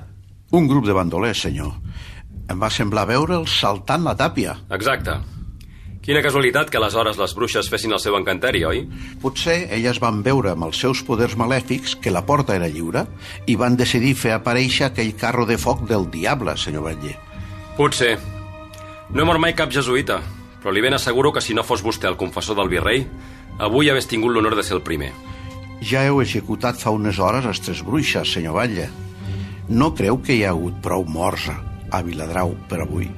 Un 0.52 0.68
grup 0.68 0.84
de 0.84 0.96
bandolers, 0.96 1.46
senyor. 1.46 1.72
Em 2.52 2.60
va 2.60 2.70
semblar 2.70 3.06
veure'ls 3.08 3.54
saltant 3.62 4.04
la 4.04 4.18
tàpia. 4.20 4.58
Exacte. 4.76 5.16
Quina 6.04 6.20
casualitat 6.20 6.68
que 6.68 6.76
aleshores 6.82 7.16
les 7.16 7.32
bruixes 7.32 7.70
fessin 7.72 7.96
el 7.96 8.02
seu 8.04 8.18
encanteri, 8.18 8.66
oi? 8.68 8.82
Potser 9.24 9.70
elles 9.72 10.02
van 10.04 10.20
veure 10.26 10.52
amb 10.52 10.68
els 10.68 10.82
seus 10.84 11.00
poders 11.08 11.38
malèfics 11.40 11.96
que 11.96 12.12
la 12.12 12.26
porta 12.28 12.58
era 12.60 12.68
lliure 12.68 13.06
i 13.48 13.56
van 13.56 13.80
decidir 13.80 14.12
fer 14.20 14.34
aparèixer 14.36 14.90
aquell 14.90 15.16
carro 15.16 15.48
de 15.48 15.56
foc 15.56 15.88
del 15.88 16.10
diable, 16.12 16.58
senyor 16.60 16.90
Batller. 16.90 17.16
Potser. 17.80 18.18
No 19.16 19.24
he 19.24 19.30
mort 19.32 19.40
mai 19.40 19.56
cap 19.56 19.72
jesuïta, 19.72 20.20
però 20.60 20.76
li 20.76 20.84
ben 20.84 21.00
asseguro 21.00 21.32
que 21.32 21.42
si 21.42 21.56
no 21.56 21.64
fos 21.64 21.86
vostè 21.88 22.12
el 22.12 22.20
confessor 22.20 22.60
del 22.60 22.74
virrei, 22.76 23.08
avui 23.64 23.88
hagués 23.88 24.12
tingut 24.12 24.36
l'honor 24.36 24.60
de 24.60 24.68
ser 24.68 24.76
el 24.76 24.84
primer. 24.84 25.14
Ja 25.84 26.06
heu 26.08 26.22
executat 26.24 26.80
fa 26.80 26.94
unes 26.96 27.20
hores 27.20 27.46
les 27.46 27.60
tres 27.60 27.82
bruixes, 27.84 28.32
senyor 28.36 28.56
Batlle. 28.56 28.88
No 29.68 29.92
creu 29.96 30.20
que 30.24 30.38
hi 30.38 30.44
ha 30.46 30.54
hagut 30.54 30.80
prou 30.84 31.04
morts 31.08 31.50
a 31.50 32.02
Viladrau 32.06 32.54
per 32.70 32.82
avui? 32.84 33.10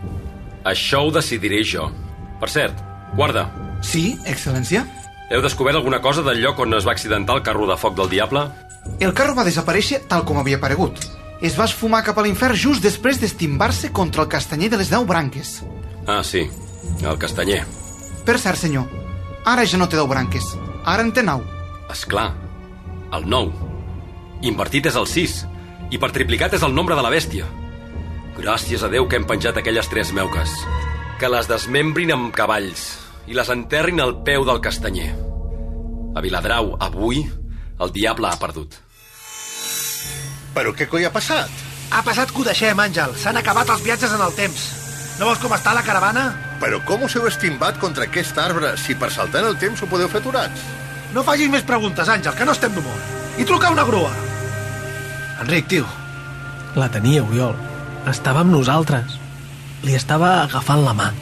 Això 0.65 1.03
ho 1.05 1.11
decidiré 1.13 1.61
jo. 1.63 1.89
Per 2.41 2.49
cert, 2.49 2.79
guarda. 3.17 3.45
Sí, 3.85 4.15
excel·lència? 4.25 4.83
Heu 5.29 5.41
descobert 5.41 5.77
alguna 5.77 6.01
cosa 6.01 6.23
del 6.25 6.41
lloc 6.41 6.59
on 6.61 6.73
es 6.77 6.85
va 6.87 6.93
accidentar 6.93 7.37
el 7.37 7.43
carro 7.45 7.67
de 7.69 7.77
foc 7.77 7.95
del 7.97 8.09
diable? 8.09 8.47
El 8.99 9.13
carro 9.17 9.35
va 9.37 9.45
desaparèixer 9.45 10.03
tal 10.09 10.25
com 10.25 10.37
havia 10.41 10.57
aparegut. 10.57 11.01
Es 11.45 11.57
va 11.59 11.67
esfumar 11.69 12.03
cap 12.05 12.17
a 12.17 12.25
l'infern 12.25 12.57
just 12.57 12.85
després 12.85 13.19
d'estimbar-se 13.21 13.91
contra 13.93 14.23
el 14.23 14.29
castanyer 14.31 14.69
de 14.71 14.79
les 14.81 14.89
deu 14.93 15.05
branques. 15.05 15.59
Ah, 16.07 16.23
sí, 16.23 16.45
el 17.01 17.17
castanyer. 17.21 17.63
Per 18.25 18.37
cert, 18.41 18.57
senyor, 18.61 18.89
ara 19.45 19.65
ja 19.65 19.77
no 19.81 19.89
té 19.89 19.97
deu 19.97 20.09
branques. 20.09 20.53
Ara 20.85 21.05
en 21.05 21.11
té 21.13 21.25
nou. 21.25 21.43
És 21.91 22.05
clar, 22.09 22.31
el 23.15 23.27
9. 23.29 23.69
Invertit 24.49 24.89
és 24.91 24.97
el 24.99 25.07
6, 25.09 25.35
i 25.91 25.99
per 26.01 26.11
triplicat 26.15 26.55
és 26.57 26.63
el 26.65 26.75
nombre 26.75 26.97
de 26.97 27.03
la 27.05 27.11
bèstia. 27.13 27.47
Gràcies 28.35 28.83
a 28.83 28.89
Déu 28.91 29.07
que 29.07 29.19
hem 29.19 29.27
penjat 29.27 29.57
aquelles 29.57 29.87
tres 29.91 30.11
meuques. 30.15 30.51
Que 31.19 31.31
les 31.31 31.47
desmembrin 31.47 32.11
amb 32.11 32.33
cavalls 32.35 32.87
i 33.31 33.37
les 33.37 33.49
enterrin 33.49 34.01
al 34.03 34.17
peu 34.27 34.43
del 34.47 34.59
castanyer. 34.61 35.13
A 36.15 36.23
Viladrau, 36.23 36.75
avui, 36.83 37.23
el 37.79 37.93
diable 37.95 38.27
ha 38.27 38.39
perdut. 38.39 38.75
Però 40.55 40.71
què 40.75 40.87
coi 40.91 41.07
ha 41.07 41.13
passat? 41.15 41.51
Ha 41.91 42.01
passat 42.03 42.31
que 42.31 42.41
ho 42.41 42.47
deixem, 42.47 42.79
Àngel. 42.79 43.15
S'han 43.19 43.39
acabat 43.39 43.71
els 43.71 43.83
viatges 43.83 44.13
en 44.15 44.23
el 44.23 44.35
temps. 44.35 44.65
No 45.19 45.29
vols 45.29 45.39
com 45.39 45.53
està 45.55 45.71
la 45.75 45.83
caravana? 45.87 46.29
Però 46.59 46.81
com 46.87 47.03
us 47.07 47.15
heu 47.15 47.27
estimbat 47.27 47.79
contra 47.79 48.07
aquest 48.07 48.37
arbre 48.39 48.73
si 48.79 48.95
per 48.99 49.11
saltar 49.15 49.43
en 49.43 49.53
el 49.53 49.59
temps 49.59 49.83
ho 49.83 49.87
podeu 49.91 50.11
fer 50.11 50.23
aturats? 50.23 50.63
No 51.15 51.23
facis 51.23 51.47
més 51.47 51.63
preguntes, 51.63 52.09
Àngel, 52.11 52.33
que 52.35 52.43
no 52.43 52.51
estem 52.51 52.73
d'humor. 52.75 52.95
I 53.39 53.45
truca 53.47 53.69
una 53.71 53.85
grua. 53.87 54.09
Enric, 55.39 55.69
tio. 55.71 55.85
La 56.75 56.89
tenia, 56.91 57.21
Oriol. 57.23 57.55
Estava 58.11 58.41
amb 58.43 58.51
nosaltres. 58.51 59.15
Li 59.87 59.95
estava 59.95 60.41
agafant 60.41 60.83
la 60.83 60.95
mà. 60.97 61.13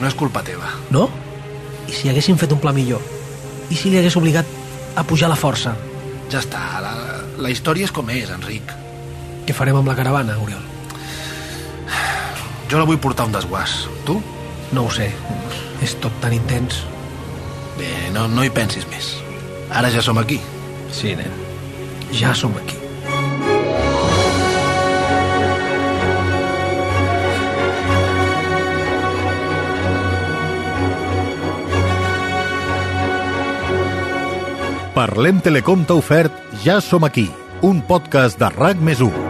No 0.00 0.08
és 0.08 0.16
culpa 0.18 0.42
teva. 0.42 0.72
No? 0.90 1.06
I 1.86 1.94
si 1.94 2.10
haguéssim 2.10 2.38
fet 2.40 2.50
un 2.56 2.58
pla 2.60 2.74
millor? 2.74 3.04
I 3.70 3.78
si 3.78 3.92
li 3.92 4.00
hagués 4.00 4.18
obligat 4.18 4.50
a 4.98 5.06
pujar 5.06 5.30
la 5.30 5.38
força? 5.38 5.76
Ja 6.32 6.42
està, 6.42 6.64
la, 6.82 6.92
la 7.38 7.54
història 7.54 7.86
és 7.86 7.94
com 7.94 8.10
és, 8.10 8.34
Enric. 8.34 8.74
Què 9.46 9.54
farem 9.54 9.78
amb 9.78 9.86
la 9.86 9.94
caravana, 9.94 10.40
Oriol? 10.42 10.66
Jo 12.66 12.82
la 12.82 12.90
vull 12.90 12.98
portar 12.98 13.30
un 13.30 13.38
desguàs. 13.38 13.78
Tu? 14.10 14.18
No 14.74 14.88
ho 14.88 14.90
sé. 14.90 15.12
És 15.86 15.94
tot 16.02 16.18
tan 16.18 16.34
intens. 16.34 16.82
Bé, 17.76 17.92
no, 18.14 18.26
no 18.32 18.44
hi 18.44 18.50
pensis 18.52 18.86
més. 18.88 19.12
Ara 19.70 19.90
ja 19.92 20.02
som 20.04 20.18
aquí. 20.18 20.40
Sí, 20.94 21.14
nen. 21.18 21.32
Ja 22.14 22.32
som 22.34 22.56
aquí. 22.56 22.78
Parlem 34.96 35.42
Telecom 35.44 35.82
t'ha 35.84 35.98
ofert 36.00 36.32
Ja 36.64 36.78
som 36.80 37.04
aquí, 37.04 37.28
un 37.60 37.84
podcast 37.84 38.40
de 38.40 38.48
RAC 38.56 38.80
més 38.80 39.04
1. 39.04 39.25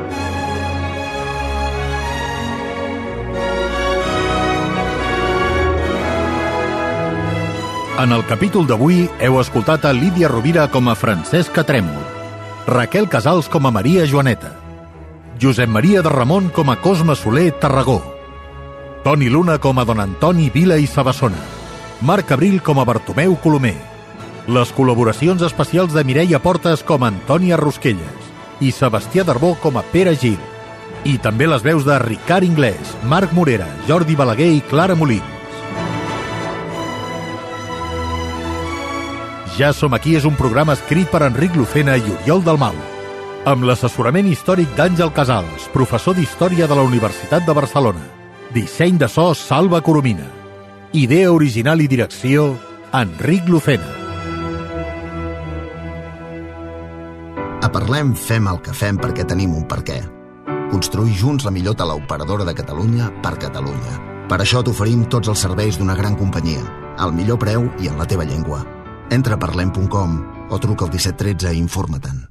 En 7.99 8.13
el 8.13 8.27
capítol 8.29 8.67
d'avui 8.69 9.07
heu 9.25 9.39
escoltat 9.41 9.87
a 9.89 9.91
Lídia 9.97 10.29
Rovira 10.29 10.67
com 10.69 10.91
a 10.93 10.95
Francesca 10.95 11.63
Trèmol, 11.65 11.97
Raquel 12.69 13.07
Casals 13.09 13.47
com 13.49 13.65
a 13.65 13.71
Maria 13.73 14.05
Joaneta, 14.05 14.51
Josep 15.41 15.71
Maria 15.73 16.03
de 16.05 16.11
Ramon 16.13 16.51
com 16.53 16.69
a 16.69 16.77
Cosme 16.77 17.15
Soler 17.17 17.55
Tarragó, 17.57 18.03
Toni 19.03 19.31
Luna 19.33 19.57
com 19.59 19.81
a 19.81 19.85
Don 19.89 20.03
Antoni 20.05 20.51
Vila 20.53 20.77
i 20.77 20.87
Sabassona, 20.87 21.41
Marc 22.03 22.33
Abril 22.37 22.61
com 22.61 22.81
a 22.81 22.85
Bartomeu 22.85 23.33
Colomer, 23.41 23.79
les 24.47 24.75
col·laboracions 24.77 25.41
especials 25.47 25.97
de 25.97 26.05
Mireia 26.05 26.43
Portes 26.43 26.85
com 26.85 27.01
a 27.01 27.09
Antònia 27.09 27.57
Rosquelles 27.57 28.29
i 28.61 28.75
Sebastià 28.77 29.25
Darbó 29.25 29.55
com 29.63 29.81
a 29.81 29.85
Pere 29.95 30.13
Gil. 30.21 30.37
I 31.09 31.17
també 31.17 31.49
les 31.49 31.65
veus 31.65 31.89
de 31.89 31.97
Ricard 32.03 32.45
Inglés, 32.45 32.93
Marc 33.09 33.33
Morera, 33.33 33.71
Jordi 33.89 34.19
Balaguer 34.21 34.53
i 34.53 34.61
Clara 34.69 34.99
Molins. 34.99 35.36
Ja 39.57 39.73
som 39.73 39.95
aquí 39.97 40.13
és 40.19 40.27
un 40.29 40.37
programa 40.37 40.75
escrit 40.77 41.09
per 41.09 41.23
Enric 41.25 41.55
Lucena 41.57 41.97
i 41.97 42.05
Oriol 42.21 42.45
Dalmau. 42.45 42.77
amb 43.47 43.63
l'assessorament 43.63 44.27
històric 44.27 44.73
d'Àngel 44.75 45.13
Casals, 45.15 45.69
professor 45.71 46.17
d'Història 46.19 46.67
de 46.67 46.75
la 46.75 46.83
Universitat 46.83 47.47
de 47.47 47.55
Barcelona. 47.55 48.03
Disseny 48.53 48.99
de 48.99 49.07
so 49.07 49.35
Salva 49.35 49.81
Coromina. 49.81 50.27
Idea 50.93 51.31
original 51.31 51.81
i 51.81 51.87
direcció 51.87 52.57
Enric 52.93 53.47
Lucena. 53.47 53.87
A 57.63 57.71
Parlem 57.71 58.15
fem 58.19 58.51
el 58.51 58.59
que 58.59 58.75
fem 58.75 58.99
perquè 58.99 59.25
tenim 59.25 59.55
un 59.55 59.63
per 59.71 59.85
què. 59.87 60.03
Construir 60.73 61.15
junts 61.15 61.47
la 61.47 61.55
millor 61.55 61.79
teleoperadora 61.79 62.45
de 62.45 62.55
Catalunya 62.55 63.13
per 63.23 63.39
Catalunya. 63.39 64.01
Per 64.27 64.41
això 64.43 64.65
t'oferim 64.67 65.07
tots 65.07 65.31
els 65.31 65.39
serveis 65.39 65.79
d'una 65.79 65.95
gran 65.95 66.19
companyia, 66.19 66.67
al 66.99 67.15
millor 67.15 67.39
preu 67.39 67.71
i 67.79 67.87
en 67.87 67.97
la 67.97 68.11
teva 68.11 68.27
llengua. 68.27 68.76
Entra 69.11 69.35
a 69.35 69.39
parlem.com 69.39 70.17
o 70.51 70.59
truca 70.59 70.85
al 70.87 70.91
1713 70.91 71.55
i 71.55 71.63
informa-te'n. 71.63 72.27